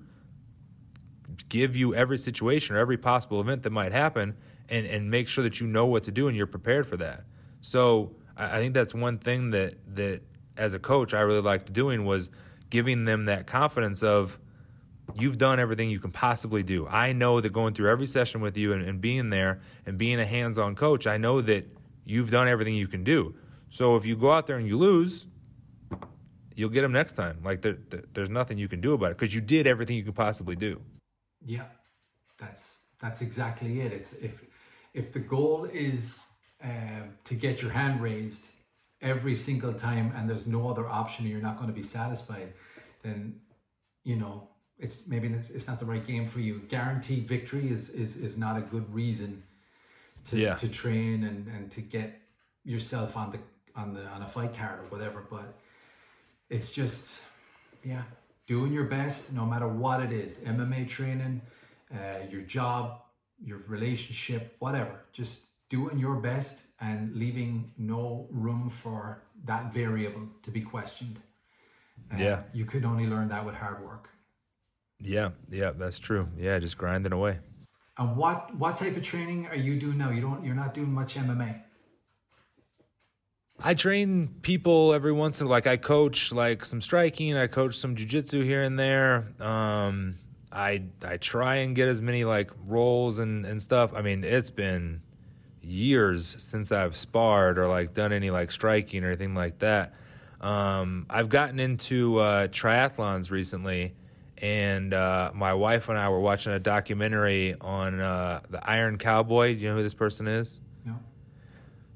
give 1.49 1.76
you 1.76 1.94
every 1.94 2.18
situation 2.18 2.74
or 2.74 2.78
every 2.78 2.99
possible 2.99 3.40
event 3.40 3.62
that 3.62 3.70
might 3.70 3.92
happen 3.92 4.36
and, 4.68 4.84
and 4.86 5.11
make 5.11 5.28
sure 5.28 5.44
that 5.44 5.61
you 5.61 5.66
know 5.66 5.86
what 5.86 6.03
to 6.05 6.11
do 6.11 6.28
and 6.28 6.36
you're 6.36 6.47
prepared 6.47 6.86
for 6.86 6.97
that. 6.97 7.24
So 7.67 8.14
I, 8.37 8.59
think 8.59 8.75
that's 8.75 8.95
one 8.95 9.19
thing 9.19 9.51
that 9.51 9.75
that 9.97 10.21
as 10.57 10.73
a 10.73 10.79
coach 10.79 11.12
I 11.12 11.23
really 11.23 11.41
liked 11.41 11.73
doing 11.73 12.05
was 12.05 12.31
giving 12.71 13.07
them 13.07 13.25
that 13.25 13.49
confidence 13.49 14.05
of 14.05 14.39
you've 15.17 15.37
done 15.37 15.59
everything 15.59 15.91
you 15.91 15.99
can 15.99 16.12
possibly 16.12 16.62
do. 16.62 16.87
I 16.87 17.12
know 17.12 17.41
that 17.41 17.49
going 17.49 17.75
through 17.75 17.91
every 17.91 18.07
session 18.07 18.41
with 18.41 18.57
you 18.57 18.73
and, 18.73 18.83
and 18.89 19.01
being 19.01 19.31
there 19.31 19.62
and 19.85 19.99
being 19.99 20.21
a 20.21 20.25
hands-on 20.25 20.77
coach, 20.77 21.09
I 21.09 21.17
know 21.17 21.41
that 21.41 21.67
you've 22.05 22.31
done 22.31 22.47
everything 22.47 22.77
you 22.77 22.87
can 22.87 23.03
do. 23.03 23.35
So 23.69 23.97
if 23.97 24.07
you 24.07 24.14
go 24.14 24.31
out 24.31 24.47
there 24.47 24.59
and 24.59 24.69
you 24.69 24.79
lose, 24.79 25.27
you'll 26.55 26.71
get 26.71 26.83
them 26.83 26.93
next 26.93 27.14
time. 27.17 27.41
Like 27.43 27.62
there, 27.62 27.79
there's 28.12 28.31
nothing 28.31 28.59
you 28.59 28.69
can 28.69 28.81
do 28.81 28.93
about 28.93 29.11
it 29.11 29.19
because 29.19 29.35
you 29.35 29.41
did 29.41 29.67
everything 29.67 29.97
you 29.97 30.05
could 30.05 30.14
possibly 30.14 30.55
do. 30.55 30.81
Yeah, 31.45 31.64
that's 32.39 32.77
that's 33.01 33.23
exactly 33.23 33.81
it. 33.81 33.93
It's 33.93 34.12
if 34.12 34.45
if 34.95 35.12
the 35.12 35.19
goal 35.19 35.64
is 35.64 36.26
uh, 36.63 37.07
to 37.25 37.35
get 37.35 37.63
your 37.63 37.73
hand 37.73 38.01
raised 38.01 38.53
every 39.03 39.37
single 39.37 39.73
time 39.73 40.13
and 40.17 40.29
there's 40.29 40.47
no 40.47 40.69
other 40.69 40.87
option 40.87 41.25
and 41.25 41.33
you're 41.33 41.43
not 41.43 41.57
going 41.57 41.69
to 41.69 41.75
be 41.75 41.83
satisfied, 41.83 42.53
then 43.03 43.41
you 44.05 44.17
know 44.17 44.49
it's 44.79 45.07
maybe 45.07 45.29
it's, 45.29 45.51
it's 45.51 45.67
not 45.67 45.79
the 45.79 45.87
right 45.87 46.07
game 46.07 46.29
for 46.29 46.41
you. 46.41 46.61
Guaranteed 46.69 47.27
victory 47.27 47.71
is 47.71 47.91
is 47.91 48.17
is 48.17 48.37
not 48.37 48.57
a 48.57 48.61
good 48.61 48.93
reason 48.93 49.43
to, 50.31 50.39
yeah. 50.39 50.55
to 50.55 50.69
train 50.69 51.25
and, 51.25 51.47
and 51.49 51.71
to 51.73 51.81
get 51.81 52.21
yourself 52.65 53.17
on 53.17 53.33
the 53.33 53.39
on 53.75 53.95
the 53.95 54.05
on 54.07 54.23
a 54.23 54.27
fight 54.27 54.55
card 54.55 54.81
or 54.81 54.85
whatever. 54.85 55.25
But 55.31 55.55
it's 56.51 56.73
just 56.73 57.21
yeah, 57.85 58.03
doing 58.47 58.73
your 58.73 58.85
best 58.85 59.33
no 59.33 59.47
matter 59.47 59.69
what 59.69 60.03
it 60.03 60.13
is. 60.13 60.39
MMA 60.39 60.89
training, 60.89 61.41
uh, 61.93 62.27
your 62.31 62.43
job, 62.43 63.01
your 63.43 63.59
relationship, 63.67 64.57
whatever. 64.59 65.01
Just 65.13 65.45
doing 65.69 65.99
your 65.99 66.17
best 66.17 66.67
and 66.81 67.14
leaving 67.14 67.73
no 67.77 68.29
room 68.31 68.71
for 68.71 69.23
that 69.45 69.73
variable 69.73 70.29
to 70.43 70.51
be 70.51 70.61
questioned. 70.61 71.21
Uh, 72.12 72.17
Yeah. 72.19 72.43
You 72.53 72.64
could 72.64 72.85
only 72.85 73.07
learn 73.07 73.29
that 73.29 73.45
with 73.45 73.55
hard 73.55 73.85
work. 73.85 74.11
Yeah, 75.01 75.31
yeah, 75.51 75.73
that's 75.73 75.99
true. 75.99 76.29
Yeah, 76.39 76.59
just 76.59 76.79
grinding 76.79 77.12
away. 77.12 77.41
And 77.99 78.17
what 78.17 78.55
what 78.57 78.77
type 78.77 78.97
of 78.97 79.03
training 79.03 79.47
are 79.47 79.57
you 79.57 79.79
doing 79.79 79.99
now? 79.99 80.11
You 80.11 80.21
don't 80.21 80.45
you're 80.45 80.55
not 80.55 80.75
doing 80.75 80.93
much 80.93 81.17
MMA. 81.17 81.62
I 83.62 83.73
train 83.75 84.35
people 84.43 84.93
every 84.93 85.12
once 85.12 85.41
in 85.41 85.49
like 85.49 85.67
I 85.67 85.77
coach 85.79 86.33
like 86.33 86.64
some 86.64 86.81
striking, 86.83 87.37
I 87.37 87.47
coach 87.47 87.75
some 87.75 87.97
jujitsu 87.97 88.45
here 88.45 88.62
and 88.62 88.79
there. 88.79 89.33
Um, 89.41 90.17
I 90.53 90.85
I 91.03 91.17
try 91.17 91.57
and 91.57 91.75
get 91.75 91.89
as 91.89 92.03
many 92.03 92.25
like 92.25 92.51
rolls 92.67 93.19
and, 93.19 93.47
and 93.47 93.61
stuff. 93.62 93.93
I 93.95 94.03
mean, 94.03 94.25
it's 94.25 94.51
been 94.51 95.03
years 95.67 96.37
since 96.39 96.73
I've 96.73 96.97
sparred 96.97 97.59
or 97.59 97.69
like 97.69 97.95
done 97.95 98.12
any 98.12 98.31
like 98.31 98.51
striking 98.51 99.05
or 99.05 99.09
anything 99.09 99.35
like 99.35 99.59
that. 99.59 99.95
Um, 100.41 101.07
I've 101.11 101.29
gotten 101.29 101.59
into 101.59 102.19
uh, 102.19 102.49
triathlons 102.49 103.31
recently, 103.31 103.95
and 104.39 104.93
uh, 104.93 105.33
my 105.35 105.55
wife 105.55 105.89
and 105.89 105.99
I 105.99 106.09
were 106.09 106.21
watching 106.21 106.53
a 106.53 106.59
documentary 106.59 107.55
on 107.61 108.01
uh, 108.01 108.41
the 108.51 108.69
Iron 108.69 108.99
Cowboy. 108.99 109.55
Do 109.55 109.61
you 109.61 109.69
know 109.71 109.77
who 109.77 109.83
this 109.83 109.95
person 109.95 110.29
is? 110.29 110.61
No. 110.85 110.99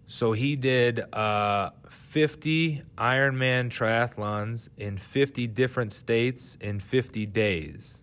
So 0.06 0.32
he 0.32 0.56
did 0.56 1.00
uh, 1.14 1.70
50 1.88 2.82
Ironman 2.98 3.68
triathlons 3.68 4.70
in 4.76 4.98
50 4.98 5.46
different 5.48 5.92
states 5.92 6.56
in 6.60 6.80
50 6.80 7.26
days. 7.26 8.02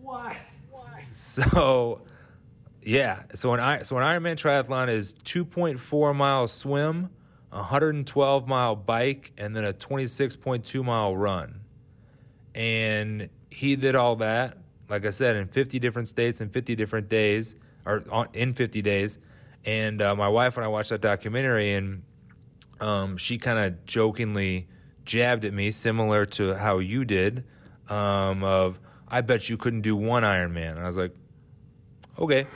What? 0.00 0.36
So, 1.10 2.02
yeah. 2.84 3.22
So 3.34 3.54
an 3.54 3.84
so 3.84 3.96
an 3.98 4.02
Ironman 4.02 4.36
triathlon 4.36 4.88
is 4.88 5.14
2.4 5.14 6.14
mile 6.14 6.48
swim, 6.48 7.10
a 7.50 7.56
112 7.56 8.46
mile 8.46 8.76
bike, 8.76 9.32
and 9.38 9.54
then 9.56 9.64
a 9.64 9.72
26.2 9.72 10.84
mile 10.84 11.16
run. 11.16 11.60
And 12.54 13.28
he 13.50 13.76
did 13.76 13.94
all 13.96 14.16
that, 14.16 14.58
like 14.88 15.06
I 15.06 15.10
said, 15.10 15.36
in 15.36 15.48
50 15.48 15.78
different 15.78 16.08
states 16.08 16.40
in 16.40 16.50
50 16.50 16.76
different 16.76 17.08
days, 17.08 17.56
or 17.84 18.28
in 18.32 18.54
50 18.54 18.82
days. 18.82 19.18
And 19.64 20.02
uh, 20.02 20.14
my 20.14 20.28
wife 20.28 20.56
and 20.56 20.64
I 20.64 20.68
watched 20.68 20.90
that 20.90 21.00
documentary, 21.00 21.72
and 21.72 22.02
um, 22.80 23.16
she 23.16 23.38
kind 23.38 23.58
of 23.58 23.86
jokingly 23.86 24.68
jabbed 25.04 25.44
at 25.44 25.52
me, 25.52 25.70
similar 25.70 26.26
to 26.26 26.54
how 26.54 26.78
you 26.78 27.04
did, 27.04 27.44
um, 27.88 28.44
of 28.44 28.78
I 29.08 29.20
bet 29.20 29.48
you 29.48 29.56
couldn't 29.56 29.82
do 29.82 29.96
one 29.96 30.22
Ironman. 30.22 30.72
And 30.72 30.80
I 30.80 30.86
was 30.86 30.96
like, 30.96 31.14
okay. 32.18 32.46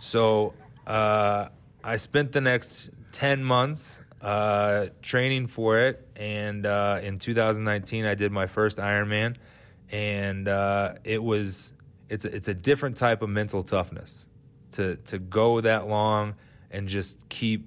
So 0.00 0.54
uh, 0.86 1.48
I 1.82 1.96
spent 1.96 2.32
the 2.32 2.40
next 2.40 2.90
10 3.12 3.42
months 3.42 4.00
uh, 4.20 4.86
training 5.02 5.46
for 5.46 5.78
it. 5.78 6.06
And 6.16 6.66
uh, 6.66 7.00
in 7.02 7.18
2019, 7.18 8.04
I 8.04 8.14
did 8.14 8.32
my 8.32 8.46
first 8.46 8.78
Ironman. 8.78 9.36
And 9.90 10.48
uh, 10.48 10.94
it 11.04 11.22
was, 11.22 11.72
it's 12.08 12.24
a, 12.24 12.34
it's 12.34 12.48
a 12.48 12.54
different 12.54 12.96
type 12.96 13.22
of 13.22 13.30
mental 13.30 13.62
toughness 13.62 14.28
to, 14.72 14.96
to 14.96 15.18
go 15.18 15.60
that 15.60 15.88
long 15.88 16.34
and 16.70 16.88
just 16.88 17.28
keep 17.28 17.66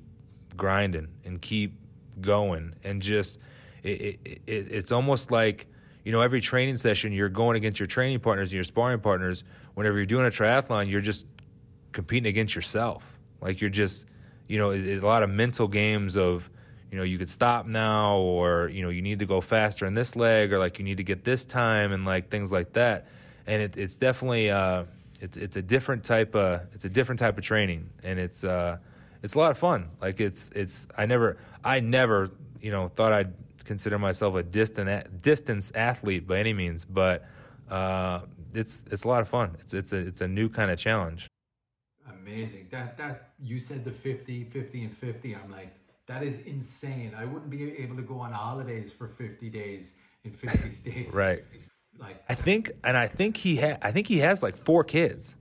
grinding 0.55 1.07
and 1.25 1.41
keep 1.41 1.73
going 2.19 2.75
and 2.83 3.01
just, 3.01 3.39
it, 3.81 4.19
it, 4.23 4.41
it, 4.45 4.67
it's 4.71 4.91
almost 4.91 5.31
like, 5.31 5.65
you 6.03 6.11
know, 6.11 6.21
every 6.21 6.41
training 6.41 6.77
session 6.77 7.11
you're 7.11 7.29
going 7.29 7.57
against 7.57 7.79
your 7.79 7.87
training 7.87 8.19
partners 8.19 8.49
and 8.49 8.53
your 8.55 8.63
sparring 8.63 8.99
partners. 8.99 9.43
Whenever 9.73 9.97
you're 9.97 10.05
doing 10.05 10.25
a 10.25 10.29
triathlon, 10.29 10.89
you're 10.89 11.01
just 11.01 11.25
competing 11.91 12.27
against 12.27 12.55
yourself. 12.55 13.19
Like 13.41 13.61
you're 13.61 13.69
just, 13.69 14.07
you 14.47 14.57
know, 14.57 14.71
a 14.71 14.99
lot 14.99 15.23
of 15.23 15.29
mental 15.29 15.67
games 15.67 16.15
of, 16.15 16.49
you 16.91 16.97
know, 16.97 17.03
you 17.03 17.17
could 17.17 17.29
stop 17.29 17.65
now, 17.65 18.17
or 18.17 18.69
you 18.69 18.81
know, 18.81 18.89
you 18.89 19.01
need 19.01 19.19
to 19.19 19.25
go 19.25 19.39
faster 19.39 19.85
in 19.85 19.93
this 19.93 20.15
leg, 20.15 20.51
or 20.51 20.59
like 20.59 20.77
you 20.77 20.83
need 20.83 20.97
to 20.97 21.03
get 21.03 21.23
this 21.23 21.45
time, 21.45 21.93
and 21.93 22.05
like 22.05 22.29
things 22.29 22.51
like 22.51 22.73
that. 22.73 23.07
And 23.47 23.61
it, 23.61 23.77
it's 23.77 23.95
definitely, 23.95 24.51
uh, 24.51 24.83
it's 25.21 25.37
it's 25.37 25.55
a 25.55 25.61
different 25.61 26.03
type 26.03 26.35
of, 26.35 26.61
it's 26.73 26.83
a 26.83 26.89
different 26.89 27.19
type 27.19 27.37
of 27.37 27.43
training, 27.45 27.89
and 28.03 28.19
it's 28.19 28.43
uh, 28.43 28.77
it's 29.23 29.35
a 29.35 29.39
lot 29.39 29.51
of 29.51 29.57
fun. 29.57 29.87
Like 30.01 30.19
it's 30.19 30.49
it's 30.53 30.87
I 30.97 31.05
never 31.05 31.37
I 31.63 31.79
never 31.79 32.29
you 32.59 32.71
know 32.71 32.89
thought 32.89 33.13
I'd 33.13 33.33
consider 33.63 33.97
myself 33.97 34.35
a 34.35 34.43
distant 34.43 35.21
distance 35.21 35.71
athlete 35.75 36.27
by 36.27 36.39
any 36.39 36.53
means, 36.53 36.83
but 36.83 37.25
uh, 37.69 38.21
it's 38.53 38.83
it's 38.91 39.05
a 39.05 39.07
lot 39.07 39.21
of 39.21 39.29
fun. 39.29 39.55
It's 39.59 39.73
it's 39.73 39.93
a 39.93 39.97
it's 39.97 40.21
a 40.21 40.27
new 40.27 40.49
kind 40.49 40.71
of 40.71 40.77
challenge. 40.77 41.27
Amazing. 42.25 42.67
That 42.71 42.97
that 42.97 43.29
you 43.39 43.59
said 43.59 43.83
the 43.83 43.91
50, 43.91 44.45
50 44.45 44.83
and 44.83 44.95
50. 44.95 45.35
I'm 45.35 45.51
like, 45.51 45.73
that 46.07 46.23
is 46.23 46.41
insane. 46.41 47.13
I 47.17 47.25
wouldn't 47.25 47.49
be 47.49 47.77
able 47.77 47.95
to 47.95 48.01
go 48.01 48.19
on 48.19 48.31
holidays 48.31 48.91
for 48.91 49.07
50 49.07 49.49
days 49.49 49.93
in 50.23 50.31
50 50.31 50.71
states. 50.71 51.15
Right. 51.15 51.43
Like 51.99 52.23
I 52.29 52.35
think, 52.35 52.71
and 52.83 52.97
I 52.97 53.07
think 53.07 53.37
he 53.37 53.57
had, 53.57 53.77
I 53.81 53.91
think 53.91 54.07
he 54.07 54.19
has 54.19 54.41
like 54.41 54.57
four 54.57 54.83
kids, 54.83 55.35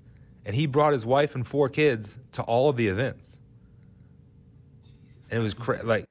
and 0.44 0.54
he 0.54 0.66
brought 0.66 0.92
his 0.92 1.06
wife 1.06 1.34
and 1.34 1.46
four 1.46 1.68
kids 1.68 2.18
to 2.32 2.42
all 2.42 2.68
of 2.68 2.76
the 2.76 2.88
events. 2.88 3.40
And 5.30 5.40
it 5.40 5.42
was 5.42 5.54
cra- 5.54 5.82
like, 5.84 6.04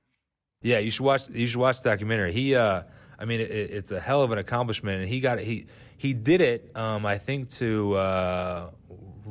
yeah, 0.62 0.80
you 0.80 0.92
should 0.92 1.04
watch, 1.04 1.30
you 1.30 1.46
should 1.46 1.60
watch 1.60 1.82
the 1.82 1.90
documentary. 1.90 2.32
He, 2.32 2.56
uh, 2.56 2.84
I 3.18 3.26
mean, 3.26 3.42
it, 3.42 3.52
it's 3.52 3.92
a 3.92 4.00
hell 4.00 4.24
of 4.24 4.32
an 4.32 4.38
accomplishment, 4.38 5.02
and 5.02 5.10
he 5.10 5.20
got 5.20 5.40
it. 5.40 5.46
He 5.46 5.68
he 5.98 6.14
did 6.14 6.40
it, 6.40 6.72
um, 6.76 7.06
I 7.06 7.18
think, 7.18 7.50
to 7.52 7.96
uh, 7.96 8.70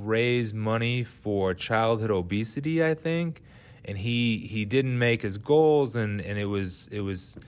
raise 0.04 0.54
money 0.54 1.04
for 1.04 1.54
childhood 1.54 2.10
obesity. 2.10 2.84
I 2.84 2.94
think, 2.94 3.42
and 3.84 3.98
he 3.98 4.38
he 4.38 4.64
didn't 4.64 4.98
make 4.98 5.22
his 5.22 5.38
goals, 5.38 5.96
and 5.96 6.20
and 6.20 6.38
it 6.38 6.46
was 6.46 6.88
it 6.92 7.00
was 7.00 7.38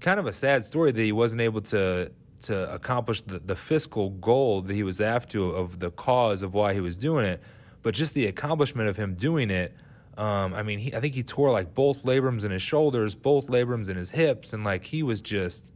kind 0.00 0.20
of 0.20 0.26
a 0.26 0.32
sad 0.32 0.64
story 0.64 0.92
that 0.92 1.02
he 1.02 1.12
wasn't 1.12 1.40
able 1.40 1.60
to 1.62 2.10
to 2.42 2.72
accomplish 2.72 3.22
the, 3.22 3.38
the 3.38 3.56
fiscal 3.56 4.10
goal 4.10 4.60
that 4.62 4.74
he 4.74 4.82
was 4.82 5.00
after 5.00 5.40
of 5.40 5.78
the 5.80 5.90
cause 5.90 6.42
of 6.42 6.52
why 6.52 6.74
he 6.74 6.80
was 6.80 6.96
doing 6.96 7.24
it, 7.24 7.40
but 7.82 7.94
just 7.94 8.14
the 8.14 8.26
accomplishment 8.26 8.88
of 8.88 8.96
him 8.96 9.14
doing 9.14 9.50
it. 9.50 9.74
Um, 10.16 10.54
I 10.54 10.62
mean, 10.62 10.78
he, 10.78 10.94
I 10.94 11.00
think 11.00 11.14
he 11.14 11.22
tore 11.22 11.50
like 11.50 11.74
both 11.74 12.04
labrums 12.04 12.44
in 12.44 12.50
his 12.50 12.62
shoulders, 12.62 13.14
both 13.14 13.46
labrums 13.46 13.88
in 13.88 13.96
his 13.96 14.10
hips, 14.10 14.52
and 14.52 14.62
like 14.62 14.84
he 14.84 15.02
was 15.02 15.20
just 15.20 15.72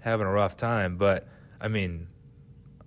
having 0.00 0.26
a 0.26 0.30
rough 0.30 0.56
time. 0.56 0.96
But 0.96 1.28
I 1.60 1.68
mean, 1.68 2.08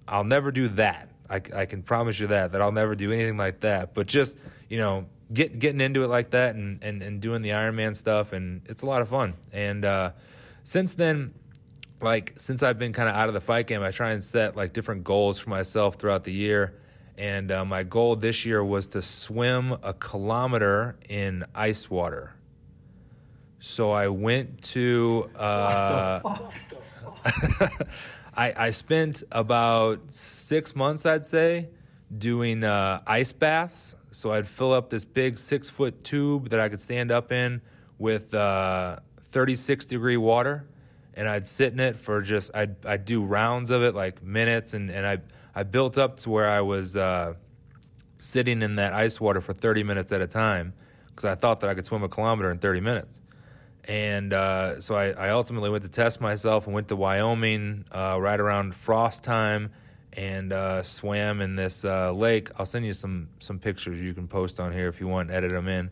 I'll 0.07 0.23
never 0.23 0.51
do 0.51 0.67
that. 0.69 1.09
I, 1.29 1.41
I 1.53 1.65
can 1.65 1.83
promise 1.83 2.19
you 2.19 2.27
that 2.27 2.51
that 2.51 2.61
I'll 2.61 2.71
never 2.71 2.95
do 2.95 3.11
anything 3.11 3.37
like 3.37 3.61
that. 3.61 3.93
But 3.93 4.07
just 4.07 4.37
you 4.69 4.77
know, 4.77 5.05
get 5.31 5.59
getting 5.59 5.81
into 5.81 6.03
it 6.03 6.07
like 6.07 6.31
that 6.31 6.55
and 6.55 6.83
and, 6.83 7.01
and 7.01 7.21
doing 7.21 7.41
the 7.41 7.49
Ironman 7.49 7.95
stuff, 7.95 8.33
and 8.33 8.61
it's 8.65 8.83
a 8.83 8.85
lot 8.85 9.01
of 9.01 9.09
fun. 9.09 9.33
And 9.51 9.85
uh, 9.85 10.11
since 10.63 10.95
then, 10.95 11.33
like 12.01 12.33
since 12.37 12.63
I've 12.63 12.79
been 12.79 12.93
kind 12.93 13.09
of 13.09 13.15
out 13.15 13.27
of 13.27 13.33
the 13.33 13.41
fight 13.41 13.67
game, 13.67 13.83
I 13.83 13.91
try 13.91 14.11
and 14.11 14.23
set 14.23 14.55
like 14.55 14.73
different 14.73 15.03
goals 15.03 15.39
for 15.39 15.49
myself 15.49 15.95
throughout 15.95 16.23
the 16.23 16.33
year. 16.33 16.75
And 17.17 17.51
uh, 17.51 17.65
my 17.65 17.81
goal 17.81 18.15
this 18.15 18.45
year 18.45 18.63
was 18.63 18.85
to 18.87 19.01
swim 19.01 19.71
a 19.81 19.93
kilometer 19.93 20.97
in 21.09 21.45
ice 21.55 21.89
water. 21.89 22.35
So 23.59 23.91
I 23.91 24.07
went 24.07 24.61
to. 24.73 25.29
Uh, 25.35 26.37
I, 28.37 28.53
I 28.55 28.69
spent 28.69 29.23
about 29.31 30.11
six 30.11 30.75
months, 30.75 31.07
I'd 31.07 31.25
say, 31.25 31.69
doing 32.15 32.63
uh, 32.63 33.01
ice 33.07 33.33
baths. 33.33 33.95
So 34.11 34.31
I'd 34.31 34.47
fill 34.47 34.73
up 34.73 34.91
this 34.91 35.05
big 35.05 35.39
six 35.39 35.69
foot 35.71 36.03
tube 36.03 36.49
that 36.49 36.59
I 36.59 36.69
could 36.69 36.79
stand 36.79 37.11
up 37.11 37.31
in 37.31 37.61
with 37.97 38.33
uh, 38.35 38.97
36 39.31 39.87
degree 39.87 40.17
water. 40.17 40.67
And 41.15 41.27
I'd 41.27 41.47
sit 41.47 41.73
in 41.73 41.79
it 41.79 41.95
for 41.95 42.21
just, 42.21 42.55
I'd, 42.55 42.85
I'd 42.85 43.05
do 43.05 43.25
rounds 43.25 43.71
of 43.71 43.81
it, 43.81 43.95
like 43.95 44.21
minutes. 44.21 44.75
And, 44.75 44.91
and 44.91 45.05
I, 45.07 45.17
I 45.55 45.63
built 45.63 45.97
up 45.97 46.19
to 46.19 46.29
where 46.29 46.47
I 46.47 46.61
was 46.61 46.95
uh, 46.95 47.33
sitting 48.19 48.61
in 48.61 48.75
that 48.75 48.93
ice 48.93 49.19
water 49.19 49.41
for 49.41 49.53
30 49.53 49.81
minutes 49.81 50.11
at 50.11 50.21
a 50.21 50.27
time 50.27 50.73
because 51.07 51.25
I 51.25 51.33
thought 51.33 51.59
that 51.61 51.71
I 51.71 51.73
could 51.73 51.85
swim 51.85 52.03
a 52.03 52.09
kilometer 52.09 52.51
in 52.51 52.59
30 52.59 52.81
minutes. 52.81 53.19
And 53.87 54.33
uh, 54.33 54.81
so 54.81 54.95
I, 54.95 55.11
I 55.11 55.29
ultimately 55.29 55.69
went 55.69 55.83
to 55.85 55.89
test 55.89 56.19
myself 56.19 56.65
and 56.65 56.73
went 56.73 56.89
to 56.89 56.95
Wyoming 56.95 57.85
uh, 57.91 58.17
right 58.19 58.39
around 58.39 58.75
frost 58.75 59.23
time 59.23 59.71
and 60.13 60.51
uh, 60.51 60.83
swam 60.83 61.39
in 61.39 61.55
this 61.55 61.85
uh, 61.85 62.11
lake. 62.11 62.49
I'll 62.57 62.65
send 62.65 62.85
you 62.85 62.93
some 62.93 63.29
some 63.39 63.59
pictures 63.59 63.99
you 64.01 64.13
can 64.13 64.27
post 64.27 64.59
on 64.59 64.73
here 64.73 64.89
if 64.89 64.99
you 64.99 65.07
want, 65.07 65.31
edit 65.31 65.51
them 65.51 65.67
in. 65.69 65.89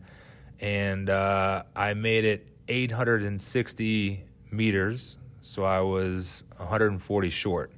And 0.60 1.08
uh, 1.08 1.62
I 1.74 1.94
made 1.94 2.24
it 2.24 2.46
860 2.68 4.24
meters, 4.50 5.18
so 5.40 5.64
I 5.64 5.80
was 5.80 6.44
140 6.56 7.30
short. 7.30 7.72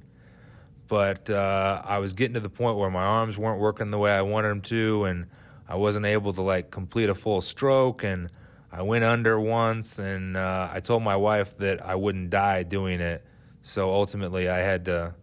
But 0.87 1.29
uh, 1.29 1.81
I 1.85 1.99
was 1.99 2.13
getting 2.13 2.33
to 2.33 2.39
the 2.39 2.49
point 2.49 2.77
where 2.77 2.89
my 2.89 3.03
arms 3.03 3.37
weren't 3.37 3.59
working 3.59 3.91
the 3.91 3.99
way 3.99 4.11
I 4.11 4.21
wanted 4.21 4.49
them 4.49 4.61
to, 4.61 5.05
and 5.05 5.27
I 5.67 5.75
wasn't 5.75 6.05
able 6.05 6.33
to 6.33 6.41
like 6.41 6.71
complete 6.71 7.09
a 7.09 7.15
full 7.15 7.41
stroke 7.41 8.03
and 8.03 8.29
I 8.71 8.83
went 8.83 9.03
under 9.03 9.39
once, 9.39 9.97
and 9.99 10.37
uh, 10.37 10.69
I 10.71 10.79
told 10.79 11.01
my 11.03 11.15
wife 11.15 11.57
that 11.57 11.83
I 11.85 11.95
wouldn't 11.95 12.29
die 12.29 12.63
doing 12.63 12.99
it. 13.01 13.25
So 13.63 13.91
ultimately, 13.91 14.47
I 14.47 14.57
had 14.59 14.85
to, 14.85 15.15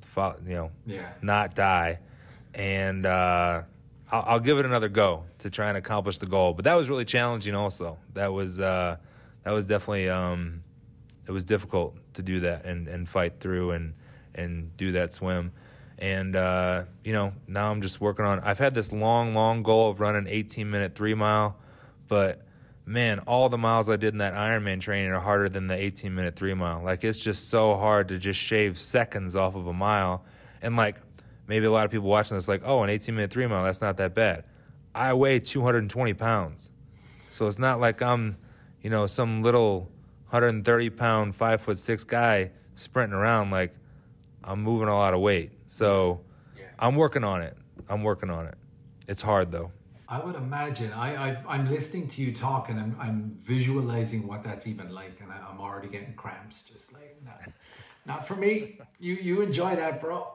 fo- 0.00 0.36
you 0.46 0.54
know, 0.54 0.70
Yeah. 0.86 1.08
not 1.22 1.54
die. 1.54 2.00
and 2.54 3.04
uh, 3.04 3.62
I'll, 4.10 4.24
I'll, 4.26 4.40
give 4.40 4.58
it 4.58 4.64
another 4.64 4.88
go 4.88 5.24
to 5.38 5.50
try 5.50 5.68
and 5.68 5.76
accomplish 5.76 6.18
the 6.18 6.26
goal. 6.26 6.54
But 6.54 6.64
that 6.64 6.74
was 6.74 6.88
really 6.88 7.04
challenging. 7.04 7.54
Also, 7.54 7.98
that 8.14 8.32
was 8.32 8.58
uh, 8.60 8.96
that 9.42 9.50
was 9.50 9.66
definitely 9.66 10.08
um, 10.08 10.62
it 11.26 11.32
was 11.32 11.44
difficult 11.44 11.96
to 12.14 12.22
do 12.22 12.40
that 12.40 12.64
and, 12.64 12.88
and 12.88 13.06
fight 13.08 13.40
through 13.40 13.72
and 13.72 13.94
and 14.34 14.74
do 14.76 14.92
that 14.92 15.12
swim. 15.12 15.52
And 15.98 16.34
uh, 16.36 16.84
you 17.04 17.12
know, 17.12 17.32
now 17.46 17.70
I'm 17.70 17.82
just 17.82 18.00
working 18.00 18.24
on. 18.24 18.40
I've 18.40 18.58
had 18.58 18.74
this 18.74 18.92
long, 18.92 19.34
long 19.34 19.62
goal 19.62 19.90
of 19.90 20.00
running 20.00 20.26
18 20.28 20.70
minute 20.70 20.94
three 20.94 21.14
mile, 21.14 21.56
but 22.08 22.42
man, 22.86 23.18
all 23.20 23.48
the 23.48 23.58
miles 23.58 23.88
I 23.90 23.96
did 23.96 24.14
in 24.14 24.18
that 24.18 24.34
Ironman 24.34 24.80
training 24.80 25.10
are 25.10 25.20
harder 25.20 25.48
than 25.48 25.66
the 25.66 25.74
18 25.74 26.14
minute 26.14 26.36
three 26.36 26.54
mile. 26.54 26.82
Like 26.82 27.04
it's 27.04 27.18
just 27.18 27.50
so 27.50 27.76
hard 27.76 28.08
to 28.08 28.18
just 28.18 28.38
shave 28.38 28.78
seconds 28.78 29.34
off 29.34 29.56
of 29.56 29.66
a 29.66 29.72
mile. 29.72 30.24
And 30.62 30.76
like 30.76 30.96
maybe 31.46 31.66
a 31.66 31.70
lot 31.70 31.84
of 31.84 31.90
people 31.90 32.08
watching 32.08 32.36
this, 32.36 32.48
like, 32.48 32.62
oh, 32.64 32.82
an 32.82 32.90
18 32.90 33.14
minute 33.14 33.30
three 33.30 33.46
mile, 33.46 33.64
that's 33.64 33.80
not 33.80 33.96
that 33.98 34.14
bad. 34.14 34.44
I 34.94 35.12
weigh 35.12 35.40
220 35.40 36.14
pounds, 36.14 36.70
so 37.30 37.46
it's 37.46 37.58
not 37.58 37.80
like 37.80 38.00
I'm, 38.00 38.38
you 38.80 38.88
know, 38.88 39.06
some 39.06 39.42
little 39.42 39.90
130 40.30 40.90
pound, 40.90 41.34
five 41.34 41.60
foot 41.60 41.76
six 41.76 42.02
guy 42.02 42.50
sprinting 42.76 43.18
around. 43.18 43.50
Like 43.50 43.74
I'm 44.42 44.62
moving 44.62 44.88
a 44.88 44.94
lot 44.94 45.12
of 45.12 45.20
weight, 45.20 45.52
so 45.66 46.20
yeah. 46.56 46.64
I'm 46.78 46.96
working 46.96 47.24
on 47.24 47.42
it. 47.42 47.56
I'm 47.90 48.02
working 48.04 48.30
on 48.30 48.46
it. 48.46 48.54
It's 49.06 49.20
hard 49.20 49.52
though. 49.52 49.70
I 50.08 50.20
would 50.20 50.36
imagine. 50.36 50.92
I, 50.92 51.36
I 51.46 51.54
am 51.56 51.68
listening 51.68 52.08
to 52.08 52.22
you 52.22 52.32
talk, 52.32 52.68
and 52.68 52.78
I'm 52.78 52.96
I'm 53.00 53.36
visualizing 53.40 54.26
what 54.26 54.44
that's 54.44 54.66
even 54.66 54.92
like, 54.92 55.20
and 55.20 55.32
I, 55.32 55.38
am 55.50 55.60
already 55.60 55.88
getting 55.88 56.14
cramps. 56.14 56.62
Just 56.62 56.92
like 56.92 57.16
not, 57.24 57.40
not 58.06 58.26
for 58.26 58.36
me. 58.36 58.78
You 59.00 59.14
you 59.14 59.40
enjoy 59.40 59.74
that, 59.76 60.00
bro. 60.00 60.32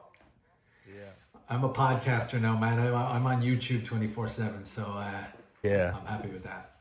Yeah. 0.86 1.04
I'm 1.48 1.64
a 1.64 1.72
podcaster 1.72 2.40
now, 2.40 2.56
man. 2.58 2.78
I, 2.78 3.16
I'm 3.16 3.26
on 3.26 3.42
YouTube 3.42 3.84
24 3.84 4.28
seven, 4.28 4.64
so 4.64 4.84
uh, 4.84 5.24
yeah, 5.62 5.94
I'm 5.98 6.06
happy 6.06 6.28
with 6.28 6.44
that. 6.44 6.72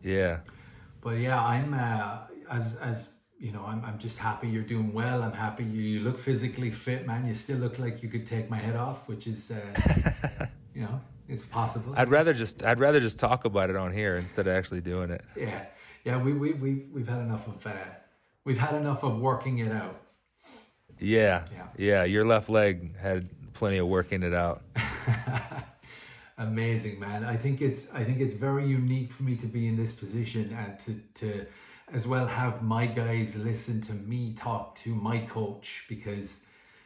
Yeah. 0.00 0.38
But 1.00 1.18
yeah, 1.18 1.42
I'm 1.42 1.74
uh, 1.74 2.18
as 2.50 2.76
as 2.76 3.08
you 3.42 3.50
know, 3.50 3.64
I'm, 3.66 3.84
I'm 3.84 3.98
just 3.98 4.20
happy 4.20 4.46
you're 4.46 4.62
doing 4.62 4.92
well. 4.92 5.20
I'm 5.20 5.32
happy 5.32 5.64
you, 5.64 5.82
you 5.82 6.00
look 6.00 6.16
physically 6.16 6.70
fit, 6.70 7.04
man. 7.04 7.26
You 7.26 7.34
still 7.34 7.58
look 7.58 7.80
like 7.80 8.00
you 8.00 8.08
could 8.08 8.24
take 8.24 8.48
my 8.48 8.58
head 8.58 8.76
off, 8.76 9.08
which 9.08 9.26
is, 9.26 9.50
uh, 9.50 10.46
you 10.74 10.82
know, 10.82 11.00
it's 11.32 11.44
possible. 11.44 11.94
I'd 11.96 12.08
rather 12.08 12.32
just 12.34 12.64
I'd 12.64 12.78
rather 12.78 13.00
just 13.00 13.18
talk 13.18 13.44
about 13.44 13.70
it 13.70 13.76
on 13.76 13.92
here 13.92 14.16
instead 14.16 14.46
of 14.46 14.54
actually 14.54 14.80
doing 14.80 15.10
it. 15.10 15.24
Yeah, 15.36 15.64
yeah. 16.04 16.22
We 16.22 16.32
we 16.32 16.52
we 16.52 16.84
we've 16.92 17.08
had 17.08 17.20
enough 17.20 17.46
of 17.48 17.66
uh, 17.66 17.72
we've 18.44 18.58
had 18.58 18.74
enough 18.74 19.02
of 19.02 19.18
working 19.18 19.58
it 19.58 19.72
out. 19.72 20.00
Yeah, 20.98 21.44
yeah, 21.52 21.66
yeah. 21.76 22.04
Your 22.04 22.24
left 22.26 22.50
leg 22.50 22.96
had 22.96 23.28
plenty 23.54 23.78
of 23.78 23.86
working 23.86 24.22
it 24.22 24.34
out. 24.34 24.62
Amazing, 26.38 27.00
man. 27.00 27.24
I 27.24 27.36
think 27.36 27.60
it's 27.60 27.92
I 27.92 28.04
think 28.04 28.20
it's 28.20 28.34
very 28.34 28.66
unique 28.66 29.12
for 29.12 29.22
me 29.22 29.36
to 29.36 29.46
be 29.46 29.68
in 29.68 29.76
this 29.76 29.92
position 29.92 30.56
and 30.58 30.78
to 30.80 31.26
to 31.26 31.46
as 31.92 32.06
well 32.06 32.26
have 32.26 32.62
my 32.62 32.86
guys 32.86 33.36
listen 33.36 33.80
to 33.82 33.92
me 33.92 34.34
talk 34.34 34.74
to 34.76 34.94
my 34.94 35.18
coach 35.18 35.84
because 35.88 36.44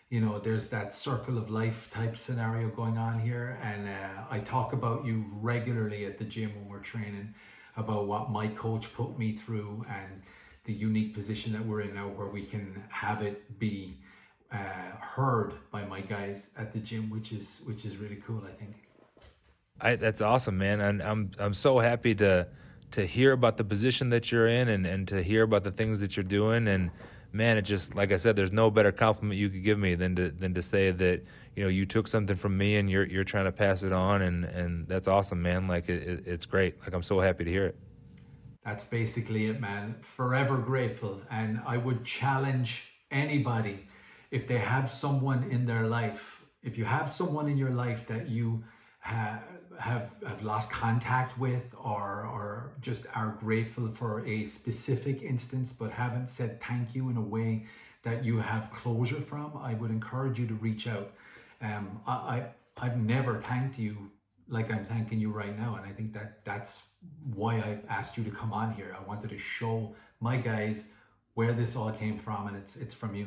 you 0.09 0.21
know 0.21 0.39
there's 0.39 0.71
that 0.71 0.95
circle 0.95 1.37
of 1.37 1.51
life 1.51 1.91
type 1.91 2.17
scenario 2.17 2.69
going 2.69 2.97
on 2.99 3.19
here. 3.19 3.59
And 3.63 3.89
uh, 3.89 4.25
i 4.31 4.39
talk 4.39 4.73
about 4.73 5.05
you 5.05 5.27
regularly 5.33 6.05
at 6.05 6.19
the 6.19 6.25
gym 6.25 6.55
when 6.55 6.69
we're 6.69 6.81
training 6.81 7.35
about 7.77 8.07
what 8.07 8.31
my 8.31 8.47
coach 8.49 8.93
put 8.95 9.19
me 9.19 9.33
through 9.37 9.85
and 9.91 10.23
the 10.65 10.73
unique 10.73 11.15
position 11.15 11.53
that 11.53 11.65
we're 11.65 11.83
in 11.83 11.95
now 11.95 12.09
where 12.09 12.29
we 12.29 12.43
can 12.43 12.83
have 12.89 13.23
it 13.23 13.59
be 13.59 13.99
uh, 14.53 14.97
heard 15.01 15.55
by 15.71 15.85
my 15.85 16.01
guys 16.01 16.51
at 16.57 16.73
the 16.73 16.79
gym 16.79 17.11
which 17.11 17.33
is 17.33 17.63
which 17.67 17.85
is 17.85 17.97
really 17.97 18.17
cool 18.17 18.43
i 18.47 18.53
think. 18.53 18.75
I, 19.79 19.97
that's 19.97 20.23
awesome 20.23 20.57
man. 20.57 20.81
And 20.81 21.03
i'm 21.03 21.31
i'm 21.39 21.55
so 21.55 21.79
happy 21.81 22.15
to 22.17 22.49
to 22.93 23.07
hear 23.07 23.33
about 23.33 23.57
the 23.57 23.65
position 23.65 24.11
that 24.11 24.31
you're 24.31 24.47
in 24.47 24.69
and, 24.69 24.87
and 24.87 25.09
to 25.09 25.23
hear 25.23 25.43
about 25.43 25.65
the 25.65 25.71
things 25.71 26.01
that 26.01 26.17
you're 26.17 26.25
doing. 26.25 26.69
And 26.69 26.91
man, 27.37 27.59
it 27.59 27.63
just 27.63 27.95
like 27.95 28.13
I 28.13 28.17
said, 28.17 28.35
there's 28.35 28.53
no 28.53 28.71
better 28.71 28.93
compliment 28.93 29.39
you 29.39 29.49
could 29.49 29.63
give 29.63 29.79
me 29.79 29.95
than 29.95 30.17
to 30.17 30.31
than 30.31 30.55
to 30.55 30.63
say 30.63 30.91
that 30.91 31.23
you 31.55 31.63
know 31.63 31.69
you 31.69 31.87
took 31.87 32.09
something 32.09 32.37
from 32.37 32.57
me 32.57 32.77
and 32.77 32.91
you're 32.91 33.07
you're 33.07 33.25
trying 33.25 33.45
to 33.45 33.53
pass 33.53 33.83
it 33.83 33.93
on, 33.93 34.23
and 34.23 34.45
and 34.45 34.89
that's 34.89 35.07
awesome, 35.07 35.43
man. 35.43 35.69
Like 35.69 35.89
it, 35.89 36.03
it, 36.03 36.27
it's 36.27 36.47
great. 36.47 36.81
Like 36.81 36.95
I'm 36.95 37.03
so 37.03 37.21
happy 37.21 37.45
to 37.45 37.51
hear 37.51 37.67
it. 37.67 37.77
That's 38.65 38.85
basically 38.85 39.47
it, 39.47 39.61
man. 39.61 39.97
Forever 40.01 40.57
grateful, 40.57 41.21
and 41.31 41.61
I 41.67 41.77
would 41.77 42.05
challenge 42.05 42.93
anybody 43.11 43.87
if 44.31 44.49
they 44.49 44.59
have 44.59 44.91
someone 44.91 45.45
in 45.51 45.67
their 45.67 45.87
life. 45.87 46.43
If 46.63 46.77
you 46.77 46.85
have 46.85 47.09
someone 47.09 47.49
in 47.49 47.57
your 47.57 47.71
life 47.71 48.09
that 48.09 48.29
you 48.29 48.65
have 49.01 49.43
have 49.79 50.15
have 50.27 50.43
lost 50.43 50.71
contact 50.71 51.39
with 51.39 51.75
or 51.75 52.27
or 52.35 52.73
just 52.81 53.07
are 53.15 53.37
grateful 53.41 53.89
for 53.89 54.25
a 54.27 54.45
specific 54.45 55.23
instance 55.23 55.73
but 55.73 55.91
haven't 55.91 56.29
said 56.29 56.61
thank 56.63 56.95
you 56.95 57.09
in 57.11 57.17
a 57.17 57.23
way 57.23 57.67
that 58.03 58.25
you 58.25 58.39
have 58.39 58.71
closure 58.71 59.21
from 59.21 59.53
i 59.59 59.75
would 59.75 59.91
encourage 59.91 60.39
you 60.39 60.47
to 60.47 60.55
reach 60.55 60.87
out. 60.87 61.13
Um 61.61 62.01
i, 62.07 62.13
I 62.13 62.47
i've 62.79 62.99
never 62.99 63.41
thanked 63.41 63.79
you 63.79 64.11
like 64.49 64.73
i'm 64.73 64.85
thanking 64.85 65.21
you 65.21 65.31
right 65.31 65.59
now 65.59 65.77
and 65.77 65.85
i 65.85 65.93
think 65.93 66.13
that 66.15 66.45
that's 66.45 66.85
why 67.35 67.57
i 67.57 67.79
asked 67.89 68.17
you 68.17 68.25
to 68.25 68.31
come 68.31 68.53
on 68.53 68.73
here. 68.73 68.97
I 68.99 69.07
wanted 69.07 69.31
to 69.31 69.39
show 69.39 69.95
my 70.21 70.37
guys 70.37 70.89
where 71.35 71.53
this 71.53 71.77
all 71.77 71.91
came 71.93 72.17
from 72.19 72.47
and 72.49 72.57
it's 72.57 72.77
it's 72.77 72.95
from 72.95 73.15
you 73.15 73.27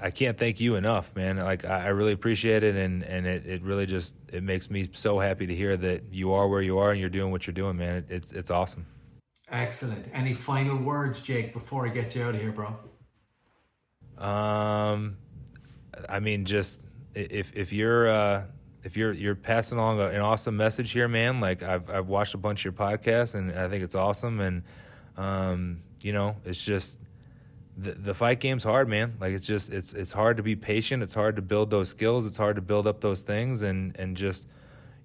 I 0.00 0.10
can't 0.10 0.38
thank 0.38 0.60
you 0.60 0.76
enough, 0.76 1.14
man. 1.16 1.36
Like 1.38 1.64
I 1.64 1.88
really 1.88 2.12
appreciate 2.12 2.62
it, 2.62 2.76
and 2.76 3.02
and 3.02 3.26
it, 3.26 3.46
it 3.46 3.62
really 3.62 3.86
just 3.86 4.16
it 4.32 4.42
makes 4.42 4.70
me 4.70 4.88
so 4.92 5.18
happy 5.18 5.46
to 5.46 5.54
hear 5.54 5.76
that 5.76 6.04
you 6.12 6.32
are 6.32 6.48
where 6.48 6.62
you 6.62 6.78
are 6.78 6.90
and 6.90 7.00
you're 7.00 7.08
doing 7.08 7.30
what 7.30 7.46
you're 7.46 7.54
doing, 7.54 7.76
man. 7.76 7.96
It, 7.96 8.06
it's 8.08 8.32
it's 8.32 8.50
awesome. 8.50 8.86
Excellent. 9.50 10.06
Any 10.12 10.34
final 10.34 10.76
words, 10.76 11.22
Jake, 11.22 11.52
before 11.52 11.86
I 11.86 11.90
get 11.90 12.14
you 12.14 12.22
out 12.24 12.34
of 12.34 12.40
here, 12.40 12.52
bro? 12.52 12.76
Um, 14.18 15.16
I 16.08 16.20
mean, 16.20 16.44
just 16.44 16.82
if 17.14 17.56
if 17.56 17.72
you're 17.72 18.08
uh, 18.08 18.44
if 18.84 18.96
you're 18.96 19.12
you're 19.12 19.34
passing 19.34 19.78
along 19.78 20.00
an 20.00 20.20
awesome 20.20 20.56
message 20.56 20.90
here, 20.92 21.08
man. 21.08 21.40
Like 21.40 21.62
I've 21.62 21.88
I've 21.90 22.08
watched 22.08 22.34
a 22.34 22.38
bunch 22.38 22.60
of 22.60 22.64
your 22.64 22.72
podcasts, 22.72 23.34
and 23.34 23.52
I 23.52 23.68
think 23.68 23.82
it's 23.84 23.94
awesome, 23.94 24.40
and 24.40 24.62
um, 25.16 25.82
you 26.02 26.12
know, 26.12 26.36
it's 26.44 26.64
just 26.64 26.98
the, 27.78 27.92
the 27.92 28.14
fight 28.14 28.40
game's 28.40 28.64
hard, 28.64 28.88
man. 28.88 29.14
Like 29.20 29.32
it's 29.32 29.46
just 29.46 29.72
it's 29.72 29.92
it's 29.92 30.12
hard 30.12 30.36
to 30.38 30.42
be 30.42 30.56
patient. 30.56 31.02
It's 31.02 31.14
hard 31.14 31.36
to 31.36 31.42
build 31.42 31.70
those 31.70 31.88
skills. 31.88 32.26
It's 32.26 32.36
hard 32.36 32.56
to 32.56 32.62
build 32.62 32.86
up 32.86 33.00
those 33.00 33.22
things, 33.22 33.62
and 33.62 33.98
and 33.98 34.16
just 34.16 34.48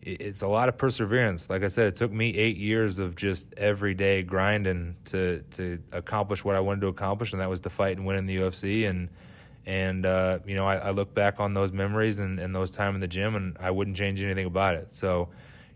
it's 0.01 0.41
a 0.41 0.47
lot 0.47 0.67
of 0.69 0.77
perseverance. 0.77 1.49
Like 1.49 1.63
I 1.63 1.67
said, 1.67 1.87
it 1.87 1.95
took 1.95 2.11
me 2.11 2.35
eight 2.35 2.57
years 2.57 2.99
of 2.99 3.15
just 3.15 3.53
every 3.57 3.93
day 3.93 4.23
grinding 4.23 4.95
to 5.05 5.43
to 5.51 5.79
accomplish 5.91 6.43
what 6.43 6.55
I 6.55 6.59
wanted 6.61 6.81
to 6.81 6.87
accomplish, 6.87 7.31
and 7.31 7.41
that 7.41 7.49
was 7.49 7.59
to 7.61 7.69
fight 7.69 7.97
and 7.97 8.05
win 8.05 8.17
in 8.17 8.25
the 8.25 8.37
UFC. 8.37 8.89
And 8.89 9.09
and 9.65 10.05
uh, 10.05 10.39
you 10.45 10.55
know, 10.55 10.67
I, 10.67 10.77
I, 10.77 10.91
look 10.91 11.13
back 11.13 11.39
on 11.39 11.53
those 11.53 11.71
memories 11.71 12.19
and, 12.19 12.37
and 12.37 12.53
those 12.53 12.71
time 12.71 12.95
in 12.95 13.01
the 13.01 13.07
gym, 13.07 13.35
and 13.35 13.55
I 13.61 13.71
wouldn't 13.71 13.95
change 13.95 14.21
anything 14.21 14.45
about 14.45 14.75
it. 14.75 14.93
So, 14.93 15.29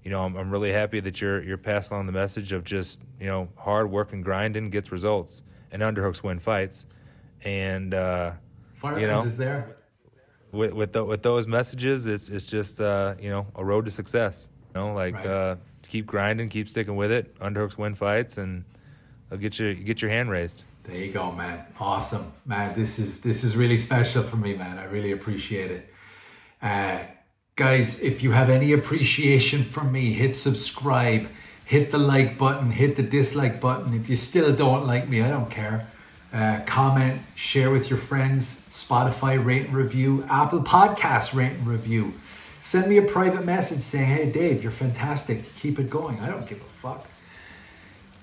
you 0.03 0.11
know, 0.11 0.25
I'm, 0.25 0.35
I'm 0.35 0.51
really 0.51 0.73
happy 0.73 0.99
that 0.99 1.21
you're 1.21 1.41
you're 1.41 1.57
passing 1.57 1.95
on 1.95 2.05
the 2.05 2.11
message 2.11 2.51
of 2.51 2.63
just 2.63 3.01
you 3.19 3.27
know 3.27 3.49
hard 3.55 3.89
work 3.91 4.13
and 4.13 4.23
grinding 4.23 4.71
gets 4.71 4.91
results 4.91 5.43
and 5.71 5.81
underhooks 5.81 6.23
win 6.23 6.39
fights. 6.39 6.85
And 7.43 7.93
uh, 7.93 8.33
you 8.83 9.07
know, 9.07 9.23
is 9.23 9.37
there. 9.37 9.77
With 10.51 10.73
with, 10.73 10.93
the, 10.93 11.03
with 11.03 11.23
those 11.23 11.47
messages, 11.47 12.07
it's 12.07 12.29
it's 12.29 12.45
just 12.45 12.81
uh, 12.81 13.15
you 13.19 13.29
know 13.29 13.47
a 13.55 13.63
road 13.63 13.85
to 13.85 13.91
success. 13.91 14.49
You 14.73 14.81
know, 14.81 14.93
like 14.93 15.15
right. 15.15 15.25
uh, 15.25 15.55
keep 15.87 16.05
grinding, 16.05 16.49
keep 16.49 16.69
sticking 16.69 16.95
with 16.95 17.11
it. 17.11 17.37
Underhooks 17.39 17.77
win 17.77 17.95
fights, 17.95 18.37
and 18.37 18.65
they'll 19.29 19.39
get 19.39 19.59
your 19.59 19.73
get 19.73 20.01
your 20.01 20.11
hand 20.11 20.29
raised. 20.29 20.63
There 20.83 20.95
you 20.95 21.11
go, 21.11 21.31
man. 21.33 21.65
Awesome, 21.79 22.31
man. 22.45 22.73
This 22.73 22.97
is 22.97 23.21
this 23.21 23.43
is 23.43 23.57
really 23.57 23.77
special 23.77 24.23
for 24.23 24.37
me, 24.37 24.55
man. 24.55 24.79
I 24.79 24.85
really 24.85 25.11
appreciate 25.11 25.69
it. 25.69 25.93
Uh, 26.61 26.99
guys, 27.55 27.99
if 27.99 28.23
you 28.23 28.31
have 28.31 28.49
any 28.49 28.71
appreciation 28.71 29.63
for 29.63 29.83
me, 29.83 30.13
hit 30.13 30.33
subscribe 30.33 31.29
hit 31.67 31.91
the 31.91 31.97
like 31.97 32.37
button, 32.37 32.71
hit 32.71 32.95
the 32.95 33.03
dislike 33.03 33.59
button. 33.59 33.93
If 33.93 34.07
you 34.07 34.15
still 34.15 34.55
don't 34.55 34.87
like 34.87 35.09
me, 35.09 35.21
I 35.21 35.29
don't 35.29 35.51
care. 35.51 35.89
Uh, 36.31 36.61
comment, 36.65 37.21
share 37.35 37.71
with 37.71 37.89
your 37.89 37.99
friends, 37.99 38.61
Spotify 38.69 39.43
rate 39.43 39.65
and 39.65 39.73
review, 39.73 40.25
Apple 40.29 40.61
Podcast 40.61 41.35
rate 41.35 41.51
and 41.51 41.67
review. 41.67 42.13
Send 42.61 42.89
me 42.89 42.97
a 42.97 43.01
private 43.01 43.45
message 43.45 43.81
saying, 43.81 44.07
hey, 44.07 44.31
Dave, 44.31 44.63
you're 44.63 44.71
fantastic. 44.71 45.53
Keep 45.57 45.77
it 45.79 45.89
going. 45.89 46.21
I 46.21 46.27
don't 46.29 46.47
give 46.47 46.61
a 46.61 46.63
fuck. 46.63 47.05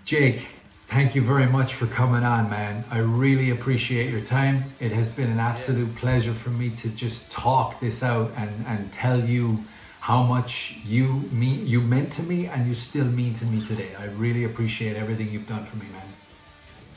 Jake, 0.06 0.48
thank 0.88 1.14
you 1.14 1.20
very 1.20 1.46
much 1.46 1.74
for 1.74 1.86
coming 1.86 2.24
on, 2.24 2.48
man. 2.48 2.84
I 2.90 2.98
really 2.98 3.50
appreciate 3.50 4.10
your 4.10 4.22
time. 4.22 4.72
It 4.80 4.92
has 4.92 5.10
been 5.10 5.30
an 5.30 5.38
absolute 5.38 5.94
pleasure 5.96 6.32
for 6.32 6.50
me 6.50 6.70
to 6.70 6.88
just 6.88 7.30
talk 7.30 7.78
this 7.80 8.02
out 8.02 8.32
and, 8.36 8.64
and 8.66 8.90
tell 8.90 9.22
you 9.22 9.64
how 10.04 10.22
much 10.22 10.80
you 10.84 11.06
mean 11.32 11.66
you 11.66 11.80
meant 11.80 12.12
to 12.12 12.22
me 12.22 12.44
and 12.44 12.66
you 12.66 12.74
still 12.74 13.06
mean 13.06 13.32
to 13.32 13.46
me 13.46 13.64
today. 13.64 13.88
I 13.98 14.04
really 14.04 14.44
appreciate 14.44 14.98
everything 14.98 15.30
you've 15.30 15.48
done 15.48 15.64
for 15.64 15.78
me, 15.78 15.86
man. 15.94 16.02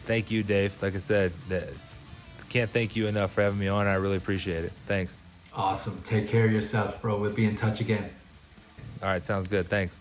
Thank 0.05 0.29
you, 0.29 0.43
Dave. 0.43 0.77
Like 0.83 0.93
I 0.93 0.97
said, 0.97 1.31
can't 2.49 2.69
thank 2.69 2.97
you 2.97 3.07
enough 3.07 3.31
for 3.31 3.43
having 3.43 3.59
me 3.59 3.69
on. 3.69 3.87
I 3.87 3.93
really 3.93 4.17
appreciate 4.17 4.65
it. 4.65 4.73
Thanks. 4.87 5.19
Awesome. 5.53 6.01
Take 6.03 6.27
care 6.27 6.47
of 6.47 6.51
yourself, 6.51 7.01
bro. 7.01 7.17
We'll 7.17 7.31
be 7.31 7.45
in 7.45 7.55
touch 7.55 7.79
again. 7.79 8.09
All 9.01 9.07
right, 9.07 9.23
sounds 9.23 9.47
good. 9.47 9.69
Thanks. 9.69 9.99